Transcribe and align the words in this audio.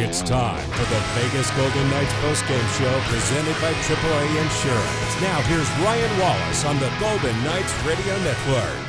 It's 0.00 0.22
time 0.22 0.64
for 0.70 0.94
the 0.94 1.00
Vegas 1.16 1.50
Golden 1.56 1.90
Knights 1.90 2.12
postgame 2.22 2.78
show 2.78 3.00
presented 3.10 3.60
by 3.60 3.72
AAA 3.72 4.42
Insurance. 4.42 5.20
Now 5.20 5.40
here's 5.42 5.68
Ryan 5.84 6.20
Wallace 6.20 6.64
on 6.64 6.78
the 6.78 6.88
Golden 7.00 7.42
Knights 7.42 7.74
Radio 7.82 8.16
Network. 8.22 8.86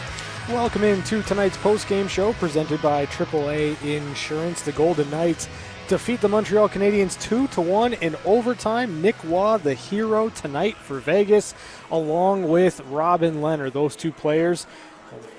Welcome 0.49 0.83
into 0.83 1.23
tonight's 1.23 1.57
postgame 1.57 2.07
show 2.07 2.33
presented 2.33 2.79
by 2.83 3.07
AAA 3.07 3.81
Insurance. 3.83 4.61
The 4.61 4.71
Golden 4.71 5.09
Knights 5.09 5.49
defeat 5.87 6.21
the 6.21 6.29
Montreal 6.29 6.69
Canadiens 6.69 7.19
2 7.19 7.47
to 7.47 7.61
1 7.61 7.93
in 7.93 8.15
overtime. 8.23 9.01
Nick 9.01 9.15
Roy, 9.23 9.57
the 9.57 9.73
hero 9.73 10.29
tonight 10.29 10.75
for 10.75 10.99
Vegas, 10.99 11.55
along 11.89 12.47
with 12.47 12.81
Robin 12.81 13.37
Lehner. 13.37 13.73
Those 13.73 13.95
two 13.95 14.11
players 14.11 14.67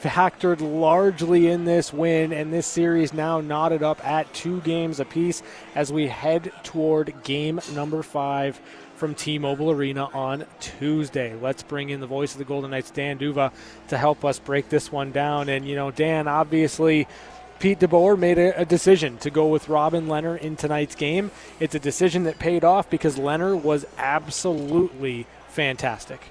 factored 0.00 0.60
largely 0.60 1.48
in 1.48 1.64
this 1.64 1.92
win, 1.92 2.32
and 2.32 2.52
this 2.52 2.66
series 2.66 3.12
now 3.12 3.40
knotted 3.40 3.82
up 3.82 4.04
at 4.06 4.32
two 4.34 4.60
games 4.60 5.00
apiece 5.00 5.42
as 5.74 5.92
we 5.92 6.08
head 6.08 6.52
toward 6.62 7.22
game 7.22 7.60
number 7.74 8.02
five 8.02 8.60
from 8.96 9.14
T-Mobile 9.14 9.70
Arena 9.70 10.04
on 10.12 10.44
Tuesday. 10.60 11.34
Let's 11.34 11.62
bring 11.62 11.88
in 11.88 12.00
the 12.00 12.06
voice 12.06 12.32
of 12.32 12.38
the 12.38 12.44
Golden 12.44 12.70
Knights, 12.70 12.90
Dan 12.90 13.16
D'Uva, 13.16 13.50
to 13.88 13.96
help 13.96 14.24
us 14.24 14.38
break 14.38 14.68
this 14.68 14.92
one 14.92 15.10
down. 15.10 15.48
And 15.48 15.66
you 15.66 15.74
know, 15.74 15.90
Dan, 15.90 16.28
obviously. 16.28 17.08
Pete 17.58 17.78
DeBoer 17.78 18.18
made 18.18 18.38
a, 18.38 18.64
decision 18.64 19.18
to 19.18 19.28
go 19.28 19.48
with 19.48 19.68
Robin 19.68 20.06
Lehner 20.06 20.38
in 20.38 20.56
tonight's 20.56 20.94
game. 20.94 21.30
It's 21.60 21.74
a 21.74 21.78
decision 21.78 22.24
that 22.24 22.38
paid 22.38 22.64
off 22.64 22.88
because 22.88 23.18
Lehner 23.18 23.54
was 23.54 23.84
absolutely 23.98 25.26
fantastic. 25.48 26.22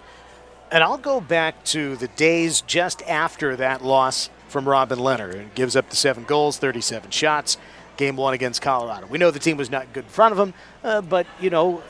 And 0.71 0.83
I'll 0.83 0.97
go 0.97 1.19
back 1.19 1.63
to 1.65 1.95
the 1.95 2.07
days 2.09 2.61
just 2.61 3.01
after 3.03 3.55
that 3.55 3.83
loss 3.83 4.29
from 4.49 4.69
Robin 4.69 4.99
Lehner. 4.99 5.33
It 5.33 5.55
gives 5.55 5.75
up 5.75 5.89
the 5.89 5.95
seven 5.95 6.25
goals, 6.25 6.59
37 6.59 7.09
shots, 7.09 7.57
game 7.97 8.15
one 8.15 8.35
against 8.35 8.61
Colorado. 8.61 9.07
We 9.07 9.17
know 9.17 9.31
the 9.31 9.39
team 9.39 9.57
was 9.57 9.71
not 9.71 9.91
good 9.93 10.03
in 10.03 10.09
front 10.09 10.31
of 10.31 10.39
him, 10.39 10.53
uh, 10.83 11.01
but, 11.01 11.25
you 11.39 11.49
know, 11.49 11.81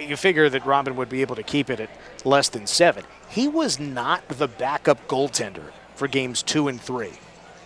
you 0.00 0.16
figure 0.16 0.48
that 0.48 0.64
Robin 0.64 0.94
would 0.96 1.08
be 1.08 1.22
able 1.22 1.34
to 1.36 1.42
keep 1.42 1.70
it 1.70 1.80
at 1.80 1.90
less 2.24 2.48
than 2.48 2.66
seven. 2.68 3.04
He 3.28 3.48
was 3.48 3.80
not 3.80 4.26
the 4.28 4.46
backup 4.48 5.08
goaltender 5.08 5.72
for 5.96 6.06
games 6.06 6.42
two 6.42 6.68
and 6.68 6.80
three. 6.80 7.12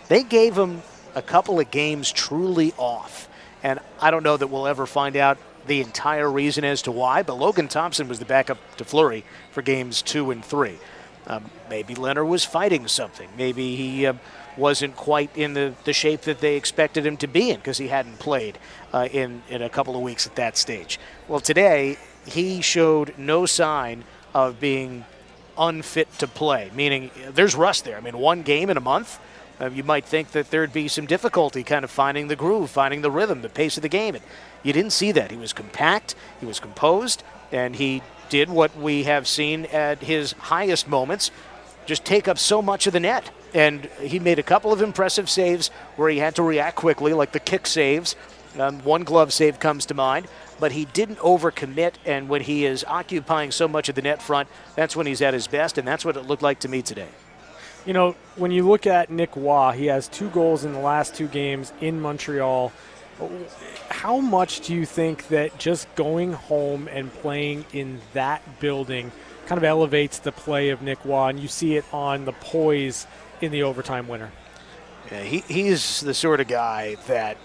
They 0.09 0.23
gave 0.23 0.57
him 0.57 0.83
a 1.15 1.23
couple 1.23 1.61
of 1.61 1.71
games 1.71 2.11
truly 2.11 2.73
off. 2.79 3.29
And 3.63 3.81
I 4.01 4.11
don't 4.11 4.23
know 4.23 4.37
that 4.37 4.47
we'll 4.47 4.67
ever 4.67 4.87
find 4.87 5.17
out 5.17 5.37
the 5.69 5.81
entire 5.81 6.31
reason 6.31 6.65
as 6.65 6.83
to 6.83 6.93
why, 6.93 7.23
but 7.23 7.35
Logan 7.35 7.69
Thompson 7.69 8.09
was 8.09 8.19
the 8.19 8.25
backup 8.25 8.59
to 8.77 8.85
Fleury 8.85 9.25
for 9.53 9.63
games 9.63 10.03
two 10.03 10.31
and 10.31 10.45
three. 10.45 10.79
Um, 11.27 11.51
maybe 11.69 11.95
Lehner 11.95 12.27
was 12.27 12.45
fighting 12.45 12.89
something. 12.89 13.29
Maybe 13.37 13.77
he 13.77 14.07
uh, 14.07 14.15
wasn't 14.57 14.97
quite 14.97 15.35
in 15.37 15.55
the, 15.55 15.75
the 15.85 15.93
shape 15.93 16.23
that 16.23 16.41
they 16.41 16.57
expected 16.57 17.05
him 17.07 17.17
to 17.19 17.27
be 17.27 17.51
in 17.51 17.57
because 17.57 17.79
he 17.79 17.89
hadn't 17.89 18.19
played 18.19 18.59
uh, 18.93 19.09
in, 19.13 19.43
in 19.49 19.63
a 19.63 19.69
couple 19.69 19.95
of 19.95 20.03
weeks 20.03 20.27
at 20.27 20.37
that 20.37 20.57
stage. 20.57 20.99
Well, 21.29 21.41
today, 21.41 21.99
he 22.27 22.61
showed 22.63 23.15
no 23.19 23.47
sign 23.47 24.05
of 24.35 24.59
being 24.59 25.05
unfit 25.59 26.11
to 26.19 26.27
play, 26.27 26.71
meaning 26.75 27.11
there's 27.31 27.55
rust 27.55 27.85
there. 27.85 27.97
I 27.97 28.01
mean, 28.01 28.19
one 28.19 28.43
game 28.43 28.71
in 28.71 28.77
a 28.77 28.81
month, 28.81 29.19
uh, 29.61 29.71
you 29.71 29.83
might 29.83 30.05
think 30.05 30.33
that 30.33 30.51
there'd 30.51 30.73
be 30.73 30.89
some 30.89 31.07
difficulty 31.07 31.63
kind 31.63 31.85
of 31.85 31.91
finding 31.91 32.29
the 32.29 32.37
groove, 32.37 32.71
finding 32.71 33.03
the 33.03 33.11
rhythm, 33.11 33.43
the 33.43 33.49
pace 33.49 33.77
of 33.77 33.83
the 33.83 33.89
game. 33.89 34.15
And 34.15 34.25
you 34.63 34.73
didn't 34.73 34.93
see 34.93 35.13
that. 35.13 35.31
He 35.31 35.37
was 35.37 35.53
compact, 35.53 36.15
he 36.41 36.47
was 36.47 36.61
composed, 36.61 37.23
and 37.51 37.77
he 37.77 38.03
did 38.29 38.49
what 38.51 38.77
we 38.77 39.05
have 39.05 39.27
seen 39.27 39.65
at 39.67 40.03
his 40.03 40.33
highest 40.33 40.89
moments 40.89 41.31
just 41.87 42.05
take 42.05 42.29
up 42.29 42.39
so 42.39 42.61
much 42.61 42.87
of 42.87 42.93
the 42.93 43.01
net. 43.01 43.31
And 43.55 43.87
he 44.01 44.19
made 44.19 44.39
a 44.39 44.43
couple 44.43 44.73
of 44.73 44.83
impressive 44.83 45.31
saves 45.31 45.69
where 45.97 46.11
he 46.11 46.19
had 46.19 46.35
to 46.37 46.43
react 46.43 46.77
quickly, 46.77 47.15
like 47.15 47.33
the 47.33 47.41
kick 47.41 47.67
saves. 47.67 48.15
Um, 48.59 48.81
one 48.81 49.05
glove 49.05 49.33
save 49.33 49.59
comes 49.59 49.87
to 49.87 49.95
mind, 49.95 50.27
but 50.61 50.73
he 50.73 50.85
didn't 50.85 51.19
overcommit. 51.19 51.95
And 52.05 52.29
when 52.29 52.43
he 52.43 52.67
is 52.67 52.85
occupying 52.87 53.51
so 53.51 53.67
much 53.67 53.89
of 53.89 53.95
the 53.95 54.03
net 54.03 54.21
front, 54.21 54.49
that's 54.77 54.95
when 54.95 55.07
he's 55.07 55.23
at 55.23 55.33
his 55.33 55.47
best, 55.47 55.79
and 55.79 55.89
that's 55.89 56.05
what 56.05 56.17
it 56.17 56.27
looked 56.27 56.43
like 56.43 56.61
to 56.61 56.69
me 56.69 56.83
today. 56.83 57.09
You 57.89 57.95
know, 57.95 58.17
when 58.37 58.51
you 58.51 58.69
look 58.69 58.87
at 58.87 59.09
Nick 59.09 59.35
Roy, 59.35 59.73
he 59.73 59.87
has 59.87 60.09
two 60.09 60.29
goals 60.29 60.63
in 60.63 60.75
the 60.75 60.79
last 60.79 61.15
two 61.15 61.27
games 61.27 61.73
in 61.81 62.03
Montreal. 62.03 62.71
How 63.89 64.21
much 64.21 64.61
do 64.61 64.75
you 64.75 64.85
think 64.85 65.29
that 65.29 65.57
just 65.57 65.93
going 65.95 66.35
home 66.35 66.87
and 66.89 67.11
playing 67.11 67.65
in 67.73 68.03
that 68.13 68.61
building 68.61 69.11
kind 69.47 69.57
of 69.57 69.65
elevates 69.65 70.19
the 70.19 70.33
play 70.33 70.69
of 70.69 70.83
Nick 70.83 71.03
Roy, 71.03 71.29
and 71.29 71.41
you 71.41 71.49
see 71.49 71.77
it 71.77 71.85
on 71.91 72.27
the 72.27 72.33
poise 72.33 73.07
in 73.41 73.53
the 73.53 73.63
overtime 73.63 74.07
winner? 74.07 74.33
Yeah, 75.11 75.23
he, 75.23 75.39
he's 75.49 76.03
the 76.03 76.13
sort 76.13 76.41
of 76.41 76.47
guy 76.47 76.97
that, 77.07 77.39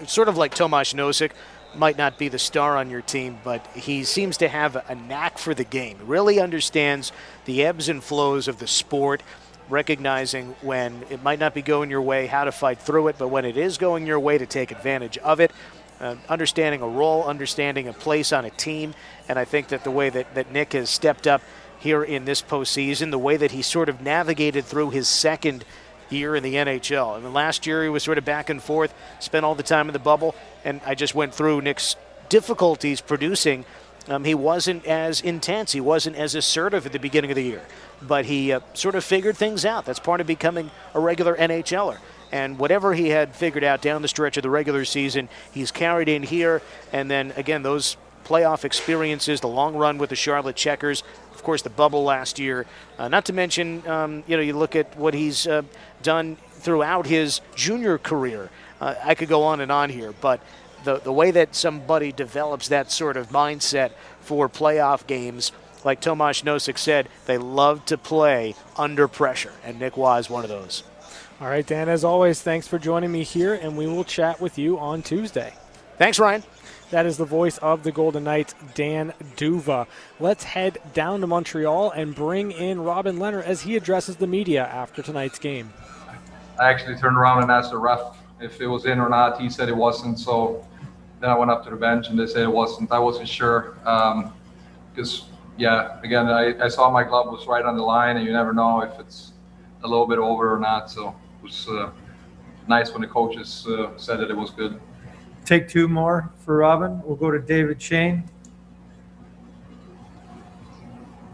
uh, 0.00 0.06
sort 0.06 0.30
of 0.30 0.38
like 0.38 0.54
Tomas 0.54 0.94
Nosek, 0.94 1.32
might 1.76 1.98
not 1.98 2.16
be 2.16 2.28
the 2.28 2.38
star 2.38 2.78
on 2.78 2.88
your 2.88 3.02
team, 3.02 3.38
but 3.44 3.66
he 3.74 4.04
seems 4.04 4.38
to 4.38 4.48
have 4.48 4.76
a 4.88 4.94
knack 4.94 5.36
for 5.36 5.52
the 5.52 5.64
game. 5.64 5.98
Really 6.06 6.40
understands 6.40 7.12
the 7.44 7.64
ebbs 7.64 7.90
and 7.90 8.02
flows 8.02 8.48
of 8.48 8.60
the 8.60 8.66
sport 8.66 9.22
recognizing 9.74 10.54
when 10.62 11.04
it 11.10 11.20
might 11.22 11.40
not 11.40 11.52
be 11.52 11.60
going 11.60 11.90
your 11.90 12.00
way, 12.00 12.26
how 12.26 12.44
to 12.44 12.52
fight 12.52 12.78
through 12.78 13.08
it, 13.08 13.16
but 13.18 13.28
when 13.28 13.44
it 13.44 13.56
is 13.56 13.76
going 13.76 14.06
your 14.06 14.20
way, 14.20 14.38
to 14.38 14.46
take 14.46 14.70
advantage 14.70 15.18
of 15.18 15.40
it. 15.40 15.50
Uh, 16.00 16.16
understanding 16.28 16.80
a 16.80 16.88
role, 16.88 17.24
understanding 17.24 17.88
a 17.88 17.92
place 17.92 18.32
on 18.32 18.44
a 18.44 18.50
team, 18.50 18.94
and 19.28 19.38
I 19.38 19.44
think 19.44 19.68
that 19.68 19.84
the 19.84 19.90
way 19.90 20.10
that, 20.10 20.34
that 20.34 20.52
Nick 20.52 20.72
has 20.74 20.90
stepped 20.90 21.26
up 21.26 21.42
here 21.78 22.02
in 22.02 22.24
this 22.24 22.40
postseason, 22.40 23.10
the 23.10 23.18
way 23.18 23.36
that 23.36 23.50
he 23.50 23.62
sort 23.62 23.88
of 23.88 24.00
navigated 24.00 24.64
through 24.64 24.90
his 24.90 25.08
second 25.08 25.64
year 26.08 26.36
in 26.36 26.42
the 26.42 26.54
NHL. 26.54 27.16
I 27.16 27.20
mean, 27.20 27.32
last 27.32 27.66
year 27.66 27.82
he 27.82 27.88
was 27.88 28.02
sort 28.02 28.18
of 28.18 28.24
back 28.24 28.50
and 28.50 28.62
forth, 28.62 28.94
spent 29.18 29.44
all 29.44 29.54
the 29.54 29.62
time 29.62 29.88
in 29.88 29.92
the 29.92 29.98
bubble, 29.98 30.34
and 30.64 30.80
I 30.86 30.94
just 30.94 31.14
went 31.14 31.34
through 31.34 31.62
Nick's 31.62 31.96
difficulties 32.28 33.00
producing. 33.00 33.64
Um, 34.06 34.24
he 34.24 34.34
wasn't 34.34 34.84
as 34.84 35.20
intense, 35.20 35.72
he 35.72 35.80
wasn't 35.80 36.16
as 36.16 36.34
assertive 36.34 36.84
at 36.84 36.92
the 36.92 36.98
beginning 36.98 37.30
of 37.30 37.36
the 37.36 37.44
year 37.44 37.62
but 38.06 38.26
he 38.26 38.52
uh, 38.52 38.60
sort 38.74 38.94
of 38.94 39.04
figured 39.04 39.36
things 39.36 39.64
out. 39.64 39.84
That's 39.84 39.98
part 39.98 40.20
of 40.20 40.26
becoming 40.26 40.70
a 40.94 41.00
regular 41.00 41.36
NHLer. 41.36 41.98
And 42.32 42.58
whatever 42.58 42.94
he 42.94 43.10
had 43.10 43.34
figured 43.34 43.64
out 43.64 43.80
down 43.80 44.02
the 44.02 44.08
stretch 44.08 44.36
of 44.36 44.42
the 44.42 44.50
regular 44.50 44.84
season, 44.84 45.28
he's 45.52 45.70
carried 45.70 46.08
in 46.08 46.22
here. 46.22 46.62
And 46.92 47.10
then 47.10 47.32
again, 47.36 47.62
those 47.62 47.96
playoff 48.24 48.64
experiences, 48.64 49.40
the 49.40 49.48
long 49.48 49.76
run 49.76 49.98
with 49.98 50.10
the 50.10 50.16
Charlotte 50.16 50.56
Checkers, 50.56 51.04
of 51.32 51.42
course, 51.42 51.62
the 51.62 51.70
bubble 51.70 52.02
last 52.02 52.38
year. 52.38 52.66
Uh, 52.98 53.08
not 53.08 53.26
to 53.26 53.32
mention, 53.32 53.86
um, 53.86 54.24
you 54.26 54.36
know, 54.36 54.42
you 54.42 54.54
look 54.54 54.74
at 54.74 54.96
what 54.96 55.14
he's 55.14 55.46
uh, 55.46 55.62
done 56.02 56.36
throughout 56.52 57.06
his 57.06 57.40
junior 57.54 57.98
career. 57.98 58.50
Uh, 58.80 58.94
I 59.04 59.14
could 59.14 59.28
go 59.28 59.44
on 59.44 59.60
and 59.60 59.70
on 59.70 59.90
here, 59.90 60.12
but 60.20 60.40
the 60.84 61.00
the 61.00 61.12
way 61.12 61.30
that 61.30 61.54
somebody 61.54 62.12
develops 62.12 62.68
that 62.68 62.90
sort 62.90 63.16
of 63.16 63.30
mindset 63.30 63.92
for 64.20 64.48
playoff 64.48 65.06
games 65.06 65.52
like 65.84 66.00
Tomas 66.00 66.42
Nosek 66.42 66.78
said, 66.78 67.08
they 67.26 67.38
love 67.38 67.84
to 67.86 67.98
play 67.98 68.54
under 68.76 69.06
pressure, 69.06 69.52
and 69.62 69.78
Nick 69.78 69.96
Roy 69.96 70.16
is 70.18 70.30
one 70.30 70.42
of 70.42 70.48
those. 70.48 70.82
All 71.40 71.48
right, 71.48 71.66
Dan, 71.66 71.88
as 71.88 72.04
always, 72.04 72.40
thanks 72.40 72.66
for 72.66 72.78
joining 72.78 73.12
me 73.12 73.22
here, 73.22 73.54
and 73.54 73.76
we 73.76 73.86
will 73.86 74.04
chat 74.04 74.40
with 74.40 74.58
you 74.58 74.78
on 74.78 75.02
Tuesday. 75.02 75.52
Thanks, 75.98 76.18
Ryan. 76.18 76.42
That 76.90 77.06
is 77.06 77.16
the 77.16 77.24
voice 77.24 77.58
of 77.58 77.82
the 77.82 77.92
Golden 77.92 78.24
Knights, 78.24 78.54
Dan 78.74 79.12
D'Uva. 79.36 79.86
Let's 80.20 80.44
head 80.44 80.78
down 80.92 81.20
to 81.20 81.26
Montreal 81.26 81.90
and 81.90 82.14
bring 82.14 82.52
in 82.52 82.80
Robin 82.80 83.18
Lehner 83.18 83.42
as 83.42 83.62
he 83.62 83.76
addresses 83.76 84.16
the 84.16 84.26
media 84.26 84.64
after 84.64 85.02
tonight's 85.02 85.38
game. 85.38 85.72
I 86.58 86.70
actually 86.70 86.96
turned 86.96 87.16
around 87.16 87.42
and 87.42 87.50
asked 87.50 87.72
the 87.72 87.78
ref 87.78 88.16
if 88.40 88.60
it 88.60 88.66
was 88.66 88.86
in 88.86 89.00
or 89.00 89.08
not. 89.08 89.40
He 89.40 89.50
said 89.50 89.68
it 89.68 89.76
wasn't, 89.76 90.18
so 90.18 90.64
then 91.24 91.30
I 91.30 91.38
went 91.38 91.50
up 91.50 91.64
to 91.64 91.70
the 91.70 91.76
bench 91.76 92.08
and 92.10 92.18
they 92.18 92.26
said 92.26 92.42
it 92.42 92.52
wasn't. 92.52 92.92
I 92.92 92.98
wasn't 92.98 93.30
sure 93.30 93.78
because 94.92 95.22
um, 95.22 95.28
yeah, 95.56 95.98
again, 96.02 96.28
I, 96.28 96.62
I 96.62 96.68
saw 96.68 96.90
my 96.90 97.02
glove 97.02 97.28
was 97.28 97.46
right 97.46 97.64
on 97.64 97.78
the 97.78 97.82
line, 97.82 98.18
and 98.18 98.26
you 98.26 98.32
never 98.32 98.52
know 98.52 98.82
if 98.82 99.00
it's 99.00 99.32
a 99.84 99.88
little 99.88 100.06
bit 100.06 100.18
over 100.18 100.54
or 100.54 100.58
not. 100.58 100.90
So 100.90 101.16
it 101.38 101.42
was 101.42 101.66
uh, 101.66 101.90
nice 102.68 102.92
when 102.92 103.00
the 103.00 103.06
coaches 103.06 103.66
uh, 103.66 103.96
said 103.96 104.20
that 104.20 104.30
it 104.30 104.36
was 104.36 104.50
good. 104.50 104.78
Take 105.46 105.66
two 105.66 105.88
more 105.88 106.30
for 106.40 106.58
Robin. 106.58 107.00
We'll 107.02 107.16
go 107.16 107.30
to 107.30 107.38
David 107.38 107.80
Schoen. 107.80 108.24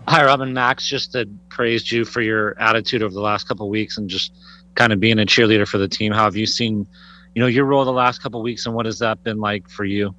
Hi, 0.07 0.25
Robin. 0.25 0.53
Max 0.53 0.89
just 0.89 1.17
praised 1.49 1.91
you 1.91 2.05
for 2.05 2.21
your 2.21 2.57
attitude 2.61 3.03
over 3.03 3.13
the 3.13 3.21
last 3.21 3.49
couple 3.49 3.67
of 3.67 3.71
weeks 3.71 3.99
and 3.99 4.09
just 4.09 4.35
kind 4.77 4.93
of 4.93 5.01
being 5.01 5.19
a 5.19 5.27
cheerleader 5.27 5.67
for 5.67 5.79
the 5.79 5.89
team. 5.89 6.13
How 6.13 6.23
have 6.23 6.37
you 6.37 6.47
seen, 6.47 6.87
you 7.35 7.41
know, 7.41 7.47
your 7.47 7.65
role 7.65 7.85
the 7.85 7.93
last 7.93 8.23
couple 8.23 8.43
weeks, 8.43 8.67
and 8.67 8.75
what 8.75 8.87
has 8.87 8.99
that 8.99 9.23
been 9.23 9.39
like 9.39 9.69
for 9.69 9.85
you? 9.85 10.15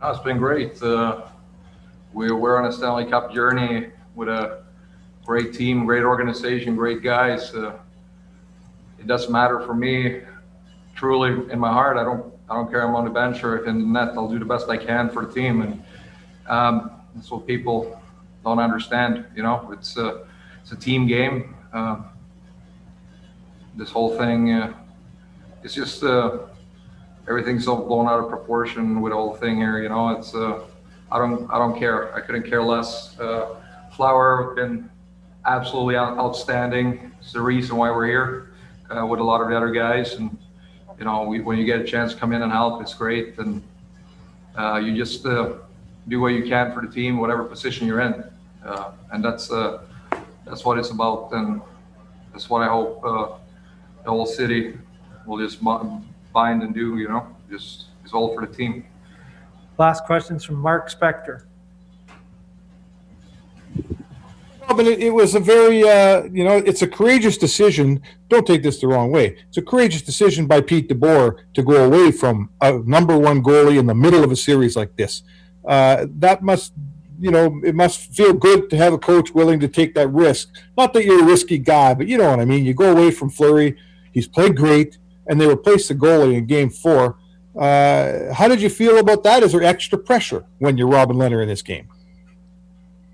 Oh, 0.00 0.10
it's 0.10 0.22
been 0.22 0.38
great. 0.38 0.82
Uh, 0.82 1.22
we're, 2.12 2.36
we're 2.36 2.58
on 2.58 2.66
a 2.66 2.72
Stanley 2.72 3.06
Cup 3.06 3.32
journey 3.32 3.90
with 4.14 4.28
a 4.28 4.62
great 5.24 5.52
team, 5.52 5.84
great 5.84 6.04
organization, 6.04 6.76
great 6.76 7.02
guys. 7.02 7.54
Uh, 7.54 7.78
it 8.98 9.06
doesn't 9.06 9.32
matter 9.32 9.60
for 9.60 9.74
me. 9.74 10.22
Truly, 10.94 11.50
in 11.52 11.58
my 11.58 11.72
heart, 11.72 11.98
I 11.98 12.04
don't 12.04 12.32
I 12.48 12.54
don't 12.54 12.70
care. 12.70 12.86
I'm 12.86 12.94
on 12.94 13.04
the 13.04 13.10
bench 13.10 13.42
or 13.42 13.66
in 13.66 13.80
the 13.80 13.86
net. 13.86 14.14
I'll 14.16 14.28
do 14.28 14.38
the 14.38 14.44
best 14.44 14.68
I 14.68 14.76
can 14.76 15.10
for 15.10 15.26
the 15.26 15.32
team, 15.32 15.62
and 15.62 15.82
um, 16.46 16.92
that's 17.14 17.30
what 17.30 17.46
people 17.46 18.00
don't 18.44 18.58
understand. 18.58 19.26
You 19.34 19.42
know, 19.42 19.70
it's 19.72 19.96
a 19.96 20.26
it's 20.62 20.72
a 20.72 20.76
team 20.76 21.06
game. 21.06 21.54
Uh, 21.72 22.02
this 23.74 23.90
whole 23.90 24.16
thing 24.16 24.48
is 25.66 25.74
just 25.74 26.04
uh, 26.04 26.38
everything's 27.28 27.66
all 27.66 27.84
blown 27.84 28.06
out 28.06 28.20
of 28.20 28.28
proportion 28.30 29.00
with 29.00 29.10
the 29.10 29.16
whole 29.16 29.34
thing 29.34 29.56
here. 29.56 29.82
You 29.82 29.88
know, 29.88 30.10
it's 30.10 30.32
uh, 30.32 30.60
I 31.10 31.18
don't 31.18 31.50
I 31.50 31.58
don't 31.58 31.76
care. 31.76 32.14
I 32.14 32.20
couldn't 32.20 32.44
care 32.44 32.62
less. 32.62 33.18
Uh, 33.18 33.56
Flower 33.90 34.54
been 34.54 34.88
absolutely 35.44 35.96
outstanding. 35.96 37.12
It's 37.20 37.32
the 37.32 37.40
reason 37.40 37.76
why 37.76 37.90
we're 37.90 38.06
here 38.06 38.52
uh, 38.96 39.04
with 39.06 39.18
a 39.18 39.24
lot 39.24 39.40
of 39.42 39.48
the 39.48 39.56
other 39.56 39.72
guys. 39.72 40.14
And 40.14 40.38
you 40.98 41.04
know, 41.04 41.24
we, 41.24 41.40
when 41.40 41.58
you 41.58 41.64
get 41.64 41.80
a 41.80 41.84
chance 41.84 42.14
to 42.14 42.18
come 42.18 42.32
in 42.32 42.42
and 42.42 42.52
help, 42.52 42.80
it's 42.80 42.94
great. 42.94 43.36
And 43.38 43.60
uh, 44.56 44.76
you 44.76 44.94
just 44.96 45.26
uh, 45.26 45.54
do 46.06 46.20
what 46.20 46.28
you 46.28 46.44
can 46.44 46.72
for 46.72 46.86
the 46.86 46.92
team, 46.92 47.18
whatever 47.18 47.42
position 47.42 47.88
you're 47.88 48.02
in. 48.02 48.22
Uh, 48.64 48.92
and 49.10 49.24
that's 49.24 49.50
uh, 49.50 49.82
that's 50.44 50.64
what 50.64 50.78
it's 50.78 50.90
about. 50.90 51.32
And 51.32 51.60
that's 52.32 52.48
what 52.48 52.62
I 52.62 52.68
hope 52.68 53.02
the 53.02 54.12
whole 54.12 54.26
city 54.26 54.78
will 55.26 55.38
just 55.38 55.62
bind 55.62 56.62
and 56.62 56.74
do. 56.74 56.98
You 56.98 57.08
know, 57.08 57.26
just 57.50 57.86
it's 58.04 58.12
all 58.12 58.34
for 58.34 58.46
the 58.46 58.52
team. 58.52 58.84
Last 59.78 60.04
questions 60.04 60.44
from 60.44 60.56
Mark 60.56 60.90
Spector. 60.90 61.42
Well, 64.66 64.76
but 64.76 64.86
it, 64.86 65.00
it 65.00 65.10
was 65.10 65.34
a 65.34 65.40
very, 65.40 65.88
uh, 65.88 66.24
you 66.24 66.42
know, 66.42 66.56
it's 66.56 66.82
a 66.82 66.88
courageous 66.88 67.38
decision. 67.38 68.02
Don't 68.28 68.46
take 68.46 68.62
this 68.64 68.80
the 68.80 68.88
wrong 68.88 69.12
way. 69.12 69.36
It's 69.48 69.58
a 69.58 69.62
courageous 69.62 70.02
decision 70.02 70.46
by 70.46 70.60
Pete 70.60 70.88
DeBoer 70.88 71.38
to 71.54 71.62
go 71.62 71.84
away 71.84 72.10
from 72.10 72.50
a 72.60 72.72
number 72.78 73.16
one 73.16 73.42
goalie 73.42 73.78
in 73.78 73.86
the 73.86 73.94
middle 73.94 74.24
of 74.24 74.32
a 74.32 74.36
series 74.36 74.76
like 74.76 74.96
this. 74.96 75.22
Uh, 75.64 76.06
that 76.18 76.42
must, 76.42 76.72
you 77.20 77.30
know, 77.30 77.60
it 77.64 77.76
must 77.76 78.12
feel 78.12 78.32
good 78.32 78.68
to 78.70 78.76
have 78.76 78.92
a 78.92 78.98
coach 78.98 79.32
willing 79.32 79.60
to 79.60 79.68
take 79.68 79.94
that 79.94 80.08
risk. 80.08 80.48
Not 80.76 80.92
that 80.94 81.04
you're 81.04 81.22
a 81.22 81.26
risky 81.26 81.58
guy, 81.58 81.94
but 81.94 82.08
you 82.08 82.18
know 82.18 82.30
what 82.30 82.40
I 82.40 82.44
mean. 82.44 82.64
You 82.64 82.74
go 82.74 82.90
away 82.90 83.12
from 83.12 83.30
Fleury. 83.30 83.76
He's 84.10 84.26
played 84.26 84.56
great, 84.56 84.98
and 85.28 85.40
they 85.40 85.46
replaced 85.46 85.88
the 85.88 85.94
goalie 85.94 86.34
in 86.34 86.46
Game 86.46 86.70
Four. 86.70 87.18
Uh, 87.58 88.32
how 88.34 88.48
did 88.48 88.60
you 88.60 88.68
feel 88.68 88.98
about 88.98 89.22
that? 89.24 89.42
Is 89.42 89.52
there 89.52 89.62
extra 89.62 89.98
pressure 89.98 90.44
when 90.58 90.76
you're 90.76 90.88
Robin 90.88 91.16
Lehner 91.16 91.42
in 91.42 91.48
this 91.48 91.62
game? 91.62 91.88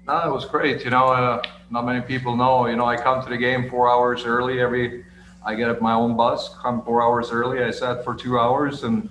No, 0.06 0.28
it 0.28 0.32
was 0.32 0.44
great. 0.44 0.84
You 0.84 0.90
know, 0.90 1.06
uh, 1.06 1.42
not 1.70 1.86
many 1.86 2.00
people 2.00 2.36
know. 2.36 2.66
You 2.66 2.76
know, 2.76 2.86
I 2.86 2.96
come 2.96 3.22
to 3.22 3.28
the 3.28 3.36
game 3.36 3.70
four 3.70 3.88
hours 3.88 4.24
early 4.24 4.60
every. 4.60 5.04
I 5.44 5.54
get 5.54 5.68
up 5.68 5.80
my 5.80 5.92
own 5.92 6.16
bus, 6.16 6.54
come 6.60 6.82
four 6.82 7.02
hours 7.02 7.30
early. 7.30 7.62
I 7.62 7.70
sat 7.70 8.04
for 8.04 8.14
two 8.14 8.38
hours 8.38 8.84
and 8.84 9.08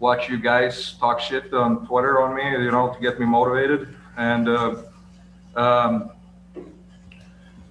watch 0.00 0.28
you 0.28 0.38
guys 0.38 0.94
talk 0.98 1.20
shit 1.20 1.52
on 1.52 1.86
Twitter 1.86 2.20
on 2.20 2.34
me. 2.34 2.50
You 2.64 2.70
know, 2.70 2.92
to 2.94 3.00
get 3.00 3.20
me 3.20 3.26
motivated. 3.26 3.94
And 4.16 4.48
uh, 4.48 4.76
um, 5.54 6.10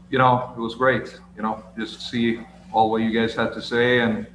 you 0.10 0.18
know, 0.18 0.54
it 0.56 0.60
was 0.60 0.76
great. 0.76 1.20
You 1.36 1.42
know, 1.42 1.64
just 1.78 1.96
to 1.96 2.02
see 2.02 2.40
all 2.72 2.92
what 2.92 3.02
you 3.02 3.12
guys 3.12 3.34
had 3.34 3.54
to 3.54 3.62
say, 3.62 4.02
and 4.02 4.28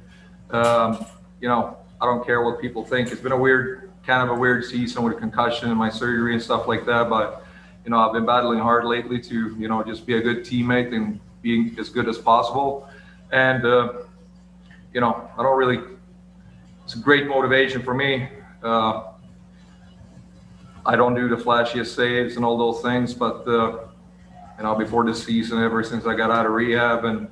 um, 0.51 1.05
you 1.41 1.47
know, 1.47 1.77
I 1.99 2.05
don't 2.05 2.25
care 2.25 2.43
what 2.43 2.61
people 2.61 2.83
think. 2.85 3.11
It's 3.11 3.21
been 3.21 3.31
a 3.31 3.37
weird, 3.37 3.91
kind 4.05 4.27
of 4.27 4.35
a 4.35 4.39
weird 4.39 4.63
season 4.65 5.03
with 5.03 5.17
concussion 5.17 5.69
and 5.69 5.77
my 5.77 5.89
surgery 5.89 6.33
and 6.33 6.41
stuff 6.41 6.67
like 6.67 6.85
that, 6.85 7.09
but 7.09 7.43
you 7.87 7.91
know, 7.91 7.99
I've 7.99 8.11
been 8.11 8.25
battling 8.25 8.59
hard 8.59 8.83
lately 8.83 9.17
to, 9.21 9.55
you 9.57 9.69
know, 9.69 9.81
just 9.81 10.05
be 10.05 10.17
a 10.17 10.21
good 10.21 10.39
teammate 10.39 10.93
and 10.93 11.21
being 11.41 11.73
as 11.79 11.87
good 11.87 12.09
as 12.09 12.17
possible. 12.17 12.89
And, 13.31 13.65
uh, 13.65 13.93
you 14.93 14.99
know, 14.99 15.29
I 15.37 15.41
don't 15.41 15.57
really, 15.57 15.79
it's 16.83 16.95
a 16.95 16.99
great 16.99 17.27
motivation 17.27 17.81
for 17.81 17.93
me. 17.93 18.27
Uh, 18.61 19.03
I 20.85 20.97
don't 20.97 21.15
do 21.15 21.29
the 21.29 21.37
flashiest 21.37 21.95
saves 21.95 22.35
and 22.35 22.43
all 22.43 22.57
those 22.57 22.81
things, 22.81 23.13
but, 23.13 23.47
uh, 23.47 23.85
you 24.57 24.63
know, 24.63 24.75
before 24.75 25.05
this 25.05 25.23
season, 25.23 25.63
ever 25.63 25.81
since 25.81 26.05
I 26.05 26.13
got 26.13 26.29
out 26.29 26.45
of 26.45 26.51
rehab 26.51 27.05
and 27.05 27.29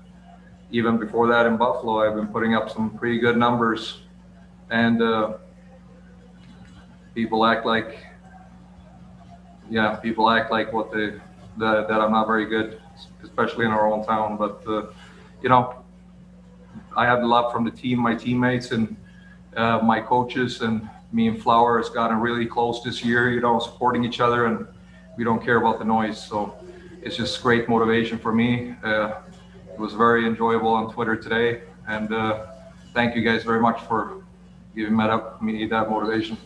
even 0.71 0.97
before 0.97 1.27
that 1.27 1.45
in 1.45 1.57
Buffalo, 1.57 2.07
I've 2.07 2.15
been 2.15 2.27
putting 2.27 2.55
up 2.55 2.69
some 2.69 2.97
pretty 2.97 3.19
good 3.19 3.37
numbers. 3.37 4.01
And 4.69 5.01
uh, 5.01 5.37
people 7.13 7.45
act 7.45 7.65
like 7.65 8.05
yeah, 9.69 9.95
people 9.95 10.29
act 10.29 10.51
like 10.51 10.71
what 10.73 10.91
they 10.91 11.13
that, 11.57 11.87
that 11.87 12.01
I'm 12.01 12.11
not 12.11 12.27
very 12.27 12.45
good, 12.45 12.81
especially 13.23 13.65
in 13.65 13.71
our 13.71 13.91
own 13.91 14.05
town. 14.05 14.37
But 14.37 14.63
uh, 14.67 14.87
you 15.41 15.49
know, 15.49 15.83
I 16.95 17.05
have 17.05 17.23
a 17.23 17.25
lot 17.25 17.51
from 17.51 17.63
the 17.65 17.71
team, 17.71 17.99
my 17.99 18.15
teammates, 18.15 18.71
and 18.71 18.95
uh, 19.55 19.79
my 19.79 20.01
coaches, 20.01 20.61
and 20.61 20.87
me 21.11 21.27
and 21.27 21.41
Flower 21.41 21.77
has 21.77 21.89
gotten 21.89 22.19
really 22.19 22.45
close 22.45 22.83
this 22.83 23.03
year. 23.03 23.31
You 23.31 23.41
know, 23.41 23.59
supporting 23.59 24.03
each 24.03 24.19
other, 24.19 24.45
and 24.45 24.67
we 25.17 25.23
don't 25.23 25.43
care 25.43 25.57
about 25.57 25.79
the 25.79 25.85
noise. 25.85 26.23
So 26.23 26.57
it's 27.01 27.17
just 27.17 27.41
great 27.41 27.69
motivation 27.69 28.17
for 28.17 28.33
me. 28.33 28.75
Uh, 28.83 29.13
it 29.75 29.81
was 29.81 29.91
very 29.91 30.25
enjoyable 30.25 30.69
on 30.69 30.89
Twitter 30.89 31.17
today, 31.17 31.61
and 31.89 32.13
uh, 32.13 32.45
thank 32.93 33.13
you 33.13 33.21
guys 33.21 33.43
very 33.43 33.59
much 33.59 33.81
for 33.81 34.23
giving 34.73 34.95
me 34.95 35.65
that 35.67 35.89
motivation. 35.89 36.37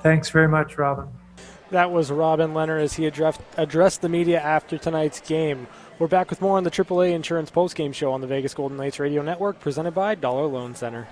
Thanks 0.00 0.30
very 0.30 0.46
much, 0.46 0.78
Robin. 0.78 1.08
That 1.70 1.90
was 1.90 2.12
Robin 2.12 2.52
Lehner 2.54 2.80
as 2.80 2.92
he 2.92 3.06
addressed, 3.06 3.40
addressed 3.56 4.00
the 4.00 4.08
media 4.08 4.40
after 4.40 4.78
tonight's 4.78 5.18
game. 5.18 5.66
We're 5.98 6.06
back 6.06 6.30
with 6.30 6.40
more 6.40 6.56
on 6.56 6.62
the 6.62 6.70
AAA 6.70 7.14
Insurance 7.14 7.50
postgame 7.50 7.92
show 7.92 8.12
on 8.12 8.20
the 8.20 8.28
Vegas 8.28 8.54
Golden 8.54 8.76
Knights 8.76 9.00
Radio 9.00 9.22
Network, 9.22 9.58
presented 9.58 9.92
by 9.92 10.14
Dollar 10.14 10.46
Loan 10.46 10.76
Center. 10.76 11.08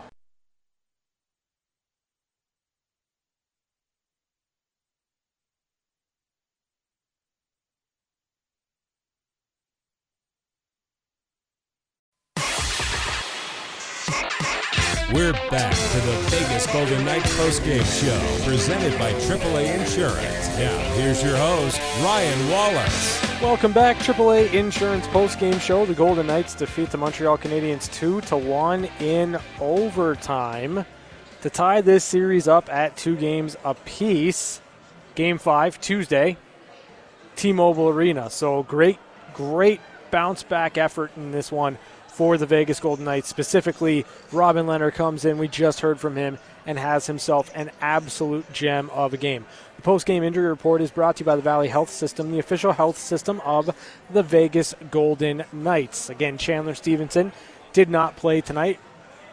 Postgame 17.54 18.02
show, 18.02 18.44
presented 18.44 18.98
by 18.98 19.12
AAA 19.12 19.78
Insurance. 19.78 20.48
Now, 20.58 20.76
here's 20.94 21.22
your 21.22 21.36
host, 21.36 21.80
Ryan 22.02 22.50
Wallace. 22.50 23.40
Welcome 23.40 23.72
back, 23.72 23.96
AAA 23.98 24.52
Insurance 24.52 25.06
postgame 25.06 25.60
show. 25.60 25.86
The 25.86 25.94
Golden 25.94 26.26
Knights 26.26 26.56
defeat 26.56 26.90
the 26.90 26.98
Montreal 26.98 27.38
Canadiens 27.38 27.88
2 27.92 28.22
to 28.22 28.36
1 28.36 28.86
in 28.98 29.38
overtime 29.60 30.84
to 31.42 31.48
tie 31.50 31.80
this 31.80 32.02
series 32.02 32.48
up 32.48 32.68
at 32.72 32.96
two 32.96 33.14
games 33.14 33.56
apiece. 33.64 34.60
Game 35.14 35.38
5, 35.38 35.80
Tuesday, 35.80 36.36
T 37.36 37.52
Mobile 37.52 37.88
Arena. 37.88 38.30
So, 38.30 38.64
great, 38.64 38.98
great 39.32 39.80
bounce 40.10 40.42
back 40.42 40.76
effort 40.76 41.12
in 41.16 41.30
this 41.30 41.52
one 41.52 41.78
for 42.08 42.36
the 42.36 42.46
Vegas 42.46 42.80
Golden 42.80 43.04
Knights. 43.04 43.28
Specifically, 43.28 44.04
Robin 44.32 44.66
Lehner 44.66 44.92
comes 44.92 45.24
in. 45.24 45.38
We 45.38 45.46
just 45.46 45.80
heard 45.80 46.00
from 46.00 46.16
him 46.16 46.38
and 46.66 46.78
has 46.78 47.06
himself 47.06 47.50
an 47.54 47.70
absolute 47.80 48.50
gem 48.52 48.90
of 48.90 49.12
a 49.12 49.16
game. 49.16 49.46
The 49.76 49.82
post 49.82 50.06
game 50.06 50.22
injury 50.22 50.48
report 50.48 50.80
is 50.80 50.90
brought 50.90 51.16
to 51.16 51.20
you 51.20 51.26
by 51.26 51.36
the 51.36 51.42
Valley 51.42 51.68
Health 51.68 51.90
System, 51.90 52.30
the 52.30 52.38
official 52.38 52.72
health 52.72 52.98
system 52.98 53.40
of 53.44 53.74
the 54.10 54.22
Vegas 54.22 54.74
Golden 54.90 55.44
Knights. 55.52 56.10
Again, 56.10 56.38
Chandler 56.38 56.74
Stephenson 56.74 57.32
did 57.72 57.90
not 57.90 58.16
play 58.16 58.40
tonight 58.40 58.78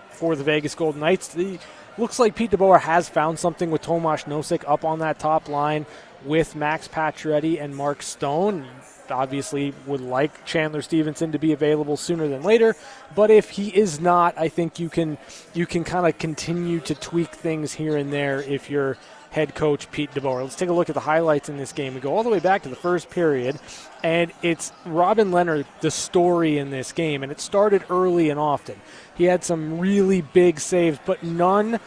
for 0.10 0.36
the 0.36 0.44
Vegas 0.44 0.76
Golden 0.76 1.02
Knights. 1.02 1.30
The, 1.30 1.60
looks 1.98 2.20
like 2.20 2.36
Pete 2.36 2.52
DeBoer 2.52 2.82
has 2.82 3.10
found 3.10 3.40
something 3.40 3.72
with 3.72 3.82
Tomas 3.82 4.24
Nosek 4.24 4.64
up 4.68 4.84
on 4.84 5.00
that 5.00 5.20
top 5.20 5.48
line 5.48 5.86
with 6.26 6.56
Max 6.56 6.88
Pacioretty 6.88 7.62
and 7.62 7.76
Mark 7.76 8.02
Stone 8.02 8.66
obviously 9.12 9.74
would 9.86 10.02
like 10.02 10.46
Chandler 10.46 10.82
Stephenson 10.82 11.32
to 11.32 11.40
be 11.40 11.54
available 11.54 11.98
sooner 11.98 12.28
than 12.28 12.44
later. 12.44 12.76
But 13.16 13.32
if 13.32 13.52
he 13.52 13.70
is 13.70 14.00
not, 14.00 14.38
I 14.38 14.50
think 14.50 14.80
you 14.80 14.90
can 14.90 15.18
you 15.54 15.66
can 15.66 15.84
kind 15.84 16.08
of 16.08 16.18
continue 16.18 16.80
to 16.82 16.96
tweak 16.96 17.30
things 17.30 17.74
here 17.74 17.98
and 17.98 18.12
there 18.12 18.42
if 18.42 18.70
you're 18.70 18.98
head 19.32 19.56
coach 19.56 19.90
Pete 19.92 20.12
DeBoer. 20.12 20.44
Let's 20.44 20.56
take 20.56 20.70
a 20.70 20.74
look 20.74 20.90
at 20.90 20.94
the 20.94 21.02
highlights 21.02 21.50
in 21.50 21.58
this 21.58 21.72
game. 21.72 21.94
We 21.94 22.02
go 22.02 22.16
all 22.16 22.24
the 22.24 22.30
way 22.30 22.40
back 22.40 22.64
to 22.64 22.70
the 22.70 22.76
first 22.76 23.10
period, 23.10 23.58
and 24.04 24.32
it's 24.42 24.74
Robin 24.86 25.32
Lehner, 25.32 25.66
the 25.80 25.90
story 25.90 26.58
in 26.58 26.70
this 26.70 26.92
game, 26.92 27.24
and 27.24 27.32
it 27.32 27.40
started 27.40 27.84
early 27.90 28.30
and 28.30 28.40
often. 28.40 28.80
He 29.16 29.24
had 29.24 29.44
some 29.44 29.80
really 29.80 30.22
big 30.22 30.60
saves, 30.60 31.00
but 31.06 31.24
none 31.24 31.80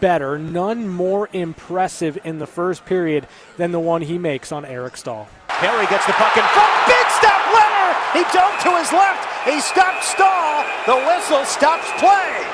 better, 0.00 0.38
none 0.38 0.88
more 0.88 1.28
impressive 1.32 2.18
in 2.24 2.38
the 2.38 2.46
first 2.46 2.84
period 2.84 3.26
than 3.56 3.72
the 3.72 3.80
one 3.80 4.02
he 4.02 4.16
makes 4.16 4.52
on 4.52 4.64
Eric 4.64 4.96
Staal. 4.96 5.28
Perry 5.62 5.86
gets 5.86 6.04
the 6.06 6.12
puck 6.14 6.36
in 6.36 6.42
front. 6.42 6.74
Big 6.88 7.06
step, 7.14 7.38
Lehner. 7.54 7.94
He 8.12 8.24
jumped 8.34 8.62
to 8.62 8.76
his 8.78 8.90
left. 8.90 9.28
He 9.48 9.60
stopped 9.60 10.02
Staal. 10.02 10.64
The 10.86 10.96
whistle 11.06 11.44
stops 11.44 11.88
play. 12.00 12.44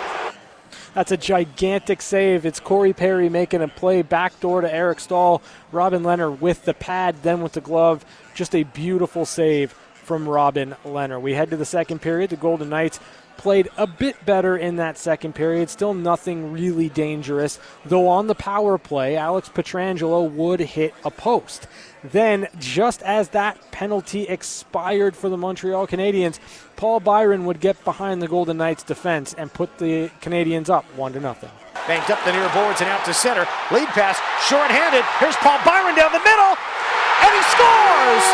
That's 0.93 1.11
a 1.11 1.17
gigantic 1.17 2.03
save. 2.03 2.45
It's 2.45 2.61
Corey 2.61 2.93
Perry 2.93 3.31
making 3.31 3.63
a 3.63 3.69
play 3.69 4.03
backdoor 4.03 4.61
to 4.61 4.71
Eric 4.71 5.01
Staal. 5.01 5.41
Robin 5.73 6.03
Lehner 6.03 6.39
with 6.39 6.67
the 6.67 6.75
pad, 6.75 7.23
then 7.23 7.41
with 7.41 7.53
the 7.53 7.63
glove. 7.63 8.05
Just 8.35 8.55
a 8.55 8.65
beautiful 8.65 9.25
save 9.25 9.73
from 9.95 10.29
Robin 10.29 10.77
Lehner. 10.85 11.19
We 11.19 11.33
head 11.33 11.49
to 11.49 11.57
the 11.57 11.65
second 11.65 12.03
period. 12.03 12.29
The 12.29 12.37
Golden 12.37 12.69
Knights 12.69 13.01
played 13.39 13.69
a 13.77 13.87
bit 13.87 14.27
better 14.27 14.57
in 14.57 14.77
that 14.77 14.99
second 14.99 15.35
period. 15.35 15.71
Still 15.71 15.95
nothing 15.95 16.53
really 16.53 16.91
dangerous, 16.91 17.59
though 17.87 18.09
on 18.09 18.27
the 18.27 18.35
power 18.35 18.77
play, 18.77 19.17
Alex 19.17 19.49
Pietrangelo 19.49 20.31
would 20.31 20.61
hit 20.61 20.93
a 21.05 21.11
post. 21.11 21.67
Then, 22.05 22.49
just 22.59 23.03
as 23.03 23.31
that 23.31 23.59
penalty 23.73 24.25
expired 24.25 25.17
for 25.17 25.29
the 25.29 25.37
Montreal 25.37 25.87
Canadiens, 25.87 26.39
Paul 26.77 27.01
Byron 27.01 27.45
would 27.47 27.61
get 27.61 27.83
behind 27.85 28.21
the 28.21 28.29
Golden 28.29 28.59
Knights 28.59 28.83
defense 28.83 29.35
and 29.35 29.53
put 29.53 29.79
the 29.79 30.11
Canadiens 30.21 30.69
up 30.69 30.85
1 30.95 31.15
to 31.15 31.21
nothing. 31.21 31.51
Banked 31.87 32.11
up 32.11 32.23
the 32.25 32.33
near 32.33 32.49
boards 32.53 32.81
and 32.81 32.91
out 32.91 33.05
to 33.07 33.15
center. 33.15 33.49
Lead 33.73 33.89
pass, 33.89 34.21
short-handed. 34.47 35.03
Here's 35.19 35.37
Paul 35.37 35.59
Byron 35.65 35.97
down 35.97 36.13
the 36.13 36.21
middle, 36.21 36.55
and 36.55 37.33
he 37.35 37.43
scores! 37.51 38.27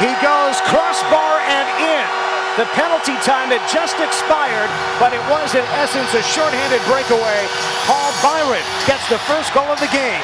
He 0.00 0.10
goes 0.22 0.60
crossbar 0.62 1.40
and 1.46 1.68
in. 1.82 2.23
The 2.56 2.66
penalty 2.66 3.14
time 3.26 3.50
had 3.50 3.68
just 3.68 3.98
expired, 3.98 4.70
but 5.00 5.12
it 5.12 5.18
was 5.28 5.56
in 5.56 5.64
essence 5.74 6.14
a 6.14 6.22
short-handed 6.22 6.80
breakaway. 6.86 7.48
Paul 7.82 8.12
Byron 8.22 8.62
gets 8.86 9.08
the 9.08 9.18
first 9.26 9.52
goal 9.52 9.64
of 9.64 9.80
the 9.80 9.88
game. 9.88 10.22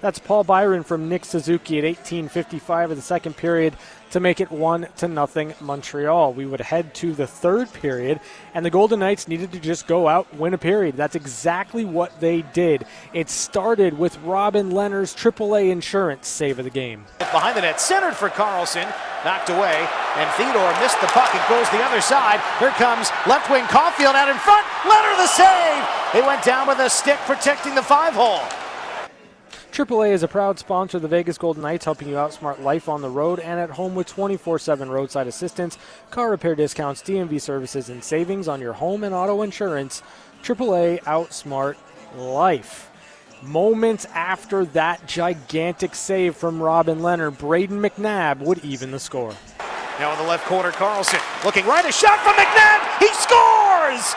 That's 0.00 0.18
Paul 0.18 0.42
Byron 0.42 0.82
from 0.82 1.08
Nick 1.08 1.24
Suzuki 1.24 1.78
at 1.78 1.84
18:55 1.84 2.90
of 2.90 2.96
the 2.96 3.02
second 3.02 3.36
period 3.36 3.76
to 4.14 4.20
make 4.20 4.40
it 4.40 4.48
one 4.48 4.86
to 4.96 5.08
nothing 5.08 5.52
Montreal. 5.60 6.32
We 6.34 6.46
would 6.46 6.60
head 6.60 6.94
to 6.94 7.12
the 7.12 7.26
third 7.26 7.72
period, 7.72 8.20
and 8.54 8.64
the 8.64 8.70
Golden 8.70 9.00
Knights 9.00 9.26
needed 9.26 9.50
to 9.50 9.58
just 9.58 9.88
go 9.88 10.06
out 10.06 10.32
win 10.36 10.54
a 10.54 10.58
period. 10.58 10.96
That's 10.96 11.16
exactly 11.16 11.84
what 11.84 12.20
they 12.20 12.42
did. 12.42 12.86
It 13.12 13.28
started 13.28 13.98
with 13.98 14.16
Robin 14.18 14.70
Lehner's 14.70 15.16
AAA 15.16 15.72
insurance 15.72 16.28
save 16.28 16.60
of 16.60 16.64
the 16.64 16.70
game. 16.70 17.04
Behind 17.18 17.56
the 17.56 17.62
net, 17.62 17.80
centered 17.80 18.14
for 18.14 18.28
Karlsson, 18.28 18.86
knocked 19.24 19.50
away, 19.50 19.84
and 20.14 20.30
Theodore 20.38 20.70
missed 20.78 21.00
the 21.00 21.08
puck. 21.08 21.34
It 21.34 21.42
goes 21.48 21.68
the 21.70 21.82
other 21.82 22.00
side. 22.00 22.38
Here 22.60 22.70
comes 22.78 23.10
left 23.26 23.50
wing 23.50 23.64
Caufield 23.64 24.14
out 24.14 24.28
in 24.28 24.38
front. 24.38 24.64
Lehner 24.86 25.16
the 25.16 25.26
save. 25.26 25.82
He 26.12 26.20
went 26.20 26.44
down 26.44 26.68
with 26.68 26.78
a 26.78 26.88
stick 26.88 27.18
protecting 27.26 27.74
the 27.74 27.82
five 27.82 28.14
hole. 28.14 28.46
AAA 29.74 30.12
is 30.12 30.22
a 30.22 30.28
proud 30.28 30.56
sponsor 30.56 30.98
of 30.98 31.02
the 31.02 31.08
Vegas 31.08 31.36
Golden 31.36 31.64
Knights, 31.64 31.84
helping 31.84 32.08
you 32.08 32.14
outsmart 32.14 32.62
life 32.62 32.88
on 32.88 33.02
the 33.02 33.10
road 33.10 33.40
and 33.40 33.58
at 33.58 33.70
home 33.70 33.96
with 33.96 34.06
24 34.06 34.60
7 34.60 34.88
roadside 34.88 35.26
assistance, 35.26 35.78
car 36.12 36.30
repair 36.30 36.54
discounts, 36.54 37.02
DMV 37.02 37.40
services, 37.40 37.88
and 37.88 38.04
savings 38.04 38.46
on 38.46 38.60
your 38.60 38.74
home 38.74 39.02
and 39.02 39.12
auto 39.12 39.42
insurance. 39.42 40.00
AAA 40.44 41.02
outsmart 41.02 41.74
life. 42.14 42.88
Moments 43.42 44.04
after 44.14 44.64
that 44.66 45.08
gigantic 45.08 45.96
save 45.96 46.36
from 46.36 46.62
Robin 46.62 47.00
Lehner, 47.00 47.32
Brayden 47.32 47.84
McNabb 47.84 48.38
would 48.46 48.64
even 48.64 48.92
the 48.92 49.00
score. 49.00 49.34
Now 49.98 50.12
in 50.12 50.18
the 50.18 50.28
left 50.28 50.46
corner, 50.46 50.70
Karlsson 50.70 51.20
looking 51.44 51.66
right, 51.66 51.84
a 51.84 51.90
shot 51.90 52.20
from 52.20 52.34
McNabb. 52.34 52.98
He 53.00 53.08
scores! 53.08 54.14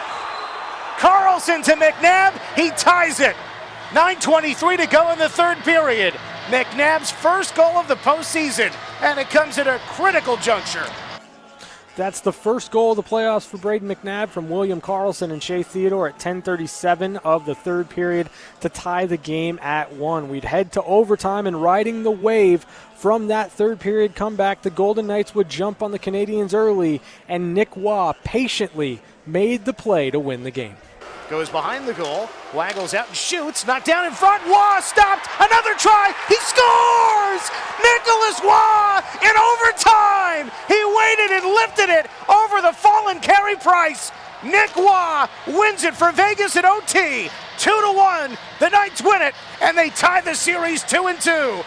Karlsson 1.00 1.64
to 1.64 1.74
McNabb. 1.74 2.40
He 2.56 2.70
ties 2.72 3.20
it. 3.20 3.36
9.23 3.92 4.78
to 4.78 4.88
go 4.88 5.12
in 5.12 5.20
the 5.20 5.30
third 5.30 5.58
period. 5.60 6.14
McNabb's 6.48 7.10
first 7.10 7.56
goal 7.56 7.78
of 7.78 7.88
the 7.88 7.96
postseason, 7.96 8.74
and 9.02 9.18
it 9.18 9.30
comes 9.30 9.58
at 9.58 9.66
a 9.66 9.80
critical 9.88 10.36
juncture. 10.36 10.86
That's 11.96 12.20
the 12.20 12.34
first 12.34 12.70
goal 12.70 12.92
of 12.92 12.98
the 12.98 13.04
playoffs 13.04 13.48
for 13.48 13.58
Brayden 13.58 13.84
McNabb 13.84 14.28
from 14.28 14.50
William 14.50 14.82
Karlsson 14.82 15.32
and 15.32 15.42
Shea 15.42 15.64
Theodore 15.64 16.10
at 16.10 16.20
10:37 16.20 17.16
of 17.24 17.46
the 17.46 17.56
third 17.56 17.90
period 17.90 18.30
to 18.60 18.68
tie 18.68 19.06
the 19.06 19.18
game 19.18 19.58
at 19.64 19.94
one. 19.94 20.28
We'd 20.28 20.44
head 20.44 20.74
to 20.74 20.84
overtime 20.84 21.48
and 21.48 21.64
riding 21.64 22.04
the 22.04 22.12
wave 22.12 22.66
from 22.96 23.28
that 23.28 23.54
third 23.54 23.80
period 23.80 24.16
comeback, 24.16 24.64
the 24.64 24.70
Golden 24.70 25.08
Knights 25.08 25.34
would 25.34 25.50
jump 25.50 25.82
on 25.82 25.92
the 25.92 26.00
Canadians 26.00 26.54
early, 26.54 27.00
and 27.30 27.54
Nick 27.54 27.70
Roy 27.76 28.12
patiently 28.26 29.00
made 29.26 29.64
the 29.64 29.74
play 29.74 30.12
to 30.12 30.20
win 30.20 30.44
the 30.44 30.52
game 30.52 30.76
goes 31.30 31.50
behind 31.50 31.88
the 31.88 31.94
goal, 31.94 32.30
waggles 32.54 32.94
out 32.94 33.08
and 33.08 33.16
shoots, 33.16 33.66
knocked 33.66 33.86
down 33.86 34.06
in 34.06 34.14
front. 34.14 34.44
Roy 34.46 34.80
stopped. 34.82 35.28
Another 35.40 35.74
try. 35.76 36.14
He 36.28 36.36
scores! 36.36 37.44
Nicholas 37.84 38.40
Roy 38.44 39.00
in 39.24 39.36
overtime. 39.36 40.52
He 40.68 40.80
waited 40.84 41.32
and 41.38 41.46
lifted 41.54 41.90
it 41.90 42.08
over 42.30 42.62
the 42.62 42.74
fallen 42.74 43.20
Carey 43.20 43.56
Price. 43.56 44.12
Nick 44.44 44.76
Roy 44.76 45.26
wins 45.48 45.84
it 45.84 45.96
for 45.96 46.12
Vegas 46.12 46.56
at 46.56 46.66
OT. 46.66 47.30
Two 47.58 47.82
to 47.82 47.94
one. 47.98 48.38
The 48.60 48.70
Knights 48.70 49.02
win 49.02 49.22
it, 49.22 49.34
and 49.62 49.78
they 49.78 49.90
tie 49.90 50.22
the 50.22 50.36
series 50.36 50.84
two 50.84 51.08
and 51.08 51.20
two. 51.20 51.64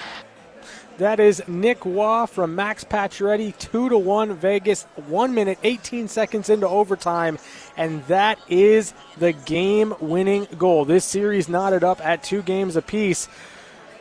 That 0.99 1.19
is 1.19 1.43
Nick 1.49 1.85
Roy 1.87 2.27
from 2.27 2.55
Max 2.55 2.85
Pacioretty, 2.85 3.57
two 3.57 3.89
to 3.89 3.97
one 3.97 4.35
Vegas, 4.37 4.83
one 5.07 5.33
minute, 5.35 5.59
18 5.65 6.09
seconds 6.09 6.51
into 6.51 6.69
overtime, 6.69 7.39
and 7.81 8.05
that 8.05 8.39
is 8.47 8.93
the 9.17 9.33
game-winning 9.33 10.47
goal. 10.59 10.85
This 10.85 11.03
series 11.03 11.49
knotted 11.49 11.83
up 11.83 12.05
at 12.05 12.23
two 12.23 12.43
games 12.43 12.77
apiece. 12.77 13.27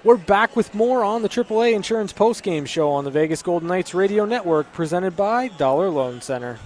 We're 0.03 0.17
back 0.17 0.57
with 0.57 0.75
more 0.75 1.01
on 1.05 1.21
the 1.21 1.29
AAA 1.29 1.73
Insurance 1.73 2.11
Postgame 2.11 2.67
Show 2.67 2.89
on 2.89 3.05
the 3.05 3.11
Vegas 3.11 3.41
Golden 3.41 3.69
Knights 3.69 3.93
Radio 3.93 4.25
Network, 4.25 4.71
presented 4.73 5.15
by 5.15 5.47
Dollar 5.47 5.89
Loan 5.89 6.19
Center. 6.19 6.59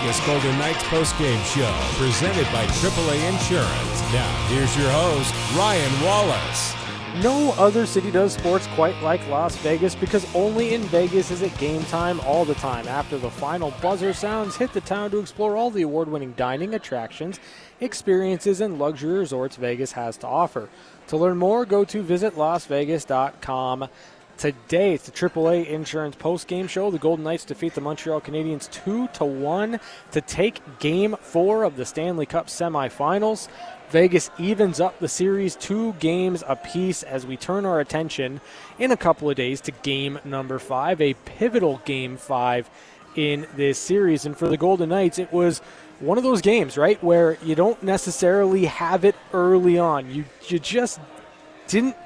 Vegas 0.00 0.26
Golden 0.26 0.58
Knights 0.58 0.82
postgame 0.84 1.44
show 1.54 2.02
presented 2.02 2.50
by 2.52 2.64
AAA 2.64 3.28
Insurance. 3.28 4.12
Now, 4.14 4.46
here's 4.48 4.74
your 4.78 4.90
host, 4.90 5.34
Ryan 5.54 6.02
Wallace. 6.02 6.74
No 7.22 7.52
other 7.58 7.84
city 7.84 8.10
does 8.10 8.32
sports 8.32 8.66
quite 8.68 8.98
like 9.02 9.26
Las 9.28 9.56
Vegas 9.56 9.94
because 9.94 10.26
only 10.34 10.72
in 10.72 10.80
Vegas 10.84 11.30
is 11.30 11.42
it 11.42 11.56
game 11.58 11.82
time 11.84 12.18
all 12.20 12.46
the 12.46 12.54
time. 12.54 12.88
After 12.88 13.18
the 13.18 13.30
final 13.30 13.74
buzzer 13.82 14.14
sounds, 14.14 14.56
hit 14.56 14.72
the 14.72 14.80
town 14.80 15.10
to 15.10 15.18
explore 15.18 15.54
all 15.54 15.70
the 15.70 15.82
award 15.82 16.08
winning 16.08 16.32
dining, 16.32 16.72
attractions, 16.72 17.38
experiences, 17.80 18.62
and 18.62 18.78
luxury 18.78 19.18
resorts 19.18 19.56
Vegas 19.56 19.92
has 19.92 20.16
to 20.18 20.26
offer. 20.26 20.70
To 21.08 21.18
learn 21.18 21.36
more, 21.36 21.66
go 21.66 21.84
to 21.84 22.02
visitlasvegas.com 22.02 23.88
today. 24.40 24.94
It's 24.94 25.04
the 25.04 25.12
AAA 25.12 25.66
Insurance 25.66 26.16
Post 26.16 26.48
Game 26.48 26.66
Show. 26.66 26.90
The 26.90 26.98
Golden 26.98 27.24
Knights 27.24 27.44
defeat 27.44 27.74
the 27.74 27.82
Montreal 27.82 28.22
Canadiens 28.22 28.70
two 28.70 29.06
to 29.08 29.24
one 29.24 29.78
to 30.12 30.22
take 30.22 30.78
Game 30.78 31.14
Four 31.20 31.62
of 31.62 31.76
the 31.76 31.84
Stanley 31.84 32.24
Cup 32.24 32.46
semifinals. 32.46 33.48
Vegas 33.90 34.30
evens 34.38 34.80
up 34.80 34.98
the 34.98 35.08
series 35.08 35.56
two 35.56 35.92
games 35.94 36.42
apiece 36.48 37.02
as 37.02 37.26
we 37.26 37.36
turn 37.36 37.66
our 37.66 37.80
attention 37.80 38.40
in 38.78 38.92
a 38.92 38.96
couple 38.96 39.28
of 39.28 39.36
days 39.36 39.60
to 39.60 39.72
game 39.72 40.18
number 40.24 40.58
five, 40.58 41.02
a 41.02 41.12
pivotal 41.26 41.82
game 41.84 42.16
five 42.16 42.70
in 43.16 43.46
this 43.56 43.78
series. 43.78 44.24
And 44.24 44.34
for 44.34 44.48
the 44.48 44.56
Golden 44.56 44.88
Knights, 44.88 45.18
it 45.18 45.30
was 45.30 45.58
one 45.98 46.16
of 46.16 46.24
those 46.24 46.40
games, 46.40 46.78
right, 46.78 47.02
where 47.04 47.36
you 47.44 47.54
don't 47.54 47.82
necessarily 47.82 48.64
have 48.64 49.04
it 49.04 49.16
early 49.34 49.78
on. 49.78 50.10
You 50.10 50.24
you 50.48 50.58
just 50.58 50.98
didn't 51.68 51.96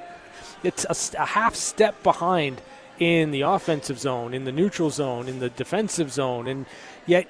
it's 0.65 0.85
a, 0.85 1.21
a 1.21 1.25
half 1.25 1.55
step 1.55 2.01
behind 2.03 2.61
in 2.99 3.31
the 3.31 3.41
offensive 3.41 3.99
zone, 3.99 4.33
in 4.33 4.45
the 4.45 4.51
neutral 4.51 4.89
zone, 4.89 5.27
in 5.27 5.39
the 5.39 5.49
defensive 5.49 6.11
zone, 6.11 6.47
and 6.47 6.65
yet 7.05 7.27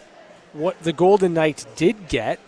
what 0.54 0.82
the 0.84 0.94
Golden 0.94 1.34
Knights 1.34 1.66
did 1.76 2.08
get, 2.08 2.40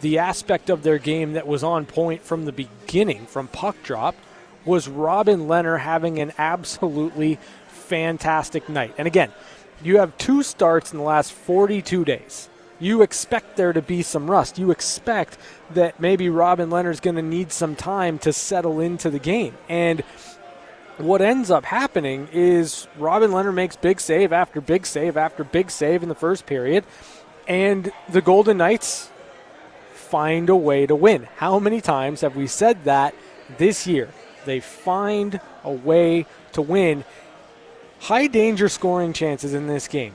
the 0.00 0.18
aspect 0.18 0.70
of 0.70 0.82
their 0.82 0.98
game 0.98 1.32
that 1.32 1.46
was 1.46 1.64
on 1.64 1.86
point 1.86 2.22
from 2.22 2.44
the 2.44 2.52
beginning, 2.52 3.26
from 3.26 3.48
puck 3.48 3.76
drop, 3.82 4.14
was 4.64 4.86
Robin 4.86 5.48
Lehner 5.48 5.80
having 5.80 6.18
an 6.18 6.32
absolutely 6.38 7.38
fantastic 7.68 8.68
night. 8.68 8.94
And 8.98 9.06
again, 9.06 9.32
you 9.82 9.98
have 9.98 10.16
two 10.18 10.42
starts 10.42 10.92
in 10.92 10.98
the 10.98 11.04
last 11.04 11.32
42 11.32 12.04
days. 12.04 12.48
You 12.80 13.02
expect 13.02 13.56
there 13.56 13.72
to 13.72 13.82
be 13.82 14.02
some 14.02 14.30
rust. 14.30 14.58
You 14.58 14.70
expect 14.70 15.36
that 15.70 15.98
maybe 15.98 16.28
Robin 16.28 16.70
Lehner's 16.70 17.00
going 17.00 17.16
to 17.16 17.22
need 17.22 17.52
some 17.52 17.74
time 17.74 18.18
to 18.20 18.32
settle 18.32 18.80
into 18.80 19.10
the 19.10 19.18
game. 19.18 19.56
And 19.68 20.02
what 20.98 21.22
ends 21.22 21.50
up 21.50 21.64
happening 21.64 22.28
is 22.32 22.88
Robin 22.96 23.30
Lehner 23.30 23.54
makes 23.54 23.76
big 23.76 24.00
save 24.00 24.32
after 24.32 24.60
big 24.60 24.86
save 24.86 25.16
after 25.16 25.44
big 25.44 25.70
save 25.70 26.02
in 26.02 26.08
the 26.08 26.14
first 26.14 26.46
period, 26.46 26.84
and 27.46 27.92
the 28.08 28.20
Golden 28.20 28.58
Knights 28.58 29.10
find 29.92 30.48
a 30.48 30.56
way 30.56 30.86
to 30.86 30.96
win. 30.96 31.28
How 31.36 31.58
many 31.58 31.80
times 31.80 32.22
have 32.22 32.34
we 32.34 32.46
said 32.46 32.84
that 32.84 33.14
this 33.58 33.86
year? 33.86 34.08
They 34.44 34.60
find 34.60 35.40
a 35.64 35.72
way 35.72 36.26
to 36.52 36.62
win. 36.62 37.04
High 38.00 38.26
danger 38.26 38.68
scoring 38.68 39.12
chances 39.12 39.54
in 39.54 39.66
this 39.66 39.86
game. 39.88 40.14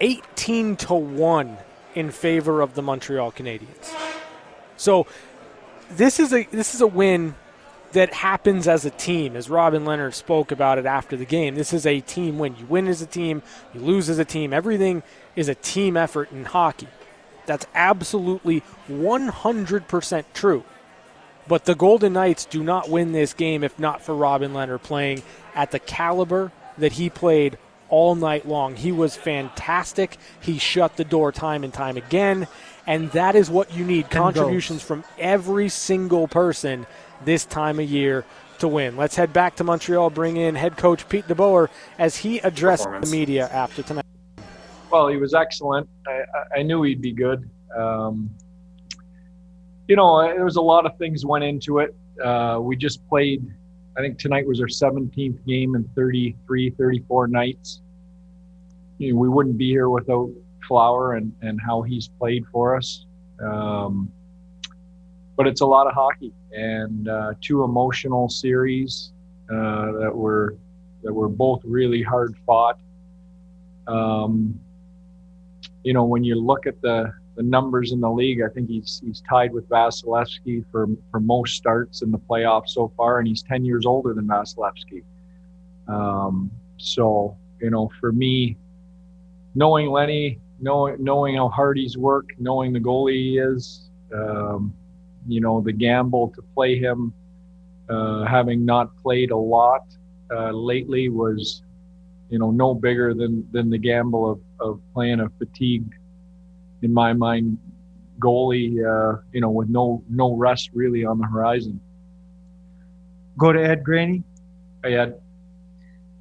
18 0.00 0.76
to 0.76 0.94
1 0.94 1.58
in 1.94 2.10
favor 2.10 2.60
of 2.60 2.74
the 2.74 2.82
Montreal 2.82 3.32
Canadiens. 3.32 3.94
So 4.76 5.06
this 5.90 6.20
is 6.20 6.32
a 6.32 6.44
this 6.44 6.74
is 6.74 6.80
a 6.80 6.86
win 6.86 7.34
that 7.92 8.12
happens 8.12 8.68
as 8.68 8.84
a 8.84 8.90
team, 8.90 9.36
as 9.36 9.48
Robin 9.48 9.84
Lehner 9.84 10.12
spoke 10.12 10.52
about 10.52 10.78
it 10.78 10.84
after 10.84 11.16
the 11.16 11.24
game. 11.24 11.54
This 11.54 11.72
is 11.72 11.86
a 11.86 12.00
team 12.00 12.38
win. 12.38 12.54
You 12.58 12.66
win 12.66 12.88
as 12.88 13.00
a 13.00 13.06
team, 13.06 13.42
you 13.72 13.80
lose 13.80 14.10
as 14.10 14.18
a 14.18 14.24
team. 14.24 14.52
Everything 14.52 15.02
is 15.34 15.48
a 15.48 15.54
team 15.54 15.96
effort 15.96 16.30
in 16.30 16.44
hockey. 16.44 16.88
That's 17.46 17.66
absolutely 17.74 18.62
100% 18.90 20.24
true. 20.34 20.64
But 21.48 21.64
the 21.64 21.76
Golden 21.76 22.12
Knights 22.12 22.44
do 22.44 22.62
not 22.62 22.90
win 22.90 23.12
this 23.12 23.32
game 23.32 23.62
if 23.62 23.78
not 23.78 24.02
for 24.02 24.14
Robin 24.14 24.52
Lehner 24.52 24.82
playing 24.82 25.22
at 25.54 25.70
the 25.70 25.78
caliber 25.78 26.50
that 26.76 26.92
he 26.92 27.08
played 27.08 27.56
all 27.88 28.14
night 28.14 28.46
long. 28.46 28.76
He 28.76 28.92
was 28.92 29.16
fantastic. 29.16 30.18
He 30.40 30.58
shut 30.58 30.96
the 30.96 31.04
door 31.04 31.32
time 31.32 31.64
and 31.64 31.72
time 31.72 31.96
again. 31.96 32.46
And 32.86 33.10
that 33.12 33.34
is 33.34 33.50
what 33.50 33.74
you 33.74 33.84
need 33.84 34.10
contributions 34.10 34.82
from 34.82 35.04
every 35.18 35.68
single 35.68 36.28
person 36.28 36.86
this 37.24 37.44
time 37.44 37.80
of 37.80 37.90
year 37.90 38.24
to 38.58 38.68
win. 38.68 38.96
Let's 38.96 39.16
head 39.16 39.32
back 39.32 39.56
to 39.56 39.64
Montreal, 39.64 40.10
bring 40.10 40.36
in 40.36 40.54
head 40.54 40.76
coach 40.76 41.08
Pete 41.08 41.26
DeBoer 41.26 41.68
as 41.98 42.16
he 42.16 42.38
addressed 42.38 42.84
the 42.84 43.08
media 43.10 43.48
after 43.48 43.82
tonight. 43.82 44.04
Well, 44.90 45.08
he 45.08 45.16
was 45.16 45.34
excellent. 45.34 45.88
I, 46.06 46.60
I 46.60 46.62
knew 46.62 46.82
he'd 46.82 47.02
be 47.02 47.12
good. 47.12 47.50
Um, 47.76 48.30
you 49.88 49.96
know, 49.96 50.22
there 50.22 50.44
was 50.44 50.56
a 50.56 50.62
lot 50.62 50.86
of 50.86 50.96
things 50.96 51.26
went 51.26 51.44
into 51.44 51.78
it. 51.80 51.94
Uh, 52.24 52.58
we 52.62 52.76
just 52.76 53.06
played, 53.08 53.44
I 53.96 54.02
think 54.02 54.18
tonight 54.18 54.46
was 54.46 54.60
our 54.60 54.66
17th 54.66 55.44
game 55.46 55.74
in 55.74 55.84
33, 55.94 56.70
34 56.70 57.28
nights. 57.28 57.80
You 58.98 59.12
know, 59.12 59.18
we 59.18 59.28
wouldn't 59.28 59.56
be 59.56 59.70
here 59.70 59.88
without 59.88 60.30
Flower 60.68 61.14
and, 61.14 61.32
and 61.42 61.58
how 61.64 61.82
he's 61.82 62.08
played 62.08 62.44
for 62.52 62.76
us. 62.76 63.06
Um, 63.42 64.10
but 65.36 65.46
it's 65.46 65.60
a 65.60 65.66
lot 65.66 65.86
of 65.86 65.94
hockey 65.94 66.32
and 66.52 67.08
uh, 67.08 67.34
two 67.40 67.62
emotional 67.62 68.28
series 68.28 69.12
uh, 69.50 69.92
that 69.92 70.12
were 70.12 70.56
that 71.02 71.12
were 71.12 71.28
both 71.28 71.60
really 71.64 72.02
hard 72.02 72.34
fought. 72.44 72.78
Um, 73.86 74.58
you 75.84 75.92
know, 75.92 76.04
when 76.04 76.24
you 76.24 76.34
look 76.34 76.66
at 76.66 76.80
the 76.80 77.12
the 77.36 77.42
numbers 77.42 77.92
in 77.92 78.00
the 78.00 78.10
league, 78.10 78.40
I 78.42 78.48
think 78.48 78.68
he's 78.68 79.00
he's 79.04 79.22
tied 79.28 79.52
with 79.52 79.68
Vasilevskiy 79.68 80.64
for 80.72 80.88
for 81.10 81.20
most 81.20 81.54
starts 81.54 82.02
in 82.02 82.10
the 82.10 82.18
playoffs 82.18 82.68
so 82.68 82.90
far, 82.96 83.18
and 83.18 83.28
he's 83.28 83.42
10 83.42 83.64
years 83.64 83.84
older 83.86 84.14
than 84.14 84.26
Vasilevskiy. 84.26 85.04
Um, 85.86 86.50
so 86.78 87.36
you 87.60 87.70
know, 87.70 87.90
for 88.00 88.10
me, 88.12 88.56
knowing 89.54 89.90
Lenny, 89.90 90.40
knowing 90.60 90.96
knowing 91.02 91.36
how 91.36 91.48
hard 91.48 91.76
he's 91.76 91.96
worked, 91.96 92.32
knowing 92.38 92.72
the 92.72 92.80
goalie 92.80 93.14
he 93.14 93.38
is, 93.38 93.90
um, 94.14 94.74
you 95.28 95.40
know, 95.40 95.60
the 95.60 95.72
gamble 95.72 96.32
to 96.34 96.42
play 96.54 96.78
him, 96.78 97.12
uh, 97.90 98.24
having 98.24 98.64
not 98.64 98.96
played 99.02 99.30
a 99.30 99.36
lot 99.36 99.82
uh, 100.30 100.50
lately, 100.52 101.10
was 101.10 101.62
you 102.30 102.38
know 102.38 102.50
no 102.50 102.74
bigger 102.74 103.12
than 103.12 103.46
than 103.52 103.68
the 103.68 103.78
gamble 103.78 104.30
of 104.30 104.40
of 104.58 104.80
playing 104.94 105.20
a 105.20 105.28
fatigued 105.38 105.94
in 106.82 106.92
my 106.92 107.12
mind, 107.12 107.58
goalie, 108.18 108.78
uh, 108.84 109.20
you 109.32 109.40
know, 109.40 109.50
with 109.50 109.68
no 109.68 110.02
no 110.08 110.34
rest 110.34 110.70
really 110.72 111.04
on 111.04 111.18
the 111.18 111.26
horizon. 111.26 111.80
Go 113.38 113.52
to 113.52 113.62
Ed 113.62 113.84
Graney. 113.84 114.22
Hey, 114.82 114.96
Ed. 114.96 115.20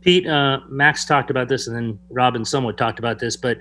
Pete, 0.02 0.28
uh, 0.28 0.60
Max 0.70 1.06
talked 1.06 1.32
about 1.32 1.48
this, 1.50 1.68
and 1.68 1.76
then 1.76 2.00
Robin 2.10 2.46
somewhat 2.46 2.78
talked 2.78 3.00
about 3.00 3.18
this. 3.18 3.36
But 3.36 3.58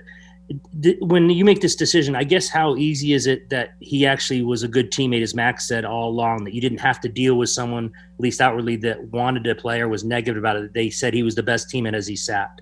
when 0.99 1.29
you 1.29 1.43
make 1.43 1.61
this 1.61 1.75
decision, 1.75 2.15
I 2.15 2.23
guess 2.23 2.49
how 2.49 2.75
easy 2.75 3.13
is 3.13 3.25
it 3.25 3.49
that 3.49 3.73
he 3.79 4.05
actually 4.05 4.43
was 4.43 4.61
a 4.61 4.67
good 4.67 4.91
teammate, 4.91 5.23
as 5.23 5.33
Max 5.33 5.67
said 5.67 5.85
all 5.85 6.09
along, 6.09 6.43
that 6.43 6.53
you 6.53 6.61
didn't 6.61 6.79
have 6.79 6.99
to 7.01 7.09
deal 7.09 7.35
with 7.35 7.49
someone, 7.49 7.85
at 7.85 8.19
least 8.19 8.41
outwardly, 8.41 8.75
that 8.77 9.03
wanted 9.05 9.43
to 9.45 9.55
play 9.55 9.81
or 9.81 9.87
was 9.87 10.03
negative 10.03 10.37
about 10.37 10.57
it. 10.57 10.73
They 10.73 10.91
said 10.91 11.13
he 11.15 11.23
was 11.23 11.33
the 11.33 11.41
best 11.41 11.69
teammate 11.69 11.95
as 11.95 12.05
he 12.05 12.15
sat. 12.15 12.61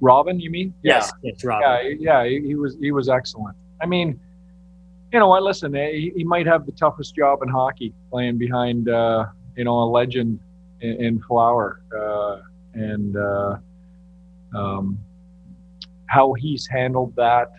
Robin, 0.00 0.38
you 0.38 0.50
mean? 0.50 0.74
Yes, 0.82 1.12
yeah. 1.22 1.30
it's 1.30 1.44
Robin. 1.44 1.98
Yeah, 2.00 2.22
yeah, 2.22 2.40
he 2.40 2.54
was 2.54 2.76
he 2.80 2.92
was 2.92 3.08
excellent. 3.08 3.56
I 3.80 3.86
mean, 3.86 4.18
you 5.12 5.18
know 5.18 5.28
what? 5.28 5.42
Listen, 5.42 5.74
eh, 5.74 5.90
he, 5.92 6.12
he 6.16 6.24
might 6.24 6.46
have 6.46 6.66
the 6.66 6.72
toughest 6.72 7.14
job 7.14 7.42
in 7.42 7.48
hockey, 7.48 7.94
playing 8.10 8.38
behind 8.38 8.88
uh, 8.88 9.26
you 9.56 9.64
know 9.64 9.82
a 9.82 9.88
legend 9.88 10.40
in, 10.80 11.04
in 11.04 11.20
Flower, 11.22 11.80
uh, 11.96 12.40
and 12.74 13.16
uh, 13.16 13.56
um, 14.54 14.98
how 16.06 16.32
he's 16.34 16.66
handled 16.66 17.14
that, 17.16 17.50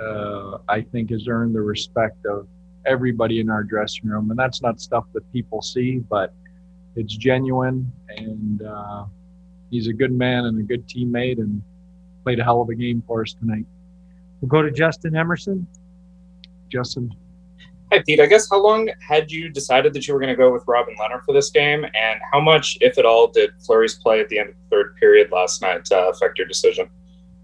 uh, 0.00 0.58
I 0.68 0.82
think, 0.82 1.10
has 1.10 1.26
earned 1.28 1.54
the 1.54 1.60
respect 1.60 2.26
of 2.26 2.48
everybody 2.86 3.40
in 3.40 3.50
our 3.50 3.64
dressing 3.64 4.08
room, 4.08 4.30
and 4.30 4.38
that's 4.38 4.62
not 4.62 4.80
stuff 4.80 5.04
that 5.14 5.30
people 5.32 5.62
see, 5.62 5.98
but 5.98 6.34
it's 6.96 7.16
genuine, 7.16 7.90
and 8.08 8.62
uh, 8.62 9.04
he's 9.70 9.88
a 9.88 9.92
good 9.92 10.12
man 10.12 10.44
and 10.44 10.58
a 10.60 10.62
good 10.62 10.86
teammate, 10.86 11.38
and 11.38 11.62
played 12.24 12.40
a 12.40 12.44
hell 12.44 12.62
of 12.62 12.68
a 12.70 12.74
game 12.74 13.02
for 13.06 13.22
us 13.22 13.34
tonight. 13.34 13.66
We'll 14.40 14.48
go 14.48 14.62
to 14.62 14.70
Justin 14.70 15.14
Emerson. 15.14 15.66
Justin. 16.70 17.14
Hi, 17.92 18.02
Pete. 18.04 18.18
I 18.18 18.26
guess 18.26 18.48
how 18.50 18.60
long 18.60 18.90
had 19.06 19.30
you 19.30 19.48
decided 19.48 19.92
that 19.92 20.08
you 20.08 20.14
were 20.14 20.20
going 20.20 20.32
to 20.32 20.36
go 20.36 20.52
with 20.52 20.64
Robin 20.66 20.96
Lehner 21.00 21.22
for 21.24 21.32
this 21.32 21.50
game, 21.50 21.84
and 21.84 22.20
how 22.32 22.40
much, 22.40 22.76
if 22.80 22.98
at 22.98 23.04
all, 23.04 23.28
did 23.28 23.50
Fleury's 23.64 23.94
play 23.94 24.20
at 24.20 24.28
the 24.30 24.38
end 24.38 24.48
of 24.48 24.54
the 24.56 24.76
third 24.76 24.96
period 24.96 25.30
last 25.30 25.62
night 25.62 25.86
uh, 25.92 26.10
affect 26.10 26.38
your 26.38 26.48
decision? 26.48 26.88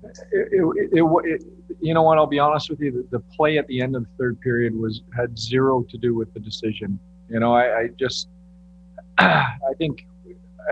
It, 0.02 0.48
it, 0.92 1.04
it, 1.24 1.42
you 1.80 1.94
know 1.94 2.02
what? 2.02 2.18
I'll 2.18 2.26
be 2.26 2.38
honest 2.38 2.70
with 2.70 2.80
you. 2.80 2.90
The, 2.90 3.18
the, 3.18 3.20
play 3.36 3.58
at 3.58 3.66
the 3.66 3.80
end 3.80 3.94
of 3.94 4.02
the 4.02 4.08
third 4.18 4.40
period 4.40 4.74
was 4.74 5.02
had 5.16 5.38
zero 5.38 5.84
to 5.88 5.98
do 5.98 6.14
with 6.14 6.32
the 6.34 6.40
decision. 6.40 6.98
You 7.28 7.38
know, 7.38 7.54
I, 7.54 7.80
I 7.80 7.88
just, 7.98 8.28
I 9.18 9.54
think 9.78 10.06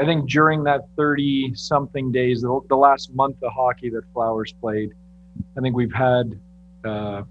I 0.00 0.04
think 0.04 0.28
during 0.28 0.64
that 0.64 0.82
30 0.96 1.54
something 1.54 2.12
days, 2.12 2.42
the, 2.42 2.60
the, 2.68 2.76
last 2.76 3.14
month 3.14 3.36
of 3.42 3.52
hockey 3.52 3.90
that 3.90 4.02
Flowers 4.12 4.52
played, 4.60 4.92
I 5.56 5.60
think 5.60 5.74
we've 5.74 5.92
had 5.92 6.38
uh, 6.84 7.22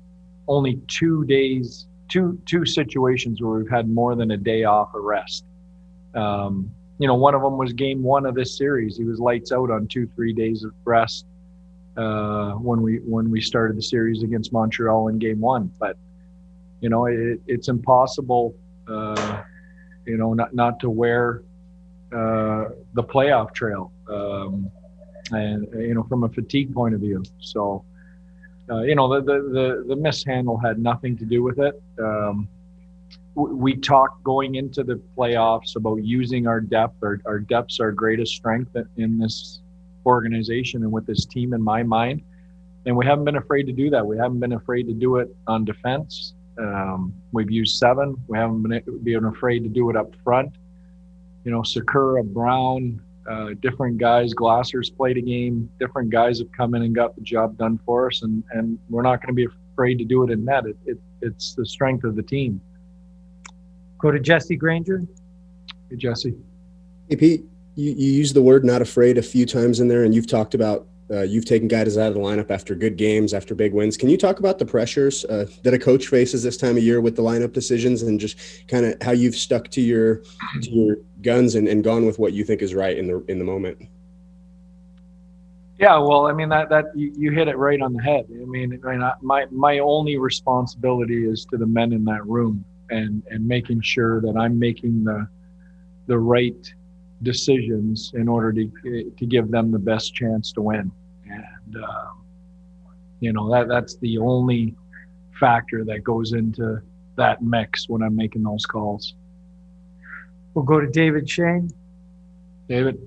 only 0.47 0.79
two 0.87 1.25
days, 1.25 1.87
two 2.09 2.39
two 2.45 2.65
situations 2.65 3.41
where 3.41 3.59
we've 3.59 3.69
had 3.69 3.89
more 3.89 4.15
than 4.15 4.31
a 4.31 4.37
day 4.37 4.63
off 4.63 4.93
of 4.93 5.03
rest. 5.03 5.45
Um, 6.15 6.71
you 6.99 7.07
know, 7.07 7.15
one 7.15 7.35
of 7.35 7.41
them 7.41 7.57
was 7.57 7.73
game 7.73 8.01
one 8.01 8.25
of 8.25 8.33
this 8.33 8.57
series. 8.57 8.97
He 8.97 9.03
was 9.03 9.19
lights 9.19 9.51
out 9.51 9.69
on 9.69 9.87
two, 9.87 10.07
three 10.15 10.33
days 10.33 10.63
of 10.63 10.73
rest 10.83 11.25
uh, 11.95 12.51
when 12.53 12.81
we 12.81 12.97
when 12.99 13.29
we 13.29 13.41
started 13.41 13.77
the 13.77 13.83
series 13.83 14.23
against 14.23 14.51
Montreal 14.51 15.09
in 15.09 15.19
game 15.19 15.39
one. 15.39 15.71
But 15.79 15.97
you 16.81 16.89
know, 16.89 17.05
it, 17.05 17.39
it's 17.47 17.67
impossible, 17.67 18.55
uh, 18.87 19.41
you 20.05 20.17
know, 20.17 20.33
not 20.33 20.53
not 20.53 20.79
to 20.81 20.89
wear 20.89 21.43
the 22.11 23.03
playoff 23.03 23.53
trail, 23.53 23.91
um, 24.09 24.71
and 25.31 25.67
you 25.73 25.93
know 25.93 26.03
from 26.03 26.23
a 26.23 26.29
fatigue 26.29 26.73
point 26.73 26.95
of 26.95 27.01
view. 27.01 27.23
So, 27.39 27.83
uh, 28.69 28.81
you 28.81 28.95
know 28.95 29.07
the, 29.07 29.21
the 29.21 29.41
the 29.41 29.85
the 29.89 29.95
mishandle 29.95 30.57
had 30.57 30.79
nothing 30.79 31.17
to 31.17 31.25
do 31.25 31.43
with 31.43 31.59
it. 31.59 31.81
Um, 31.99 32.47
we 33.35 33.75
talked 33.75 34.23
going 34.23 34.55
into 34.55 34.83
the 34.83 34.99
playoffs 35.15 35.75
about 35.75 35.97
using 35.97 36.47
our 36.47 36.59
depth. 36.59 36.95
Our, 37.03 37.19
our 37.25 37.39
depth's 37.39 37.79
our 37.79 37.91
greatest 37.91 38.33
strength 38.33 38.75
in 38.97 39.19
this 39.19 39.59
organization 40.07 40.81
and 40.83 40.91
with 40.91 41.05
this 41.05 41.25
team 41.25 41.53
in 41.53 41.61
my 41.61 41.83
mind. 41.83 42.23
And 42.87 42.97
we 42.97 43.05
haven't 43.05 43.25
been 43.25 43.35
afraid 43.35 43.67
to 43.67 43.73
do 43.73 43.91
that. 43.91 44.05
We 44.05 44.17
haven't 44.17 44.39
been 44.39 44.53
afraid 44.53 44.87
to 44.87 44.93
do 44.93 45.17
it 45.17 45.35
on 45.45 45.65
defense. 45.65 46.33
Um, 46.57 47.13
we've 47.31 47.51
used 47.51 47.77
seven. 47.77 48.15
We 48.27 48.39
haven't 48.39 48.63
been, 48.63 49.03
been 49.03 49.25
afraid 49.25 49.61
to 49.63 49.69
do 49.69 49.91
it 49.91 49.95
up 49.95 50.15
front 50.23 50.55
you 51.47 51.53
know, 51.53 51.63
Sakura, 51.63 52.25
Brown, 52.25 53.01
uh, 53.25 53.51
different 53.61 53.97
guys. 53.97 54.33
Glassers 54.33 54.93
played 54.93 55.15
a 55.15 55.21
game. 55.21 55.69
Different 55.79 56.09
guys 56.09 56.39
have 56.39 56.51
come 56.51 56.75
in 56.75 56.81
and 56.81 56.93
got 56.93 57.15
the 57.15 57.21
job 57.21 57.57
done 57.57 57.79
for 57.85 58.07
us, 58.07 58.21
and, 58.21 58.43
and 58.51 58.77
we're 58.89 59.01
not 59.01 59.21
going 59.21 59.33
to 59.33 59.33
be 59.33 59.47
afraid 59.71 59.97
to 59.99 60.03
do 60.03 60.25
it 60.25 60.29
in 60.29 60.43
net. 60.43 60.65
It, 60.65 60.75
it, 60.85 60.97
it's 61.21 61.55
the 61.55 61.65
strength 61.65 62.03
of 62.03 62.17
the 62.17 62.21
team. 62.21 62.59
Go 63.97 64.11
to 64.11 64.19
Jesse 64.19 64.57
Granger. 64.57 65.03
Hey, 65.89 65.95
Jesse. 65.95 66.35
Hey, 67.07 67.15
Pete. 67.15 67.45
You, 67.75 67.93
you 67.93 68.11
used 68.11 68.35
the 68.35 68.41
word 68.41 68.65
"not 68.65 68.81
afraid" 68.81 69.17
a 69.17 69.21
few 69.21 69.45
times 69.45 69.79
in 69.79 69.87
there, 69.87 70.03
and 70.03 70.13
you've 70.13 70.27
talked 70.27 70.53
about 70.53 70.85
uh, 71.09 71.21
you've 71.21 71.45
taken 71.45 71.69
guys 71.69 71.97
out 71.97 72.09
of 72.09 72.13
the 72.13 72.19
lineup 72.19 72.51
after 72.51 72.75
good 72.75 72.97
games, 72.97 73.33
after 73.33 73.55
big 73.55 73.73
wins. 73.73 73.95
Can 73.95 74.09
you 74.09 74.17
talk 74.17 74.39
about 74.39 74.59
the 74.59 74.65
pressures 74.65 75.23
uh, 75.25 75.45
that 75.63 75.73
a 75.73 75.79
coach 75.79 76.07
faces 76.07 76.43
this 76.43 76.57
time 76.57 76.75
of 76.75 76.83
year 76.83 76.99
with 76.99 77.15
the 77.15 77.21
lineup 77.21 77.53
decisions, 77.53 78.01
and 78.01 78.19
just 78.19 78.37
kind 78.67 78.85
of 78.85 79.01
how 79.01 79.11
you've 79.11 79.35
stuck 79.35 79.69
to 79.69 79.81
your 79.81 80.23
to 80.63 80.69
your 80.69 80.97
guns 81.21 81.55
and, 81.55 81.67
and 81.67 81.83
gone 81.83 82.05
with 82.05 82.19
what 82.19 82.33
you 82.33 82.43
think 82.43 82.61
is 82.61 82.73
right 82.73 82.97
in 82.97 83.07
the 83.07 83.23
in 83.27 83.39
the 83.39 83.45
moment? 83.45 83.77
Yeah, 85.79 85.99
well, 85.99 86.25
I 86.25 86.33
mean 86.33 86.49
that 86.49 86.69
that 86.69 86.85
you, 86.95 87.13
you 87.15 87.31
hit 87.31 87.47
it 87.47 87.57
right 87.57 87.81
on 87.81 87.93
the 87.93 88.01
head. 88.01 88.25
I 88.29 88.45
mean, 88.45 88.79
I 88.85 88.97
mean, 88.97 89.11
my 89.21 89.45
my 89.51 89.79
only 89.79 90.17
responsibility 90.17 91.27
is 91.29 91.45
to 91.51 91.57
the 91.57 91.67
men 91.67 91.93
in 91.93 92.03
that 92.05 92.25
room 92.25 92.65
and 92.89 93.23
and 93.29 93.47
making 93.47 93.81
sure 93.81 94.19
that 94.21 94.35
I'm 94.37 94.57
making 94.57 95.03
the 95.03 95.27
the 96.07 96.17
right 96.17 96.73
decisions 97.21 98.11
in 98.15 98.27
order 98.27 98.51
to 98.53 99.11
to 99.17 99.25
give 99.25 99.51
them 99.51 99.71
the 99.71 99.79
best 99.79 100.13
chance 100.15 100.51
to 100.53 100.61
win. 100.61 100.91
And 101.29 101.75
um, 101.83 102.23
you 103.19 103.33
know 103.33 103.51
that 103.51 103.67
that's 103.67 103.97
the 103.97 104.17
only 104.17 104.75
factor 105.39 105.85
that 105.85 106.03
goes 106.03 106.33
into 106.33 106.81
that 107.17 107.41
mix 107.41 107.87
when 107.87 108.01
I'm 108.01 108.15
making 108.15 108.43
those 108.43 108.65
calls. 108.65 109.13
We'll 110.57 110.65
go 110.65 110.79
to 110.79 110.87
David 110.87 111.29
Schoen. 111.29 111.69
David. 112.67 112.99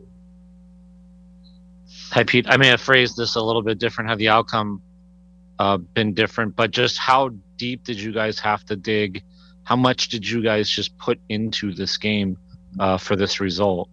Hi, 2.12 2.22
Pete. 2.22 2.46
I 2.48 2.56
may 2.56 2.68
have 2.68 2.80
phrased 2.80 3.16
this 3.16 3.34
a 3.34 3.42
little 3.42 3.62
bit 3.62 3.78
different. 3.78 4.08
Have 4.08 4.18
the 4.18 4.28
outcome 4.28 4.80
uh, 5.58 5.78
been 5.78 6.14
different? 6.14 6.54
But 6.54 6.70
just 6.70 6.96
how 6.96 7.30
deep 7.56 7.82
did 7.82 8.00
you 8.00 8.12
guys 8.12 8.38
have 8.38 8.64
to 8.66 8.76
dig? 8.76 9.24
How 9.64 9.74
much 9.74 10.10
did 10.10 10.30
you 10.30 10.44
guys 10.44 10.70
just 10.70 10.96
put 10.96 11.18
into 11.28 11.74
this 11.74 11.96
game 11.96 12.38
uh, 12.78 12.98
for 12.98 13.16
this 13.16 13.40
result? 13.40 13.90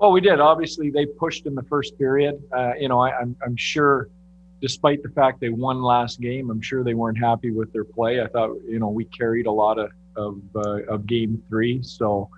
Well, 0.00 0.10
we 0.10 0.20
did. 0.20 0.40
Obviously, 0.40 0.90
they 0.90 1.06
pushed 1.06 1.46
in 1.46 1.54
the 1.54 1.62
first 1.62 1.96
period. 1.96 2.42
Uh, 2.50 2.72
you 2.76 2.88
know, 2.88 2.98
I, 2.98 3.16
I'm, 3.16 3.36
I'm 3.46 3.56
sure, 3.56 4.08
despite 4.60 5.04
the 5.04 5.10
fact 5.10 5.38
they 5.38 5.50
won 5.50 5.80
last 5.80 6.20
game, 6.20 6.50
I'm 6.50 6.60
sure 6.60 6.82
they 6.82 6.94
weren't 6.94 7.18
happy 7.18 7.52
with 7.52 7.72
their 7.72 7.84
play. 7.84 8.20
I 8.20 8.26
thought, 8.26 8.56
you 8.66 8.80
know, 8.80 8.88
we 8.88 9.04
carried 9.04 9.46
a 9.46 9.52
lot 9.52 9.78
of 9.78 9.92
of, 10.18 10.40
uh, 10.56 10.94
of 10.94 11.06
game 11.06 11.42
three, 11.48 11.82
so 11.82 12.28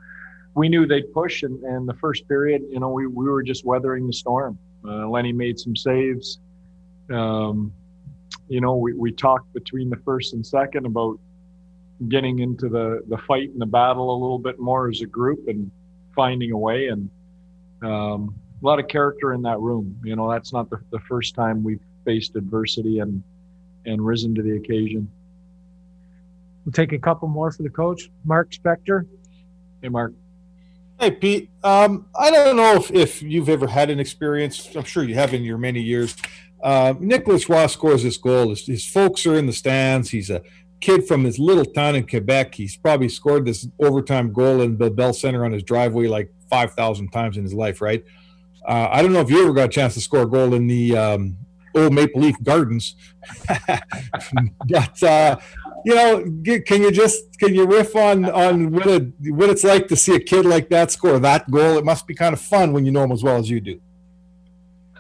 we 0.55 0.69
knew 0.69 0.87
they'd 0.87 1.13
push. 1.13 1.43
And, 1.43 1.63
and 1.65 1.89
the 1.89 1.95
first 1.95 2.29
period, 2.29 2.63
you 2.69 2.81
know, 2.81 2.91
we, 2.91 3.07
we 3.07 3.29
were 3.29 3.43
just 3.43 3.65
weathering 3.65 4.07
the 4.07 4.13
storm. 4.13 4.59
Uh, 4.85 5.09
Lenny 5.09 5.33
made 5.33 5.59
some 5.59 5.77
saves. 5.77 6.39
Um, 7.11 7.73
you 8.49 8.61
know, 8.61 8.77
we, 8.77 8.93
we 8.95 9.13
talked 9.13 9.53
between 9.53 9.91
the 9.91 10.01
first 10.05 10.35
and 10.35 10.47
second 10.47 10.87
about 10.87 11.19
getting 12.09 12.39
into 12.39 12.69
the, 12.69 13.03
the 13.09 13.19
fight 13.29 13.51
and 13.51 13.61
the 13.61 13.67
battle 13.67 14.11
a 14.11 14.19
little 14.19 14.39
bit 14.39 14.59
more 14.59 14.89
as 14.89 15.01
a 15.03 15.07
group 15.07 15.49
and 15.49 15.71
finding 16.15 16.51
a 16.53 16.59
way. 16.59 16.89
And 16.89 17.11
um, 17.83 18.35
a 18.63 18.67
lot 18.67 18.79
of 18.79 18.89
character 18.89 19.33
in 19.33 19.43
that 19.43 19.59
room. 19.61 19.99
You 20.05 20.17
know, 20.17 20.31
that's 20.31 20.53
not 20.53 20.69
the, 20.71 20.79
the 20.91 21.01
first 21.01 21.35
time 21.35 21.63
we've 21.63 21.81
faced 22.05 22.37
adversity 22.37 22.99
and 22.99 23.23
and 23.87 24.05
risen 24.05 24.35
to 24.35 24.43
the 24.43 24.57
occasion. 24.57 25.11
We'll 26.65 26.73
take 26.73 26.93
a 26.93 26.99
couple 26.99 27.29
more 27.29 27.51
for 27.51 27.63
the 27.63 27.71
coach, 27.71 28.11
Mark 28.25 28.51
Spector. 28.53 29.07
Hey, 29.83 29.89
Mark. 29.89 30.13
Hey, 30.99 31.13
Pete. 31.13 31.51
Um, 31.65 32.07
I 32.15 32.31
don't 32.31 32.57
know 32.57 32.77
if, 32.77 32.91
if 32.91 33.23
you've 33.23 33.49
ever 33.49 33.67
had 33.67 33.89
an 33.89 33.99
experience. 33.99 34.69
I'm 34.77 34.85
sure 34.85 35.03
you 35.03 35.15
have 35.15 35.33
in 35.33 35.43
your 35.43 35.57
many 35.57 35.81
years. 35.81 36.15
Uh, 36.63 36.93
Nicholas 37.01 37.49
Ross 37.49 37.73
scores 37.73 38.03
this 38.03 38.19
goal. 38.19 38.51
His, 38.51 38.67
his 38.67 38.87
folks 38.87 39.25
are 39.25 39.37
in 39.37 39.47
the 39.47 39.53
stands. 39.53 40.11
He's 40.11 40.29
a 40.29 40.43
kid 40.81 41.07
from 41.07 41.25
his 41.25 41.39
little 41.39 41.65
town 41.65 41.97
in 41.97 42.07
Quebec. 42.07 42.55
He's 42.55 42.77
probably 42.77 43.09
scored 43.09 43.47
this 43.47 43.67
overtime 43.79 44.33
goal 44.33 44.61
in 44.61 44.77
the 44.77 44.91
Bell 44.91 45.15
Center 45.15 45.45
on 45.45 45.53
his 45.53 45.63
driveway 45.63 46.07
like 46.07 46.31
5,000 46.51 47.09
times 47.11 47.37
in 47.37 47.45
his 47.45 47.55
life, 47.55 47.81
right? 47.81 48.05
Uh, 48.67 48.89
I 48.91 49.01
don't 49.01 49.13
know 49.13 49.21
if 49.21 49.31
you 49.31 49.43
ever 49.43 49.55
got 49.55 49.67
a 49.67 49.69
chance 49.69 49.95
to 49.95 50.01
score 50.01 50.23
a 50.23 50.27
goal 50.27 50.55
in 50.55 50.67
the 50.67 50.97
um, 50.97 51.37
old 51.75 51.95
Maple 51.95 52.21
Leaf 52.21 52.37
Gardens, 52.43 52.97
but 54.69 55.03
uh, 55.03 55.37
you 55.85 55.95
know, 55.95 56.61
can 56.61 56.83
you 56.83 56.91
just 56.91 57.39
can 57.39 57.55
you 57.55 57.67
riff 57.67 57.97
on 57.97 58.25
on 58.25 58.71
what 58.73 58.87
it 58.87 59.13
what 59.29 59.49
it's 59.49 59.65
like 59.65 59.89
to 59.89 59.97
see 59.97 60.15
a 60.15 60.21
kid 60.21 60.45
like 60.45 60.69
that 60.71 60.91
score 60.91 61.19
that 61.19 61.51
goal? 61.51 61.79
It 61.79 61.85
must 61.85 62.07
be 62.07 62.15
kind 62.15 62.33
of 62.33 62.41
fun 62.41 62.73
when 62.73 62.85
you 62.85 62.93
know 62.93 63.05
him 63.05 63.13
as 63.13 63.23
well 63.23 63.37
as 63.37 63.49
you 63.49 63.61
do. 63.61 63.81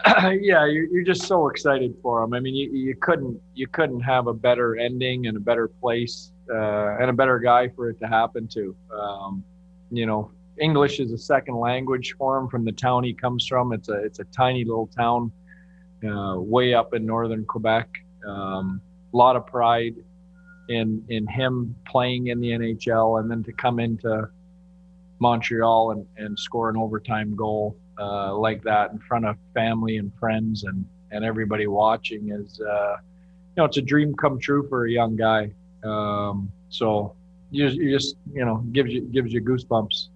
yeah, 0.40 0.66
you're, 0.66 0.86
you're 0.86 1.04
just 1.04 1.22
so 1.22 1.48
excited 1.48 1.94
for 2.02 2.22
him. 2.22 2.32
I 2.32 2.40
mean, 2.40 2.54
you, 2.54 2.70
you 2.70 2.96
couldn't 2.96 3.40
you 3.54 3.66
couldn't 3.66 4.00
have 4.00 4.26
a 4.26 4.34
better 4.34 4.76
ending 4.76 5.26
and 5.26 5.36
a 5.36 5.40
better 5.40 5.68
place 5.68 6.32
uh, 6.52 6.96
and 6.98 7.10
a 7.10 7.12
better 7.12 7.38
guy 7.38 7.68
for 7.68 7.90
it 7.90 7.98
to 8.00 8.06
happen 8.06 8.48
to. 8.48 8.74
Um, 8.98 9.44
you 9.90 10.06
know, 10.06 10.30
English 10.58 11.00
is 11.00 11.12
a 11.12 11.18
second 11.18 11.56
language 11.56 12.14
for 12.18 12.38
him 12.38 12.48
from 12.48 12.64
the 12.64 12.72
town 12.72 13.04
he 13.04 13.12
comes 13.12 13.46
from. 13.46 13.72
It's 13.72 13.88
a 13.88 14.04
it's 14.04 14.18
a 14.18 14.24
tiny 14.24 14.64
little 14.64 14.88
town, 14.96 15.32
uh, 16.08 16.36
way 16.38 16.74
up 16.74 16.94
in 16.94 17.04
northern 17.04 17.44
Quebec. 17.44 17.88
Um, 18.26 18.80
a 19.12 19.16
lot 19.16 19.36
of 19.36 19.46
pride 19.46 19.96
in 20.70 21.04
in 21.08 21.26
him 21.26 21.74
playing 21.86 22.28
in 22.28 22.40
the 22.40 22.50
NHL, 22.50 23.20
and 23.20 23.30
then 23.30 23.42
to 23.44 23.52
come 23.52 23.80
into 23.80 24.28
Montreal 25.18 25.90
and, 25.90 26.06
and 26.16 26.38
score 26.38 26.70
an 26.70 26.76
overtime 26.76 27.34
goal 27.36 27.76
uh, 27.98 28.34
like 28.34 28.62
that 28.62 28.92
in 28.92 28.98
front 29.00 29.26
of 29.26 29.36
family 29.52 29.98
and 29.98 30.12
friends 30.18 30.64
and 30.64 30.86
and 31.10 31.24
everybody 31.24 31.66
watching 31.66 32.30
is 32.30 32.60
uh, 32.60 32.96
you 33.00 33.54
know 33.58 33.64
it's 33.64 33.76
a 33.76 33.82
dream 33.82 34.14
come 34.14 34.38
true 34.38 34.66
for 34.68 34.86
a 34.86 34.90
young 34.90 35.16
guy. 35.16 35.52
Um, 35.82 36.52
so 36.68 37.14
you, 37.50 37.66
you 37.66 37.90
just 37.90 38.16
you 38.32 38.44
know 38.44 38.58
gives 38.72 38.92
you 38.92 39.02
gives 39.02 39.32
you 39.32 39.42
goosebumps. 39.42 40.08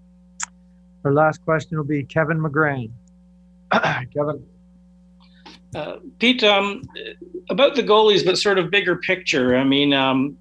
Our 1.05 1.13
last 1.13 1.45
question 1.45 1.77
will 1.77 1.85
be 1.85 2.05
Kevin 2.05 2.39
McGran. 2.39 2.91
Kevin. 3.73 4.47
Uh, 5.75 5.97
Pete, 6.21 6.45
um, 6.45 6.83
about 7.51 7.75
the 7.75 7.83
goalies, 7.83 8.25
but 8.25 8.39
sort 8.39 8.59
of 8.59 8.71
bigger 8.71 8.95
picture. 8.95 9.57
I 9.57 9.65
mean, 9.65 9.93
um, 9.93 10.39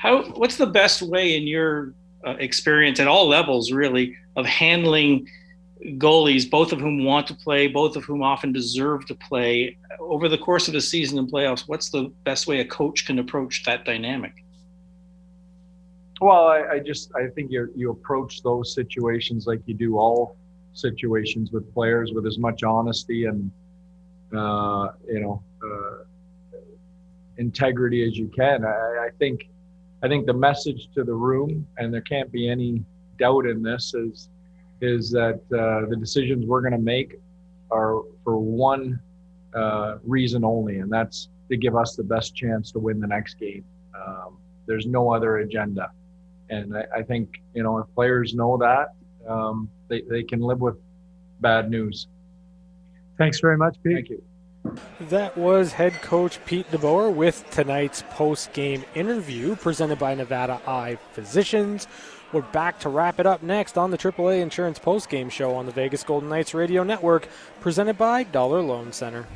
how 0.00 0.22
what's 0.30 0.56
the 0.56 0.66
best 0.66 1.02
way 1.02 1.36
in 1.36 1.46
your 1.46 1.92
uh, 2.26 2.30
experience 2.38 2.98
at 3.00 3.06
all 3.06 3.28
levels, 3.28 3.70
really, 3.70 4.16
of 4.34 4.46
handling 4.46 5.28
goalies, 5.98 6.48
both 6.48 6.72
of 6.72 6.80
whom 6.80 7.04
want 7.04 7.26
to 7.26 7.34
play, 7.34 7.66
both 7.66 7.96
of 7.96 8.04
whom 8.04 8.22
often 8.22 8.50
deserve 8.50 9.04
to 9.06 9.14
play 9.14 9.76
over 9.98 10.26
the 10.26 10.38
course 10.38 10.68
of 10.68 10.72
the 10.72 10.80
season 10.80 11.18
and 11.18 11.30
playoffs? 11.30 11.64
What's 11.66 11.90
the 11.90 12.10
best 12.24 12.46
way 12.46 12.60
a 12.60 12.64
coach 12.64 13.04
can 13.04 13.18
approach 13.18 13.62
that 13.66 13.84
dynamic? 13.84 14.32
Well, 16.22 16.46
I, 16.46 16.76
I 16.76 16.78
just 16.78 17.12
I 17.14 17.26
think 17.26 17.50
you 17.50 17.70
you 17.76 17.90
approach 17.90 18.42
those 18.42 18.74
situations 18.74 19.46
like 19.46 19.60
you 19.66 19.74
do 19.74 19.98
all 19.98 20.34
situations 20.72 21.50
with 21.52 21.70
players 21.74 22.12
with 22.14 22.26
as 22.26 22.38
much 22.38 22.62
honesty 22.62 23.26
and 23.26 23.50
uh, 24.34 24.92
you 25.06 25.20
know 25.20 25.42
uh, 25.62 26.04
integrity 27.36 28.02
as 28.08 28.16
you 28.16 28.28
can. 28.28 28.64
I, 28.64 29.08
I 29.08 29.08
think 29.18 29.50
I 30.02 30.08
think 30.08 30.26
the 30.26 30.32
message 30.32 30.88
to 30.94 31.04
the 31.04 31.12
room, 31.12 31.66
and 31.78 31.92
there 31.92 32.00
can't 32.00 32.30
be 32.32 32.48
any 32.48 32.82
doubt 33.18 33.46
in 33.46 33.62
this, 33.62 33.94
is 33.94 34.28
is 34.80 35.10
that 35.10 35.40
uh, 35.52 35.88
the 35.90 35.96
decisions 35.98 36.46
we're 36.46 36.62
going 36.62 36.72
to 36.72 36.78
make 36.78 37.16
are 37.70 38.00
for 38.24 38.38
one 38.38 38.98
uh, 39.54 39.98
reason 40.04 40.42
only, 40.44 40.78
and 40.78 40.90
that's 40.90 41.28
to 41.50 41.56
give 41.56 41.76
us 41.76 41.96
the 41.96 42.02
best 42.02 42.34
chance 42.34 42.72
to 42.72 42.78
win 42.78 42.98
the 43.00 43.06
next 43.06 43.34
game. 43.34 43.64
Um, 43.94 44.38
there's 44.66 44.86
no 44.86 45.12
other 45.12 45.38
agenda. 45.38 45.90
And 46.48 46.76
I, 46.76 46.84
I 46.96 47.02
think, 47.02 47.42
you 47.54 47.62
know, 47.62 47.78
if 47.78 47.86
players 47.94 48.34
know 48.34 48.56
that, 48.58 48.94
um, 49.28 49.68
they, 49.88 50.02
they 50.08 50.22
can 50.22 50.40
live 50.40 50.60
with 50.60 50.76
bad 51.40 51.70
news. 51.70 52.06
Thanks 53.18 53.40
very 53.40 53.56
much, 53.56 53.76
Pete. 53.82 53.94
Thank 53.94 54.08
you. 54.10 54.22
That 55.00 55.36
was 55.36 55.72
head 55.72 55.94
coach 56.02 56.44
Pete 56.44 56.70
DeBoer 56.70 57.14
with 57.14 57.48
tonight's 57.50 58.04
post 58.10 58.52
game 58.52 58.84
interview 58.94 59.56
presented 59.56 59.98
by 59.98 60.14
Nevada 60.14 60.60
Eye 60.66 60.98
Physicians. 61.12 61.86
We're 62.32 62.42
back 62.42 62.78
to 62.80 62.88
wrap 62.88 63.18
it 63.18 63.26
up 63.26 63.42
next 63.42 63.76
on 63.76 63.90
the 63.90 63.98
AAA 63.98 64.40
Insurance 64.40 64.78
post 64.78 65.08
game 65.08 65.30
show 65.30 65.54
on 65.56 65.66
the 65.66 65.72
Vegas 65.72 66.04
Golden 66.04 66.28
Knights 66.28 66.54
Radio 66.54 66.84
Network, 66.84 67.28
presented 67.60 67.98
by 67.98 68.22
Dollar 68.22 68.60
Loan 68.62 68.92
Center. 68.92 69.26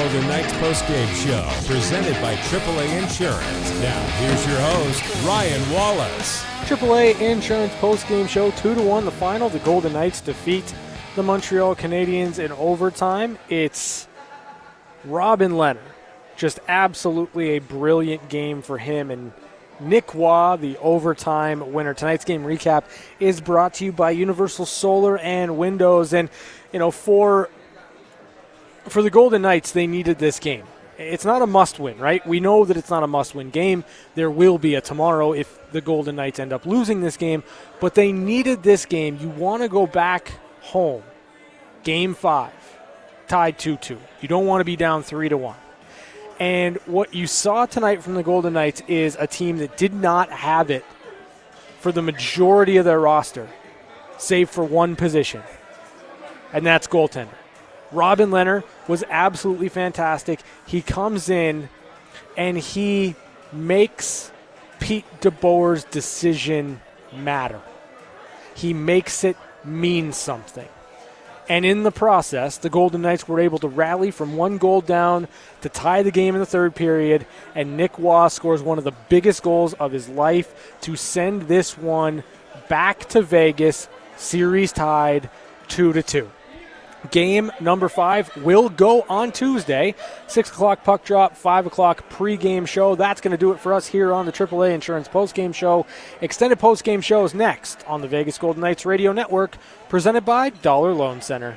Golden 0.00 0.28
Knights 0.28 0.52
postgame 0.54 1.14
show, 1.14 1.46
presented 1.70 2.14
by 2.22 2.34
AAA 2.34 3.02
Insurance. 3.02 3.80
Now, 3.82 4.02
here's 4.16 4.46
your 4.46 4.58
host, 4.58 5.26
Ryan 5.26 5.70
Wallace. 5.74 6.42
AAA 6.64 7.20
Insurance 7.20 7.74
postgame 7.74 8.26
show, 8.26 8.50
2 8.52 8.76
to 8.76 8.80
1, 8.80 9.04
the 9.04 9.10
final. 9.10 9.50
The 9.50 9.58
Golden 9.58 9.92
Knights 9.92 10.22
defeat 10.22 10.74
the 11.16 11.22
Montreal 11.22 11.76
Canadiens 11.76 12.38
in 12.38 12.50
overtime. 12.52 13.38
It's 13.50 14.08
Robin 15.04 15.52
Lehner. 15.52 15.82
Just 16.34 16.60
absolutely 16.66 17.56
a 17.56 17.58
brilliant 17.58 18.26
game 18.30 18.62
for 18.62 18.78
him. 18.78 19.10
And 19.10 19.32
Nick 19.80 20.14
Roy, 20.14 20.56
the 20.56 20.78
overtime 20.78 21.74
winner. 21.74 21.92
Tonight's 21.92 22.24
game 22.24 22.44
recap 22.44 22.84
is 23.20 23.42
brought 23.42 23.74
to 23.74 23.84
you 23.84 23.92
by 23.92 24.12
Universal 24.12 24.64
Solar 24.64 25.18
and 25.18 25.58
Windows. 25.58 26.14
And, 26.14 26.30
you 26.72 26.78
know, 26.78 26.90
for 26.90 27.50
for 28.88 29.02
the 29.02 29.10
Golden 29.10 29.42
Knights, 29.42 29.72
they 29.72 29.86
needed 29.86 30.18
this 30.18 30.38
game. 30.38 30.64
It's 30.98 31.24
not 31.24 31.40
a 31.40 31.46
must 31.46 31.78
win, 31.78 31.98
right? 31.98 32.24
We 32.26 32.40
know 32.40 32.66
that 32.66 32.76
it's 32.76 32.90
not 32.90 33.02
a 33.02 33.06
must 33.06 33.34
win 33.34 33.50
game. 33.50 33.84
There 34.14 34.30
will 34.30 34.58
be 34.58 34.74
a 34.74 34.80
tomorrow 34.82 35.32
if 35.32 35.58
the 35.72 35.80
Golden 35.80 36.16
Knights 36.16 36.38
end 36.38 36.52
up 36.52 36.66
losing 36.66 37.00
this 37.00 37.16
game, 37.16 37.42
but 37.80 37.94
they 37.94 38.12
needed 38.12 38.62
this 38.62 38.84
game. 38.84 39.16
You 39.18 39.30
want 39.30 39.62
to 39.62 39.68
go 39.68 39.86
back 39.86 40.32
home, 40.60 41.02
game 41.84 42.14
five, 42.14 42.52
tied 43.28 43.58
2 43.58 43.78
2. 43.78 43.98
You 44.20 44.28
don't 44.28 44.46
want 44.46 44.60
to 44.60 44.64
be 44.66 44.76
down 44.76 45.02
3 45.02 45.30
to 45.30 45.38
1. 45.38 45.56
And 46.38 46.76
what 46.86 47.14
you 47.14 47.26
saw 47.26 47.66
tonight 47.66 48.02
from 48.02 48.14
the 48.14 48.22
Golden 48.22 48.52
Knights 48.52 48.82
is 48.86 49.16
a 49.18 49.26
team 49.26 49.58
that 49.58 49.76
did 49.76 49.94
not 49.94 50.30
have 50.30 50.70
it 50.70 50.84
for 51.80 51.92
the 51.92 52.02
majority 52.02 52.76
of 52.76 52.84
their 52.84 53.00
roster, 53.00 53.48
save 54.18 54.50
for 54.50 54.64
one 54.64 54.96
position, 54.96 55.42
and 56.52 56.64
that's 56.66 56.86
goaltender. 56.86 57.39
Robin 57.92 58.30
Lehner 58.30 58.62
was 58.88 59.04
absolutely 59.10 59.68
fantastic. 59.68 60.40
He 60.66 60.82
comes 60.82 61.28
in 61.28 61.68
and 62.36 62.56
he 62.58 63.16
makes 63.52 64.30
Pete 64.78 65.04
DeBoer's 65.20 65.84
decision 65.84 66.80
matter. 67.12 67.60
He 68.54 68.72
makes 68.72 69.24
it 69.24 69.36
mean 69.64 70.12
something. 70.12 70.68
And 71.48 71.64
in 71.66 71.82
the 71.82 71.90
process, 71.90 72.58
the 72.58 72.70
Golden 72.70 73.02
Knights 73.02 73.26
were 73.26 73.40
able 73.40 73.58
to 73.58 73.66
rally 73.66 74.12
from 74.12 74.36
one 74.36 74.56
goal 74.56 74.80
down 74.80 75.26
to 75.62 75.68
tie 75.68 76.04
the 76.04 76.12
game 76.12 76.36
in 76.36 76.40
the 76.40 76.46
third 76.46 76.76
period. 76.76 77.26
And 77.56 77.76
Nick 77.76 77.98
Roy 77.98 78.28
scores 78.28 78.62
one 78.62 78.78
of 78.78 78.84
the 78.84 78.94
biggest 79.08 79.42
goals 79.42 79.74
of 79.74 79.90
his 79.90 80.08
life 80.08 80.78
to 80.82 80.94
send 80.94 81.48
this 81.48 81.76
one 81.76 82.22
back 82.68 83.08
to 83.08 83.20
Vegas, 83.20 83.88
series 84.16 84.70
tied, 84.70 85.28
2 85.66 85.92
to 85.92 86.02
2. 86.04 86.30
Game 87.10 87.50
number 87.60 87.88
five 87.88 88.34
will 88.36 88.68
go 88.68 89.02
on 89.08 89.32
Tuesday. 89.32 89.94
6 90.26 90.50
o'clock 90.50 90.84
puck 90.84 91.04
drop, 91.04 91.36
5 91.36 91.66
o'clock 91.66 92.08
pregame 92.10 92.66
show. 92.68 92.94
That's 92.94 93.20
going 93.20 93.32
to 93.32 93.38
do 93.38 93.52
it 93.52 93.60
for 93.60 93.72
us 93.72 93.86
here 93.86 94.12
on 94.12 94.26
the 94.26 94.32
AAA 94.32 94.74
Insurance 94.74 95.08
postgame 95.08 95.54
show. 95.54 95.86
Extended 96.20 96.58
postgame 96.58 97.02
shows 97.02 97.34
next 97.34 97.84
on 97.86 98.02
the 98.02 98.08
Vegas 98.08 98.38
Golden 98.38 98.60
Knights 98.60 98.84
Radio 98.84 99.12
Network, 99.12 99.56
presented 99.88 100.24
by 100.24 100.50
Dollar 100.50 100.92
Loan 100.92 101.20
Center. 101.22 101.56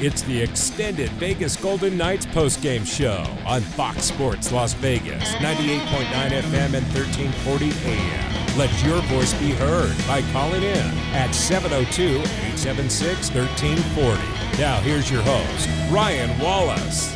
It's 0.00 0.22
the 0.22 0.40
extended 0.40 1.10
Vegas 1.14 1.56
Golden 1.56 1.96
Knights 1.96 2.24
postgame 2.26 2.86
show 2.86 3.26
on 3.44 3.60
Fox 3.60 4.04
Sports 4.04 4.52
Las 4.52 4.72
Vegas, 4.74 5.28
98.9 5.34 6.30
FM 6.40 6.74
and 6.74 6.86
1340 6.94 7.72
AM. 7.84 8.56
Let 8.56 8.84
your 8.84 9.00
voice 9.08 9.34
be 9.40 9.50
heard 9.50 9.96
by 10.06 10.22
calling 10.30 10.62
in 10.62 10.86
at 11.14 11.32
702 11.32 12.20
876 12.20 13.34
1340. 13.34 14.22
Now, 14.62 14.80
here's 14.82 15.10
your 15.10 15.22
host, 15.22 15.68
Ryan 15.90 16.38
Wallace. 16.38 17.12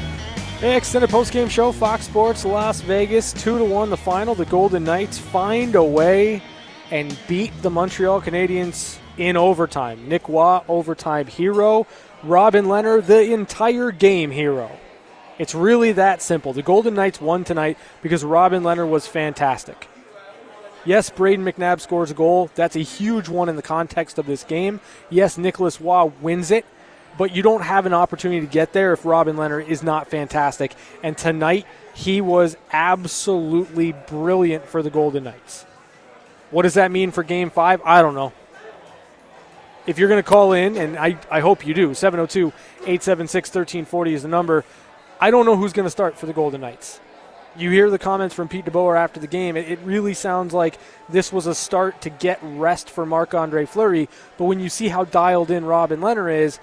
Hey, 0.58 0.76
extended 0.76 1.10
postgame 1.10 1.48
show, 1.48 1.70
Fox 1.70 2.06
Sports 2.06 2.44
Las 2.44 2.80
Vegas, 2.80 3.32
2 3.32 3.58
to 3.58 3.64
1 3.64 3.90
the 3.90 3.96
final. 3.96 4.34
The 4.34 4.46
Golden 4.46 4.82
Knights 4.82 5.18
find 5.18 5.76
a 5.76 5.84
way 5.84 6.42
and 6.90 7.16
beat 7.28 7.52
the 7.62 7.70
Montreal 7.70 8.20
Canadiens 8.20 8.98
in 9.18 9.36
overtime. 9.36 10.08
Nick 10.08 10.28
Roy, 10.28 10.60
overtime 10.68 11.28
hero. 11.28 11.86
Robin 12.22 12.66
Lehner, 12.66 13.04
the 13.04 13.32
entire 13.32 13.90
game 13.90 14.30
hero. 14.30 14.70
It's 15.38 15.54
really 15.54 15.92
that 15.92 16.22
simple. 16.22 16.52
The 16.52 16.62
Golden 16.62 16.94
Knights 16.94 17.20
won 17.20 17.42
tonight 17.42 17.76
because 18.00 18.24
Robin 18.24 18.62
Lehner 18.62 18.88
was 18.88 19.06
fantastic. 19.06 19.88
Yes, 20.84 21.10
Brayden 21.10 21.40
McNabb 21.40 21.80
scores 21.80 22.10
a 22.10 22.14
goal. 22.14 22.50
That's 22.54 22.76
a 22.76 22.80
huge 22.80 23.28
one 23.28 23.48
in 23.48 23.56
the 23.56 23.62
context 23.62 24.18
of 24.18 24.26
this 24.26 24.44
game. 24.44 24.80
Yes, 25.10 25.38
Nicholas 25.38 25.80
Roy 25.80 26.12
wins 26.20 26.50
it, 26.50 26.64
but 27.18 27.34
you 27.34 27.42
don't 27.42 27.62
have 27.62 27.86
an 27.86 27.94
opportunity 27.94 28.40
to 28.40 28.52
get 28.52 28.72
there 28.72 28.92
if 28.92 29.04
Robin 29.04 29.36
Lehner 29.36 29.64
is 29.66 29.82
not 29.82 30.08
fantastic. 30.08 30.74
And 31.02 31.16
tonight, 31.16 31.66
he 31.94 32.20
was 32.20 32.56
absolutely 32.72 33.92
brilliant 33.92 34.66
for 34.66 34.82
the 34.82 34.90
Golden 34.90 35.24
Knights. 35.24 35.66
What 36.50 36.62
does 36.62 36.74
that 36.74 36.92
mean 36.92 37.10
for 37.10 37.22
game 37.22 37.50
five? 37.50 37.80
I 37.84 38.02
don't 38.02 38.14
know 38.14 38.32
if 39.86 39.98
you're 39.98 40.08
going 40.08 40.22
to 40.22 40.28
call 40.28 40.52
in, 40.52 40.76
and 40.76 40.96
I, 40.96 41.18
I 41.30 41.40
hope 41.40 41.66
you 41.66 41.74
do, 41.74 41.94
702 41.94 42.48
876 42.82 43.48
1340 43.48 44.14
is 44.14 44.22
the 44.22 44.28
number. 44.28 44.64
I 45.20 45.30
don't 45.30 45.46
know 45.46 45.56
who's 45.56 45.72
going 45.72 45.86
to 45.86 45.90
start 45.90 46.18
for 46.18 46.26
the 46.26 46.32
Golden 46.32 46.60
Knights. 46.60 47.00
You 47.54 47.70
hear 47.70 47.90
the 47.90 47.98
comments 47.98 48.34
from 48.34 48.48
Pete 48.48 48.64
DeBoer 48.64 48.96
after 48.96 49.20
the 49.20 49.26
game. 49.26 49.56
It, 49.56 49.70
it 49.70 49.78
really 49.84 50.14
sounds 50.14 50.54
like 50.54 50.78
this 51.08 51.32
was 51.32 51.46
a 51.46 51.54
start 51.54 52.00
to 52.02 52.10
get 52.10 52.38
rest 52.42 52.88
for 52.88 53.04
Marc 53.04 53.34
Andre 53.34 53.66
Fleury. 53.66 54.08
But 54.38 54.46
when 54.46 54.58
you 54.58 54.68
see 54.68 54.88
how 54.88 55.04
dialed 55.04 55.50
in 55.50 55.64
Robin 55.64 56.00
Lehner 56.00 56.32
is, 56.34 56.58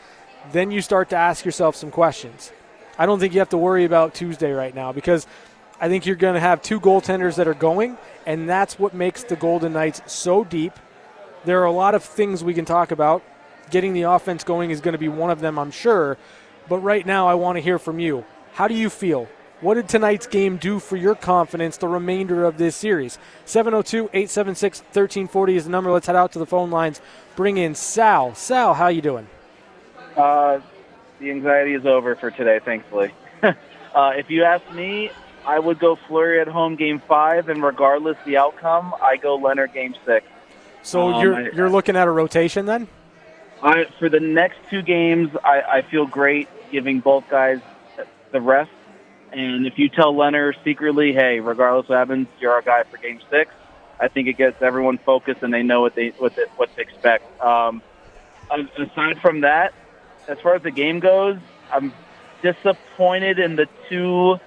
then 0.52 0.72
you 0.72 0.82
start 0.82 1.10
to 1.10 1.16
ask 1.16 1.46
yourself 1.46 1.76
some 1.76 1.92
questions. 1.92 2.52
I 2.98 3.06
don't 3.06 3.20
think 3.20 3.34
you 3.34 3.40
have 3.40 3.50
to 3.50 3.58
worry 3.58 3.86
about 3.86 4.16
Tuesday 4.16 4.52
right 4.52 4.74
now 4.74 4.92
because 4.92 5.28
I 5.80 5.88
think 5.90 6.06
you're 6.06 6.16
going 6.16 6.34
to 6.34 6.40
have 6.40 6.62
two 6.62 6.80
goaltenders 6.80 7.36
that 7.36 7.48
are 7.48 7.54
going, 7.54 7.98
and 8.26 8.50
that's 8.50 8.80
what 8.80 8.94
makes 8.94 9.24
the 9.24 9.36
Golden 9.36 9.74
Knights 9.74 10.02
so 10.08 10.44
deep 10.44 10.74
there 11.46 11.62
are 11.62 11.66
a 11.66 11.72
lot 11.72 11.96
of 11.96 12.04
things 12.04 12.44
we 12.44 12.54
can 12.54 12.66
talk 12.66 12.92
about. 12.92 13.24
Getting 13.70 13.94
the 13.94 14.04
offense 14.04 14.44
going 14.44 14.72
is 14.72 14.82
going 14.82 14.94
to 14.94 15.00
be 15.00 15.10
one 15.10 15.30
of 15.30 15.40
them, 15.40 15.60
I'm 15.60 15.72
sure. 15.72 16.18
But 16.68 16.80
right 16.80 17.06
now, 17.06 17.28
I 17.28 17.36
want 17.36 17.58
to 17.58 17.62
hear 17.62 17.80
from 17.80 18.00
you. 18.00 18.26
How 18.54 18.68
do 18.68 18.74
you 18.74 18.90
feel? 18.90 19.28
What 19.62 19.74
did 19.74 19.90
tonight's 19.90 20.26
game 20.26 20.56
do 20.56 20.80
for 20.80 20.96
your 20.96 21.16
confidence 21.16 21.76
the 21.78 21.88
remainder 21.88 22.46
of 22.46 22.58
this 22.58 22.78
series? 22.78 23.20
702 23.46 24.06
876 24.14 24.80
1340 24.80 25.56
is 25.56 25.64
the 25.66 25.70
number. 25.70 25.92
Let's 25.92 26.08
head 26.08 26.16
out 26.16 26.32
to 26.34 26.40
the 26.40 26.46
phone 26.46 26.72
lines. 26.72 27.02
Bring 27.36 27.58
in 27.58 27.76
Sal. 27.76 28.34
Sal, 28.36 28.74
how 28.74 28.88
you 28.88 29.02
doing? 29.02 29.28
Uh, 30.16 30.62
the 31.20 31.30
anxiety 31.30 31.74
is 31.74 31.86
over 31.86 32.16
for 32.16 32.32
today, 32.32 32.60
thankfully. 32.64 33.12
uh, 33.44 33.54
if 34.16 34.30
you 34.30 34.44
ask 34.46 34.70
me, 34.72 35.12
I 35.46 35.60
would 35.60 35.80
go 35.80 35.98
Fleury 36.08 36.40
at 36.40 36.48
home 36.48 36.76
game 36.76 37.02
five, 37.08 37.50
and 37.50 37.62
regardless 37.62 38.18
the 38.26 38.38
outcome, 38.38 38.94
I 39.02 39.18
go 39.18 39.38
Lehner 39.38 39.72
game 39.72 39.96
six. 40.06 40.26
So 40.82 41.14
um, 41.14 41.22
you're 41.22 41.36
I, 41.36 41.50
you're 41.52 41.70
looking 41.70 41.96
at 41.96 42.08
a 42.08 42.12
rotation 42.12 42.66
then? 42.66 42.88
I 43.62 43.86
for 44.00 44.10
the 44.10 44.20
next 44.20 44.58
two 44.70 44.82
games, 44.82 45.30
I, 45.44 45.62
I 45.62 45.82
feel 45.84 46.06
great 46.06 46.48
giving 46.72 47.00
both 47.00 47.30
guys 47.30 47.60
the 48.32 48.42
rest. 48.42 48.72
And 49.32 49.68
if 49.68 49.78
you 49.78 49.90
tell 49.90 50.14
Lehner 50.14 50.54
secretly, 50.64 51.14
hey, 51.14 51.40
regardless 51.40 51.88
what 51.88 51.98
happens, 51.98 52.28
you're 52.40 52.52
our 52.52 52.62
guy 52.62 52.84
for 52.84 52.98
Game 52.98 53.20
Six, 53.30 53.52
I 54.00 54.08
think 54.08 54.28
it 54.28 54.38
gets 54.38 54.62
everyone 54.62 54.98
focused 54.98 55.44
and 55.44 55.54
they 55.54 55.64
know 55.64 55.82
what 55.82 55.96
they 55.96 56.10
what, 56.18 56.36
they, 56.36 56.46
what 56.56 56.74
to 56.76 56.82
expect. 56.82 57.42
Um, 57.42 57.82
aside 58.50 59.20
from 59.22 59.42
that, 59.42 59.74
as 60.28 60.40
far 60.40 60.56
as 60.56 60.64
the 60.64 60.72
game 60.72 61.00
goes, 61.00 61.38
I'm 61.72 61.94
disappointed 62.42 63.40
in 63.40 63.56
the 63.56 63.68
two 63.90 64.40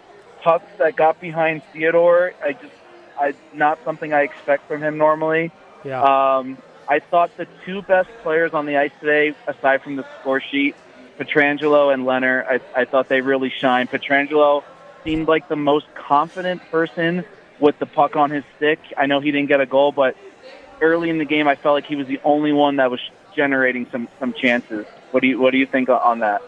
pucks 0.43 0.71
that 0.79 0.97
got 0.97 1.21
behind 1.21 1.63
Theodore. 1.73 2.33
I 2.43 2.53
just, 2.53 2.75
I 3.19 3.35
not 3.55 3.79
something 3.85 4.13
I 4.13 4.23
expect 4.23 4.67
from 4.67 4.83
him 4.83 4.99
normally. 4.99 5.53
Yeah. 5.85 6.03
Um, 6.03 6.59
I 6.89 7.01
thought 7.11 7.31
the 7.37 7.47
two 7.65 7.83
best 7.83 8.09
players 8.23 8.51
on 8.53 8.67
the 8.67 8.77
ice 8.77 8.91
today, 9.01 9.35
aside 9.47 9.83
from 9.83 9.97
the 9.97 10.05
score 10.21 10.43
sheet, 10.51 10.75
Pietrangelo 11.19 11.93
and 11.93 12.05
Lehner, 12.05 12.45
I, 12.47 12.81
I 12.81 12.85
thought 12.85 13.09
they 13.09 13.21
really 13.21 13.53
shined. 13.61 13.91
Pietrangelo 13.91 14.63
seemed 15.05 15.29
like 15.29 15.49
the 15.49 15.57
most 15.57 15.87
confident 15.95 16.69
person 16.71 17.25
with 17.61 17.79
the 17.79 17.87
puck 17.87 18.17
on 18.17 18.31
his 18.31 18.45
stick. 18.57 18.79
I 18.97 19.07
know 19.07 19.21
he 19.21 19.31
didn't 19.31 19.49
get 19.49 19.61
a 19.61 19.67
goal, 19.67 19.93
but 19.93 20.17
early 20.81 21.11
in 21.11 21.19
the 21.19 21.25
game, 21.25 21.47
I 21.49 21.57
felt 21.57 21.75
like 21.75 21.87
he 21.87 21.97
was 21.97 22.07
the 22.09 22.21
only 22.25 22.53
one 22.53 22.77
that 22.77 22.91
was 22.91 23.01
generating 23.35 23.87
some 23.91 24.09
some 24.19 24.35
chances. 24.35 24.85
What 25.11 25.21
do 25.21 25.29
you 25.29 25.41
what 25.41 25.53
do 25.53 25.59
you 25.59 25.67
think 25.67 25.89
on 25.89 26.21
that? 26.21 26.43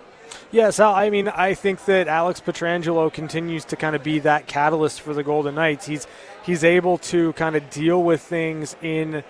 Yes, 0.51 0.81
I 0.81 1.11
mean, 1.11 1.29
I 1.29 1.55
think 1.55 1.85
that 1.87 2.09
Alex 2.09 2.41
Pietrangelo 2.41 3.13
continues 3.13 3.65
to 3.67 3.77
kind 3.77 3.97
of 3.97 4.03
be 4.03 4.21
that 4.21 4.47
catalyst 4.47 5.01
for 5.01 5.15
the 5.15 5.23
Golden 5.23 5.55
Knights. 5.55 5.87
He's 5.87 6.07
he's 6.45 6.65
able 6.65 6.99
to 6.99 7.33
kind 7.35 7.57
of 7.57 7.69
deal 7.71 8.03
with 8.03 8.21
things 8.21 8.77
in 8.83 9.25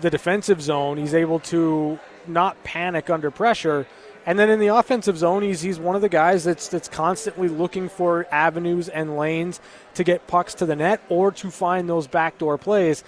the 0.00 0.10
defensive 0.10 0.62
zone. 0.62 0.96
He's 0.96 1.14
able 1.14 1.40
to 1.40 1.98
not 2.26 2.62
panic 2.64 3.10
under 3.10 3.30
pressure. 3.30 3.86
And 4.26 4.38
then 4.38 4.50
in 4.50 4.58
the 4.58 4.68
offensive 4.68 5.16
zone, 5.16 5.42
he's, 5.42 5.62
he's 5.62 5.78
one 5.78 5.96
of 5.96 6.02
the 6.02 6.08
guys 6.08 6.44
that's 6.44 6.68
that's 6.68 6.88
constantly 6.88 7.48
looking 7.48 7.88
for 7.88 8.26
avenues 8.30 8.88
and 8.88 9.16
lanes 9.16 9.60
to 9.94 10.04
get 10.04 10.26
pucks 10.26 10.54
to 10.54 10.66
the 10.66 10.76
net 10.76 11.00
or 11.08 11.32
to 11.32 11.50
find 11.50 11.88
those 11.88 12.06
backdoor 12.06 12.58
plays. 12.58 13.02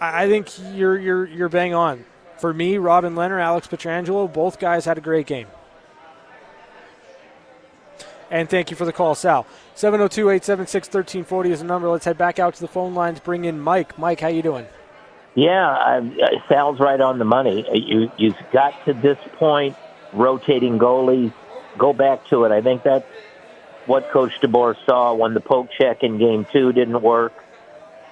I, 0.00 0.24
I 0.24 0.28
think 0.28 0.48
you're 0.74 0.98
you're 0.98 1.26
you're 1.26 1.48
bang 1.48 1.74
on. 1.74 2.04
For 2.38 2.52
me, 2.52 2.78
Robin 2.78 3.14
Lehner, 3.14 3.40
Alex 3.40 3.68
Pietrangelo, 3.68 4.32
both 4.32 4.58
guys 4.58 4.84
had 4.84 4.98
a 4.98 5.00
great 5.00 5.26
game. 5.26 5.46
And 8.32 8.48
thank 8.48 8.70
you 8.70 8.78
for 8.78 8.86
the 8.86 8.94
call, 8.94 9.14
Sal. 9.14 9.46
702 9.74 10.30
876 10.30 10.88
1340 10.88 11.50
is 11.50 11.58
the 11.58 11.66
number. 11.66 11.86
Let's 11.90 12.06
head 12.06 12.16
back 12.16 12.38
out 12.38 12.54
to 12.54 12.60
the 12.62 12.66
phone 12.66 12.94
lines. 12.94 13.20
Bring 13.20 13.44
in 13.44 13.60
Mike. 13.60 13.98
Mike, 13.98 14.20
how 14.20 14.28
you 14.28 14.40
doing? 14.40 14.66
Yeah, 15.34 15.68
uh, 15.68 16.00
Sal's 16.48 16.80
right 16.80 17.00
on 17.00 17.18
the 17.18 17.26
money. 17.26 17.66
Uh, 17.68 17.74
you 17.74 18.10
you've 18.16 18.36
got 18.50 18.72
to 18.86 18.94
this 18.94 19.18
point 19.34 19.76
rotating 20.14 20.78
goalies. 20.78 21.30
Go 21.76 21.92
back 21.92 22.26
to 22.28 22.44
it. 22.44 22.52
I 22.52 22.62
think 22.62 22.82
that's 22.82 23.06
what 23.84 24.10
Coach 24.10 24.32
DeBoer 24.40 24.76
saw 24.86 25.12
when 25.12 25.34
the 25.34 25.40
poke 25.40 25.68
check 25.70 26.02
in 26.02 26.16
Game 26.16 26.46
Two 26.50 26.72
didn't 26.72 27.02
work, 27.02 27.34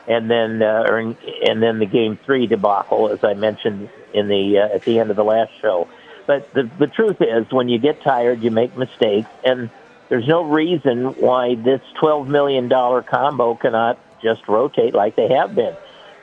and 0.06 0.30
then 0.30 0.62
uh, 0.62 0.84
in, 0.96 1.16
and 1.48 1.62
then 1.62 1.78
the 1.78 1.86
Game 1.86 2.18
Three 2.26 2.46
debacle, 2.46 3.08
as 3.08 3.24
I 3.24 3.32
mentioned 3.32 3.88
in 4.12 4.28
the 4.28 4.58
uh, 4.58 4.74
at 4.74 4.82
the 4.82 4.98
end 4.98 5.08
of 5.08 5.16
the 5.16 5.24
last 5.24 5.52
show. 5.62 5.88
But 6.26 6.52
the 6.52 6.70
the 6.78 6.88
truth 6.88 7.22
is, 7.22 7.50
when 7.50 7.70
you 7.70 7.78
get 7.78 8.02
tired, 8.02 8.42
you 8.42 8.50
make 8.50 8.76
mistakes, 8.76 9.28
and 9.44 9.70
there's 10.10 10.26
no 10.26 10.42
reason 10.44 11.14
why 11.14 11.54
this 11.54 11.80
$12 12.00 12.26
million 12.26 12.68
combo 12.68 13.54
cannot 13.54 13.98
just 14.20 14.46
rotate 14.46 14.92
like 14.94 15.16
they 15.16 15.28
have 15.28 15.54
been. 15.54 15.74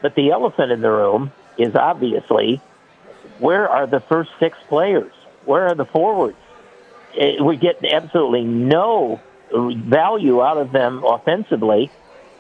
But 0.04 0.14
the 0.14 0.30
elephant 0.30 0.72
in 0.72 0.82
the 0.82 0.92
room 0.92 1.32
is 1.58 1.76
obviously 1.76 2.62
where 3.40 3.68
are 3.68 3.88
the 3.88 4.00
first 4.00 4.30
six 4.40 4.56
players? 4.68 5.12
Where 5.46 5.68
are 5.68 5.76
the 5.76 5.86
forwards? 5.86 6.38
Eh, 7.18 7.42
we 7.42 7.58
get 7.58 7.84
absolutely 7.84 8.44
no 8.44 9.20
value 9.52 10.44
out 10.44 10.58
of 10.58 10.72
them 10.72 11.04
offensively. 11.04 11.90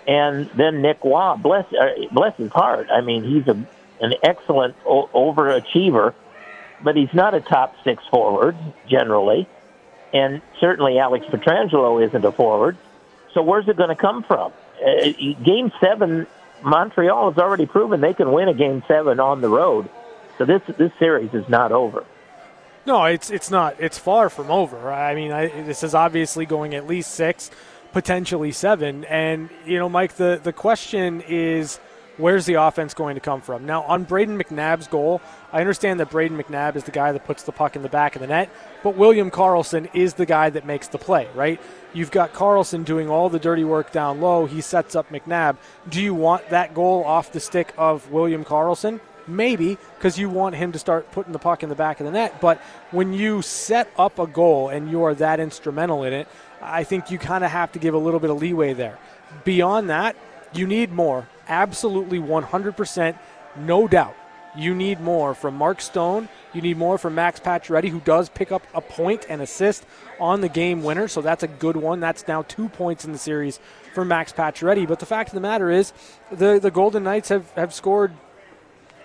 And 0.07 0.49
then 0.51 0.81
Nick 0.83 1.03
Roy, 1.03 1.36
bless, 1.38 1.65
uh, 1.73 1.93
bless 2.12 2.38
his 2.38 2.51
heart. 2.51 2.88
I 2.91 3.01
mean, 3.01 3.23
he's 3.23 3.47
a, 3.47 3.57
an 3.99 4.13
excellent 4.21 4.75
overachiever 4.86 6.13
but 6.81 6.95
he's 6.95 7.13
not 7.13 7.33
a 7.33 7.41
top 7.41 7.75
six 7.83 8.03
forward 8.07 8.55
generally, 8.88 9.47
and 10.13 10.41
certainly 10.60 11.00
Alex 11.00 11.26
Pietrangelo 11.28 12.06
isn't 12.06 12.24
a 12.24 12.32
forward. 12.32 12.78
So 13.34 13.41
where's 13.41 13.67
it 13.67 13.78
going 13.78 13.89
to 13.89 13.96
come 13.96 14.24
from? 14.24 14.52
Uh, 14.84 15.12
game 15.43 15.72
seven, 15.80 16.28
Montreal 16.63 17.32
has 17.32 17.38
already 17.39 17.65
proven 17.65 18.02
they 18.02 18.13
can 18.13 18.32
win 18.32 18.48
a 18.48 18.54
game 18.54 18.84
seven 18.88 19.20
on 19.20 19.41
the 19.41 19.50
road. 19.50 19.89
So 20.38 20.46
this 20.46 20.62
this 20.78 20.91
series 21.00 21.34
is 21.34 21.50
not 21.50 21.72
over. 21.72 22.06
No, 22.86 23.04
it's 23.06 23.30
it's 23.32 23.52
not. 23.52 23.76
It's 23.80 23.98
far 23.98 24.30
from 24.30 24.50
over. 24.50 24.91
I 24.91 25.13
mean, 25.13 25.32
I, 25.32 25.48
this 25.63 25.84
is 25.84 25.93
obviously 25.93 26.46
going 26.46 26.74
at 26.74 26.88
least 26.88 27.12
six, 27.12 27.52
potentially 27.91 28.52
seven. 28.52 29.04
And 29.06 29.50
you 29.65 29.78
know, 29.78 29.89
Mike, 29.89 30.13
the 30.13 30.39
the 30.41 30.54
question 30.54 31.22
is, 31.28 31.80
where's 32.17 32.46
the 32.46 32.54
offense 32.56 32.93
going 32.93 33.15
to 33.15 33.20
come 33.20 33.41
from? 33.41 33.65
Now, 33.65 33.84
on 33.84 34.06
Brayden 34.06 34.41
McNabb's 34.41 34.88
goal, 34.88 35.22
I 35.52 35.60
understand 35.60 36.00
that 36.00 36.10
Brayden 36.10 36.41
McNabb 36.41 36.76
is 36.76 36.86
the 36.86 36.91
guy 36.91 37.12
that 37.12 37.26
puts 37.26 37.43
the 37.43 37.52
puck 37.52 37.76
in 37.76 37.82
the 37.82 37.89
back 37.89 38.15
of 38.15 38.22
the 38.22 38.28
net, 38.28 38.50
but 38.88 38.95
William 38.95 39.30
Karlsson 39.30 39.93
is 39.93 40.13
the 40.13 40.26
guy 40.26 40.50
that 40.50 40.65
makes 40.65 40.88
the 40.88 40.97
play, 40.97 41.28
right? 41.36 41.60
You've 41.91 42.10
got 42.10 42.32
Karlsson 42.32 42.86
doing 42.86 43.10
all 43.10 43.28
the 43.28 43.38
dirty 43.38 43.65
work 43.65 43.91
down 43.91 44.21
low. 44.21 44.45
He 44.45 44.62
sets 44.62 44.95
up 44.95 45.10
McNabb. 45.10 45.58
Do 45.89 46.02
you 46.02 46.15
want 46.15 46.47
that 46.52 46.73
goal 46.73 47.04
off 47.04 47.34
the 47.34 47.41
stick 47.41 47.73
of 47.78 48.10
William 48.12 48.45
Karlsson? 48.45 49.02
Maybe, 49.28 49.78
because 49.97 50.17
you 50.17 50.30
want 50.30 50.56
him 50.56 50.71
to 50.71 50.80
start 50.80 51.12
putting 51.12 51.34
the 51.34 51.39
puck 51.39 51.63
in 51.63 51.67
the 51.67 51.76
back 51.76 52.00
of 52.00 52.06
the 52.06 52.13
net. 52.13 52.39
But 52.39 52.62
when 52.91 53.12
you 53.12 53.41
set 53.41 53.91
up 53.97 54.19
a 54.19 54.26
goal 54.26 54.69
and 54.69 54.89
you 54.89 55.04
are 55.04 55.15
that 55.15 55.41
instrumental 55.41 56.06
in 56.06 56.13
it, 56.13 56.30
I 56.62 56.86
think 56.86 57.12
you 57.12 57.19
kind 57.19 57.43
of 57.43 57.52
have 57.52 57.73
to 57.73 57.80
give 57.80 57.93
a 57.93 57.97
little 57.97 58.21
bit 58.21 58.30
of 58.30 58.38
leeway 58.38 58.71
there. 58.71 58.97
Beyond 59.43 59.89
that, 59.89 60.15
you 60.54 60.65
need 60.65 60.93
more. 60.93 61.28
Absolutely 61.50 62.19
100%, 62.19 63.19
no 63.58 63.86
doubt. 63.89 64.15
You 64.55 64.73
need 64.73 64.99
more 64.99 65.33
from 65.33 65.55
Mark 65.55 65.81
Stone. 65.81 66.29
You 66.53 66.62
need 66.62 66.77
more 66.77 66.97
from 66.97 67.15
Max 67.15 67.39
Pacioretty, 67.39 67.89
who 67.89 67.99
does 67.99 68.29
pick 68.29 68.51
up 68.51 68.63
a 68.73 68.81
point 68.81 69.25
and 69.29 69.41
assist 69.41 69.86
on 70.19 70.41
the 70.41 70.49
game 70.49 70.83
winner. 70.83 71.07
So 71.07 71.21
that's 71.21 71.43
a 71.43 71.47
good 71.47 71.75
one. 71.75 71.99
That's 71.99 72.27
now 72.27 72.43
two 72.43 72.69
points 72.69 73.05
in 73.05 73.12
the 73.12 73.17
series 73.17 73.60
for 73.93 74.03
Max 74.03 74.33
Pacioretty. 74.33 74.88
But 74.88 74.99
the 74.99 75.05
fact 75.05 75.29
of 75.29 75.36
the 75.36 75.41
matter 75.41 75.69
is, 75.69 75.93
the, 76.31 76.60
the 76.60 76.71
Golden 76.71 77.03
Knights 77.03 77.29
have, 77.29 77.51
have 77.51 77.73
scored 77.73 78.13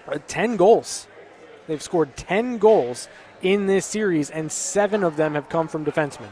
uh, 0.08 0.18
10 0.26 0.56
goals. 0.56 1.06
They've 1.66 1.82
scored 1.82 2.16
10 2.16 2.58
goals 2.58 3.08
in 3.42 3.66
this 3.66 3.84
series, 3.84 4.30
and 4.30 4.50
seven 4.50 5.02
of 5.02 5.16
them 5.16 5.34
have 5.34 5.48
come 5.48 5.68
from 5.68 5.84
defensemen. 5.84 6.28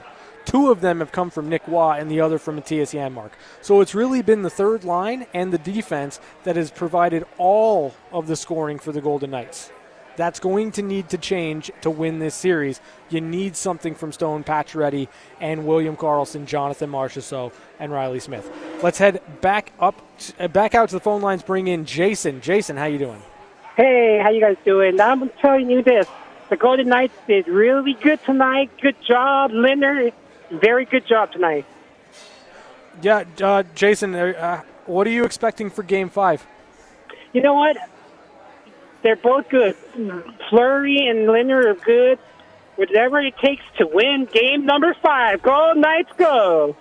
Two 0.51 0.73
of 0.73 0.81
them 0.81 0.99
have 0.99 1.13
come 1.13 1.31
from 1.31 1.49
Nick 1.49 1.63
Roy 1.69 1.93
and 1.93 2.11
the 2.11 2.21
other 2.21 2.37
from 2.37 2.61
Mattias 2.61 2.93
Janmark. 2.93 3.31
So 3.61 3.81
it's 3.81 3.95
really 3.95 4.21
been 4.21 4.43
the 4.43 4.51
third 4.51 4.83
line 4.83 5.29
and 5.33 5.53
the 5.53 5.59
defense 5.59 6.19
that 6.43 6.57
has 6.57 6.73
provided 6.73 7.25
all 7.39 7.95
of 8.11 8.27
the 8.27 8.35
scoring 8.35 8.81
for 8.81 8.91
the 8.91 9.01
Golden 9.01 9.31
Knights. 9.31 9.71
That's 10.17 10.41
going 10.41 10.73
to 10.73 10.83
need 10.83 11.09
to 11.11 11.19
change 11.19 11.71
to 11.83 11.89
win 11.89 12.19
this 12.19 12.35
series. 12.35 12.81
You 13.11 13.21
need 13.21 13.55
something 13.55 13.95
from 13.95 14.11
Stone 14.11 14.43
Pacioretty 14.43 15.07
and 15.41 15.69
William 15.69 15.97
Karlsson, 15.97 16.47
Jonathan 16.47 16.91
Marchessault, 16.91 17.53
and 17.79 17.93
Reilly 17.93 18.19
Smith. 18.19 18.51
Let's 18.83 18.99
head 18.99 19.23
back 19.41 19.73
up, 19.79 20.03
uh, 20.41 20.49
back 20.49 20.75
out 20.75 20.89
to 20.89 20.97
the 20.97 21.01
phone 21.01 21.23
lines. 21.23 21.45
Bring 21.45 21.69
in 21.69 21.85
Jason. 21.85 22.41
Jason, 22.41 22.77
how 22.77 22.87
you 22.87 22.99
doing? 22.99 23.23
Hey, 23.77 24.19
how 24.21 24.31
you 24.31 24.41
guys 24.41 24.57
doing? 24.65 25.01
I'm 25.01 25.31
telling 25.41 25.71
you 25.71 25.85
this: 25.85 26.09
the 26.49 26.57
Golden 26.57 26.89
Knights 26.89 27.15
did 27.29 27.47
really 27.47 27.95
good 27.95 28.19
tonight. 28.25 28.69
Good 28.83 29.01
job, 29.07 29.53
Lehner. 29.53 30.13
Very 30.51 30.85
good 30.85 31.07
job 31.07 31.33
tonight. 31.33 31.65
Yeah, 33.03 33.25
uh, 33.41 33.63
Jason, 33.75 34.15
uh, 34.15 34.63
what 34.87 35.07
are 35.07 35.11
you 35.11 35.25
expecting 35.25 35.71
for 35.71 35.83
Game 35.83 36.09
Five? 36.09 36.45
You 37.33 37.43
know 37.43 37.55
what? 37.55 37.77
They're 39.03 39.17
both 39.17 39.49
good. 39.49 39.77
Fleury 40.51 41.07
and 41.07 41.29
Lehner 41.29 41.65
are 41.65 41.75
good. 41.75 42.19
Whatever 42.77 43.21
it 43.21 43.37
takes 43.39 43.63
to 43.79 43.87
win 43.87 44.27
game 44.33 44.67
number 44.67 44.95
five. 45.03 45.43
Go 45.43 45.73
Knights, 45.75 46.11
go! 46.17 46.77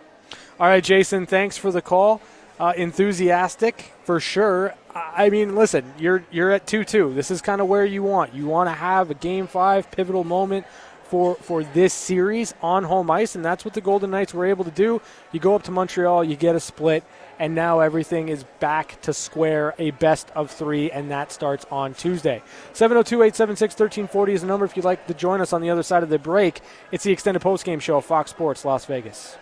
All 0.60 0.67
right, 0.67 0.84
Jason. 0.84 1.25
Thanks 1.25 1.58
for 1.58 1.71
the 1.71 1.82
call. 1.82 2.21
Uh, 2.60 2.73
enthusiastic 2.75 3.93
for 4.03 4.19
sure. 4.19 4.73
I 4.93 5.29
mean, 5.29 5.55
listen, 5.55 5.93
you're 5.97 6.23
you're 6.32 6.51
at 6.51 6.67
two 6.67 6.84
two. 6.84 7.13
This 7.13 7.32
is 7.32 7.41
kind 7.41 7.62
of 7.62 7.67
where 7.67 7.86
you 7.86 8.03
want. 8.03 8.34
You 8.34 8.47
want 8.47 8.69
to 8.69 8.73
have 8.73 9.10
a 9.10 9.13
game 9.13 9.47
five 9.47 9.89
pivotal 9.91 10.23
moment 10.23 10.65
for 11.09 11.35
for 11.35 11.63
this 11.63 11.93
series 11.93 12.53
on 12.61 12.83
home 12.83 13.09
ice, 13.09 13.35
and 13.35 13.43
that's 13.43 13.65
what 13.65 13.73
the 13.73 13.81
Golden 13.81 14.11
Knights 14.11 14.33
were 14.33 14.45
able 14.45 14.63
to 14.63 14.71
do. 14.71 15.01
You 15.31 15.39
go 15.39 15.55
up 15.55 15.63
to 15.63 15.71
Montreal, 15.71 16.23
you 16.23 16.35
get 16.35 16.55
a 16.55 16.59
split, 16.59 17.03
and 17.39 17.55
now 17.55 17.79
everything 17.79 18.29
is 18.29 18.43
back 18.59 19.01
to 19.01 19.13
square, 19.13 19.73
a 19.79 19.91
best 19.91 20.29
of 20.35 20.51
three, 20.51 20.91
and 20.91 21.09
that 21.09 21.31
starts 21.31 21.65
on 21.71 21.93
Tuesday. 21.95 22.43
702-876-1340 22.73 24.29
is 24.29 24.41
the 24.41 24.47
number 24.47 24.65
if 24.65 24.75
you'd 24.75 24.85
like 24.85 25.07
to 25.07 25.13
join 25.13 25.41
us 25.41 25.51
on 25.51 25.61
the 25.61 25.69
other 25.69 25.83
side 25.83 26.03
of 26.03 26.09
the 26.09 26.19
break. 26.19 26.61
It's 26.91 27.03
the 27.03 27.11
extended 27.11 27.41
postgame 27.41 27.81
show 27.81 27.97
of 27.97 28.05
Fox 28.05 28.29
Sports 28.29 28.63
Las 28.63 28.85
Vegas. 28.85 29.37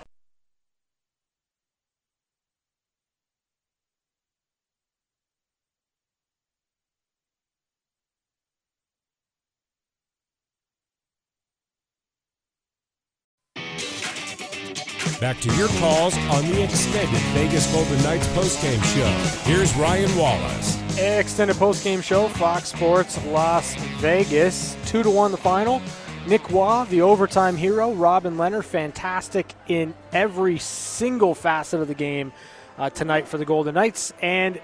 Back 15.37 15.51
to 15.51 15.55
your 15.55 15.67
calls 15.79 16.17
on 16.29 16.47
the 16.47 16.63
extended 16.63 17.21
Vegas 17.33 17.71
Golden 17.71 18.01
Knights 18.01 18.27
postgame 18.29 18.83
show. 18.95 19.49
Here's 19.49 19.75
Ryan 19.75 20.15
Wallace. 20.17 20.97
Extended 20.97 21.55
postgame 21.57 22.01
show, 22.01 22.27
Fox 22.29 22.69
Sports 22.69 23.23
Las 23.25 23.75
Vegas. 23.99 24.75
Two 24.87 25.03
to 25.03 25.11
one 25.11 25.31
the 25.31 25.37
final. 25.37 25.79
Nick 26.25 26.49
Roy, 26.49 26.85
the 26.89 27.03
overtime 27.03 27.55
hero. 27.55 27.93
Robin 27.93 28.35
Lehner, 28.35 28.63
fantastic 28.63 29.53
in 29.67 29.93
every 30.11 30.57
single 30.57 31.35
facet 31.35 31.81
of 31.81 31.87
the 31.87 31.93
game 31.93 32.33
uh, 32.79 32.89
tonight 32.89 33.27
for 33.27 33.37
the 33.37 33.45
Golden 33.45 33.75
Knights. 33.75 34.13
And 34.23 34.59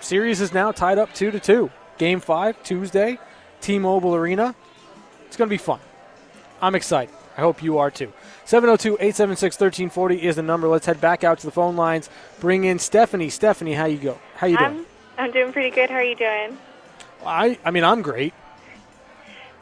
series 0.00 0.40
is 0.40 0.54
now 0.54 0.72
tied 0.72 0.96
up 0.96 1.12
two 1.12 1.30
to 1.30 1.40
two. 1.40 1.70
Game 1.98 2.20
five 2.20 2.62
Tuesday, 2.62 3.18
T-Mobile 3.60 4.14
Arena. 4.14 4.54
It's 5.26 5.36
going 5.36 5.48
to 5.48 5.52
be 5.52 5.58
fun. 5.58 5.80
I'm 6.62 6.74
excited. 6.74 7.14
I 7.36 7.42
hope 7.42 7.62
you 7.62 7.78
are 7.78 7.90
too. 7.90 8.12
702 8.48 8.94
876 8.94 9.60
1340 9.60 10.22
is 10.26 10.36
the 10.36 10.42
number. 10.42 10.68
Let's 10.68 10.86
head 10.86 11.02
back 11.02 11.22
out 11.22 11.38
to 11.40 11.46
the 11.46 11.50
phone 11.52 11.76
lines. 11.76 12.08
Bring 12.40 12.64
in 12.64 12.78
Stephanie. 12.78 13.28
Stephanie, 13.28 13.74
how 13.74 13.84
you 13.84 13.98
go? 13.98 14.18
How 14.36 14.46
you 14.46 14.56
doing? 14.56 14.70
I'm, 14.70 14.86
I'm 15.26 15.30
doing 15.32 15.52
pretty 15.52 15.68
good. 15.68 15.90
How 15.90 15.96
are 15.96 16.02
you 16.02 16.14
doing? 16.16 16.56
I 17.26 17.58
I 17.62 17.70
mean, 17.70 17.84
I'm 17.84 18.00
great. 18.00 18.32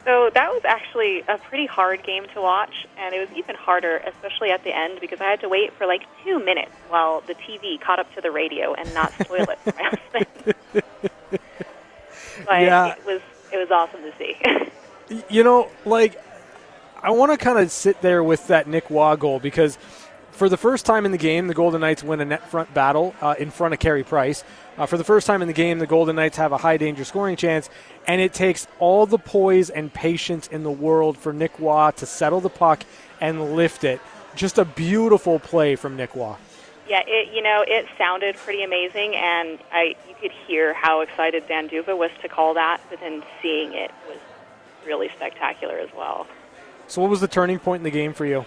So 0.05 0.29
that 0.33 0.53
was 0.53 0.61
actually 0.63 1.19
a 1.27 1.37
pretty 1.37 1.65
hard 1.65 2.01
game 2.03 2.27
to 2.33 2.39
watch, 2.41 2.87
and 2.97 3.13
it 3.13 3.19
was 3.19 3.37
even 3.37 3.57
harder, 3.57 3.97
especially 3.97 4.51
at 4.51 4.63
the 4.63 4.73
end, 4.73 5.01
because 5.01 5.19
I 5.19 5.25
had 5.25 5.41
to 5.41 5.49
wait 5.49 5.73
for 5.73 5.85
like 5.85 6.03
two 6.23 6.39
minutes 6.39 6.71
while 6.87 7.19
the 7.27 7.35
TV 7.35 7.81
caught 7.81 7.99
up 7.99 8.15
to 8.15 8.21
the 8.21 8.31
radio 8.31 8.73
and 8.73 8.93
not 8.93 9.11
spoil 9.19 9.41
it 9.49 9.59
for 9.65 9.73
my 9.75 9.83
husband. 9.83 10.55
But 12.45 12.61
Yeah. 12.61 12.93
it 12.93 13.05
was 13.05 13.19
it 13.51 13.57
was 13.57 13.69
awesome 13.69 13.99
to 14.03 14.13
see. 14.17 14.37
You 15.29 15.43
know, 15.43 15.69
like 15.85 16.21
I 17.07 17.11
want 17.11 17.31
to 17.31 17.37
kind 17.37 17.57
of 17.57 17.71
sit 17.71 18.01
there 18.01 18.21
with 18.21 18.47
that 18.47 18.67
Nick 18.67 18.89
Roy 18.89 19.15
goal 19.15 19.39
because 19.39 19.77
for 20.31 20.49
the 20.49 20.57
first 20.57 20.85
time 20.85 21.05
in 21.05 21.13
the 21.13 21.17
game, 21.17 21.47
the 21.47 21.53
Golden 21.53 21.79
Knights 21.79 22.03
win 22.03 22.19
a 22.19 22.25
net 22.25 22.45
front 22.49 22.73
battle 22.73 23.15
uh, 23.21 23.33
in 23.39 23.49
front 23.49 23.73
of 23.73 23.79
Carey 23.79 24.03
Price. 24.03 24.43
Uh, 24.77 24.87
for 24.87 24.97
the 24.97 25.05
first 25.05 25.25
time 25.25 25.41
in 25.41 25.47
the 25.47 25.53
game, 25.53 25.79
the 25.79 25.87
Golden 25.87 26.17
Knights 26.17 26.35
have 26.35 26.51
a 26.51 26.57
high 26.57 26.75
danger 26.75 27.05
scoring 27.05 27.37
chance, 27.37 27.69
and 28.07 28.19
it 28.19 28.33
takes 28.33 28.67
all 28.79 29.05
the 29.05 29.17
poise 29.17 29.69
and 29.69 29.93
patience 29.93 30.47
in 30.47 30.63
the 30.63 30.69
world 30.69 31.17
for 31.17 31.31
Nick 31.31 31.57
Roy 31.59 31.91
to 31.91 32.05
settle 32.05 32.41
the 32.41 32.49
puck 32.49 32.83
and 33.21 33.55
lift 33.55 33.85
it. 33.85 34.01
Just 34.35 34.57
a 34.57 34.65
beautiful 34.65 35.39
play 35.39 35.77
from 35.77 35.95
Nick 35.95 36.13
Roy. 36.13 36.35
yeah, 36.89 37.03
it 37.07 37.33
you 37.33 37.41
know 37.41 37.63
it 37.65 37.85
sounded 37.97 38.35
pretty 38.35 38.63
amazing, 38.63 39.15
and 39.15 39.59
I 39.71 39.95
you 40.09 40.15
could 40.19 40.33
hear 40.45 40.73
how 40.73 40.99
excited 40.99 41.47
Dan 41.47 41.67
D'Uva 41.67 41.95
was 41.95 42.11
to 42.21 42.27
call 42.27 42.55
that, 42.55 42.81
but 42.89 42.99
then 42.99 43.23
seeing 43.41 43.71
it 43.71 43.91
was 44.09 44.19
really 44.85 45.07
spectacular 45.07 45.77
as 45.79 45.89
well. 45.95 46.27
So, 46.87 47.01
what 47.01 47.09
was 47.09 47.21
the 47.21 47.27
turning 47.27 47.59
point 47.59 47.81
in 47.81 47.83
the 47.83 47.91
game 47.91 48.13
for 48.13 48.25
you? 48.25 48.45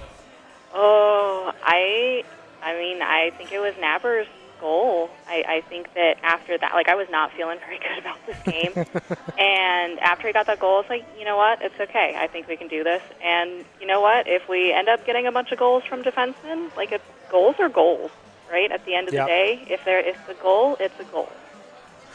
Oh, 0.74 1.52
I, 1.62 2.24
I 2.62 2.74
mean, 2.78 3.02
I 3.02 3.30
think 3.36 3.52
it 3.52 3.58
was 3.58 3.74
Nabber's 3.80 4.26
goal. 4.60 5.10
I, 5.28 5.44
I 5.46 5.60
think 5.68 5.92
that 5.94 6.16
after 6.22 6.56
that, 6.58 6.72
like, 6.74 6.88
I 6.88 6.94
was 6.94 7.08
not 7.10 7.32
feeling 7.32 7.58
very 7.66 7.78
good 7.78 7.98
about 7.98 8.18
this 8.26 8.36
game, 8.44 8.72
and 9.38 9.98
after 10.00 10.26
he 10.26 10.32
got 10.32 10.46
that 10.46 10.58
goal, 10.60 10.80
it's 10.80 10.88
like, 10.90 11.04
you 11.18 11.24
know 11.24 11.36
what, 11.36 11.60
it's 11.62 11.78
okay. 11.80 12.14
I 12.18 12.26
think 12.28 12.48
we 12.48 12.56
can 12.56 12.68
do 12.68 12.82
this, 12.84 13.02
and 13.22 13.64
you 13.80 13.86
know 13.86 14.00
what, 14.00 14.26
if 14.26 14.48
we 14.48 14.72
end 14.72 14.88
up 14.88 15.04
getting 15.06 15.26
a 15.26 15.32
bunch 15.32 15.52
of 15.52 15.58
goals 15.58 15.84
from 15.84 16.02
defensemen, 16.02 16.74
like, 16.76 16.92
it's, 16.92 17.04
goals 17.30 17.56
are 17.58 17.68
goals, 17.68 18.10
right? 18.50 18.70
At 18.72 18.84
the 18.86 18.94
end 18.94 19.08
of 19.08 19.14
Yeah. 19.14 19.24
the 19.24 19.28
day, 19.28 19.66
if 19.68 19.84
there, 19.84 19.98
it's 20.00 20.18
a 20.28 20.34
goal, 20.34 20.76
it's 20.80 20.98
a 21.00 21.04
goal. 21.04 21.28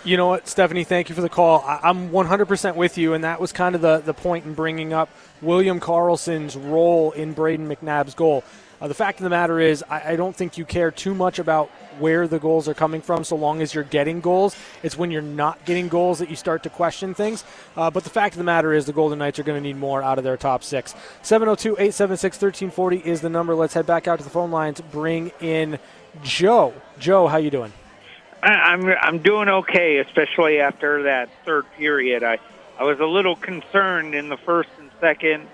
You 0.06 0.18
know 0.18 0.28
what, 0.28 0.48
Stephanie? 0.48 0.84
Thank 0.84 1.10
you 1.10 1.16
for 1.16 1.22
the 1.22 1.30
call. 1.30 1.64
I'm 1.66 2.12
100% 2.12 2.76
with 2.76 2.96
you, 2.96 3.16
and 3.16 3.24
that 3.24 3.42
was 3.42 3.52
kind 3.52 3.74
of 3.74 3.82
the, 3.82 3.98
the 3.98 4.14
point 4.14 4.46
in 4.46 4.54
bringing 4.54 4.94
up 4.94 5.10
William 5.42 5.80
Karlsson's 5.80 6.56
role 6.56 7.12
in 7.14 7.34
Brayden 7.34 7.66
McNabb's 7.66 8.14
goal. 8.14 8.44
Uh, 8.80 8.88
the 8.88 8.94
fact 8.94 9.20
of 9.20 9.24
the 9.24 9.32
matter 9.32 9.60
is, 9.60 9.84
I, 9.90 10.12
I 10.12 10.16
don't 10.16 10.36
think 10.36 10.60
you 10.60 10.66
care 10.66 10.92
too 10.92 11.16
much 11.16 11.40
about 11.40 11.70
where 11.98 12.28
the 12.28 12.38
goals 12.38 12.68
are 12.68 12.76
coming 12.76 13.02
from 13.02 13.24
so 13.24 13.36
long 13.36 13.64
as 13.64 13.74
you're 13.74 13.84
getting 13.84 14.22
goals. 14.22 14.56
It's 14.84 14.96
when 14.96 15.10
you're 15.10 15.24
not 15.24 15.66
getting 15.66 15.88
goals 15.88 16.20
that 16.20 16.30
you 16.30 16.36
start 16.36 16.62
to 16.64 16.70
question 16.70 17.16
things. 17.16 17.44
Uh, 17.76 17.90
but 17.90 18.04
the 18.04 18.12
fact 18.12 18.36
of 18.36 18.38
the 18.38 18.44
matter 18.44 18.74
is, 18.74 18.86
the 18.86 18.94
Golden 18.94 19.18
Knights 19.18 19.40
are 19.40 19.44
going 19.44 19.58
to 19.58 19.68
need 19.68 19.78
more 19.78 20.04
out 20.04 20.20
of 20.20 20.24
their 20.24 20.38
top 20.38 20.64
six. 20.64 20.94
702 21.24 21.72
876 21.80 22.36
1340 22.36 22.98
is 22.98 23.22
the 23.22 23.30
number. 23.32 23.56
Let's 23.56 23.74
head 23.74 23.88
back 23.88 24.08
out 24.08 24.20
to 24.20 24.24
the 24.24 24.30
phone 24.30 24.52
lines. 24.52 24.82
Bring 24.82 25.32
in 25.42 25.80
Joe. 26.22 26.76
Joe, 27.00 27.26
how 27.26 27.38
you 27.38 27.50
doing? 27.50 27.74
I- 28.46 28.74
I'm 28.74 28.88
I'm 29.02 29.20
doing 29.24 29.50
okay, 29.50 29.98
especially 30.00 30.60
after 30.60 31.04
that 31.04 31.30
third 31.46 31.66
period. 31.78 32.24
I 32.24 32.40
I 32.80 32.84
was 32.84 33.00
a 33.02 33.06
little 33.06 33.36
concerned 33.36 34.16
in 34.16 34.30
the 34.30 34.38
first 34.46 34.70
and 34.78 34.92
second. 35.02 35.50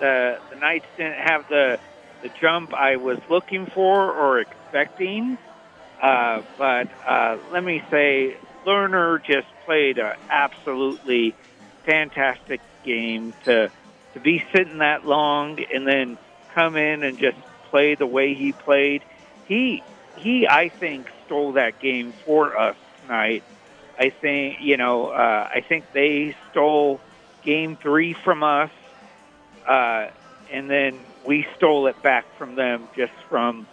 The 0.00 0.38
the 0.50 0.56
Knights 0.56 0.86
didn't 0.96 1.18
have 1.18 1.48
the 1.48 1.78
the 2.22 2.30
jump 2.40 2.74
I 2.74 2.96
was 2.96 3.18
looking 3.30 3.66
for 3.74 4.12
or 4.12 4.40
expecting. 4.40 5.38
Uh, 6.02 6.42
but 6.56 6.88
uh, 7.08 7.38
let 7.52 7.64
me 7.64 7.82
say, 7.90 8.36
Lehner 8.66 9.18
just 9.24 9.48
played 9.64 9.98
an 9.98 10.12
absolutely 10.30 11.34
fantastic 11.86 12.60
game 12.84 13.34
to 13.46 13.70
to 14.14 14.20
be 14.20 14.42
sitting 14.54 14.78
that 14.78 15.04
long 15.04 15.58
and 15.74 15.86
then 15.86 16.18
come 16.54 16.76
in 16.76 17.02
and 17.02 17.18
just 17.18 17.36
play 17.70 17.96
the 17.96 18.06
way 18.06 18.34
he 18.34 18.52
played. 18.52 19.04
He 19.48 19.82
he, 20.16 20.46
I 20.48 20.70
think, 20.80 21.08
stole 21.28 21.52
that 21.52 21.78
game 21.78 22.14
for 22.24 22.58
us 22.58 22.74
tonight. 23.02 23.44
I 23.98 24.08
think 24.08 24.60
you 24.60 24.78
know, 24.78 25.08
uh, 25.08 25.48
I 25.54 25.60
think 25.60 25.84
they 25.92 26.34
stole 26.50 27.00
game 27.44 27.76
three 27.76 28.14
from 28.24 28.42
us, 28.42 28.70
uh, 29.66 30.08
and 30.50 30.70
then 30.70 30.98
we 31.26 31.46
stole 31.56 31.86
it 31.86 32.02
back 32.02 32.24
from 32.38 32.54
them 32.54 32.88
just 32.96 33.12
from 33.28 33.66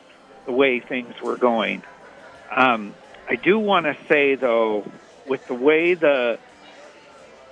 the 0.46 0.52
way 0.52 0.82
things 0.82 1.14
were 1.24 1.38
going. 1.38 1.82
Um, 2.54 2.94
I 3.30 3.36
do 3.36 3.58
want 3.58 3.86
to 3.86 3.96
say 4.10 4.36
though, 4.36 4.86
with 5.26 5.48
the 5.48 5.54
way 5.56 5.94
the 5.94 6.38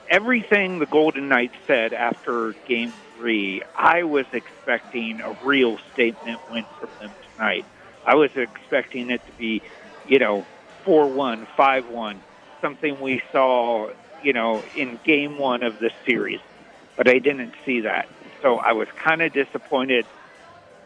everything 0.10 0.80
the 0.80 0.86
Golden 0.86 1.30
Knights 1.30 1.56
said 1.66 1.94
after 1.94 2.54
Game 2.68 2.94
Three, 3.16 3.64
I 3.74 4.04
was 4.04 4.26
expecting 4.34 5.22
a 5.22 5.32
real 5.46 5.78
statement 5.94 6.42
win 6.52 6.66
from 6.80 6.90
them 7.00 7.12
tonight. 7.32 7.66
I 8.06 8.16
was 8.16 8.32
expecting 8.36 9.10
it 9.10 9.26
to 9.26 9.32
be, 9.38 9.62
you 10.04 10.20
know, 10.20 10.48
four 10.86 11.08
one, 11.10 11.48
five 11.58 11.86
one, 11.86 12.24
something 12.62 13.00
we 13.02 13.22
saw, 13.32 13.90
you 14.22 14.34
know, 14.34 14.64
in 14.76 15.00
Game 15.06 15.38
One 15.38 15.64
of 15.64 15.80
the 15.80 15.92
series, 16.08 16.40
but 16.98 17.10
I 17.10 17.20
didn't 17.20 17.54
see 17.66 17.82
that. 17.82 18.08
So 18.42 18.58
I 18.58 18.74
was 18.74 18.88
kind 19.08 19.22
of 19.22 19.34
disappointed 19.34 20.08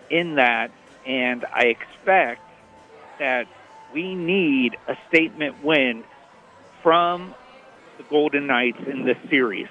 in 0.09 0.36
that, 0.36 0.70
and 1.05 1.45
I 1.53 1.65
expect 1.68 2.41
that 3.20 3.47
we 3.91 4.15
need 4.15 4.78
a 4.88 4.95
statement 5.07 5.63
win 5.63 6.05
from 6.84 7.36
the 7.97 8.03
Golden 8.03 8.47
Knights 8.47 8.80
in 8.91 9.05
this 9.05 9.18
series. 9.30 9.68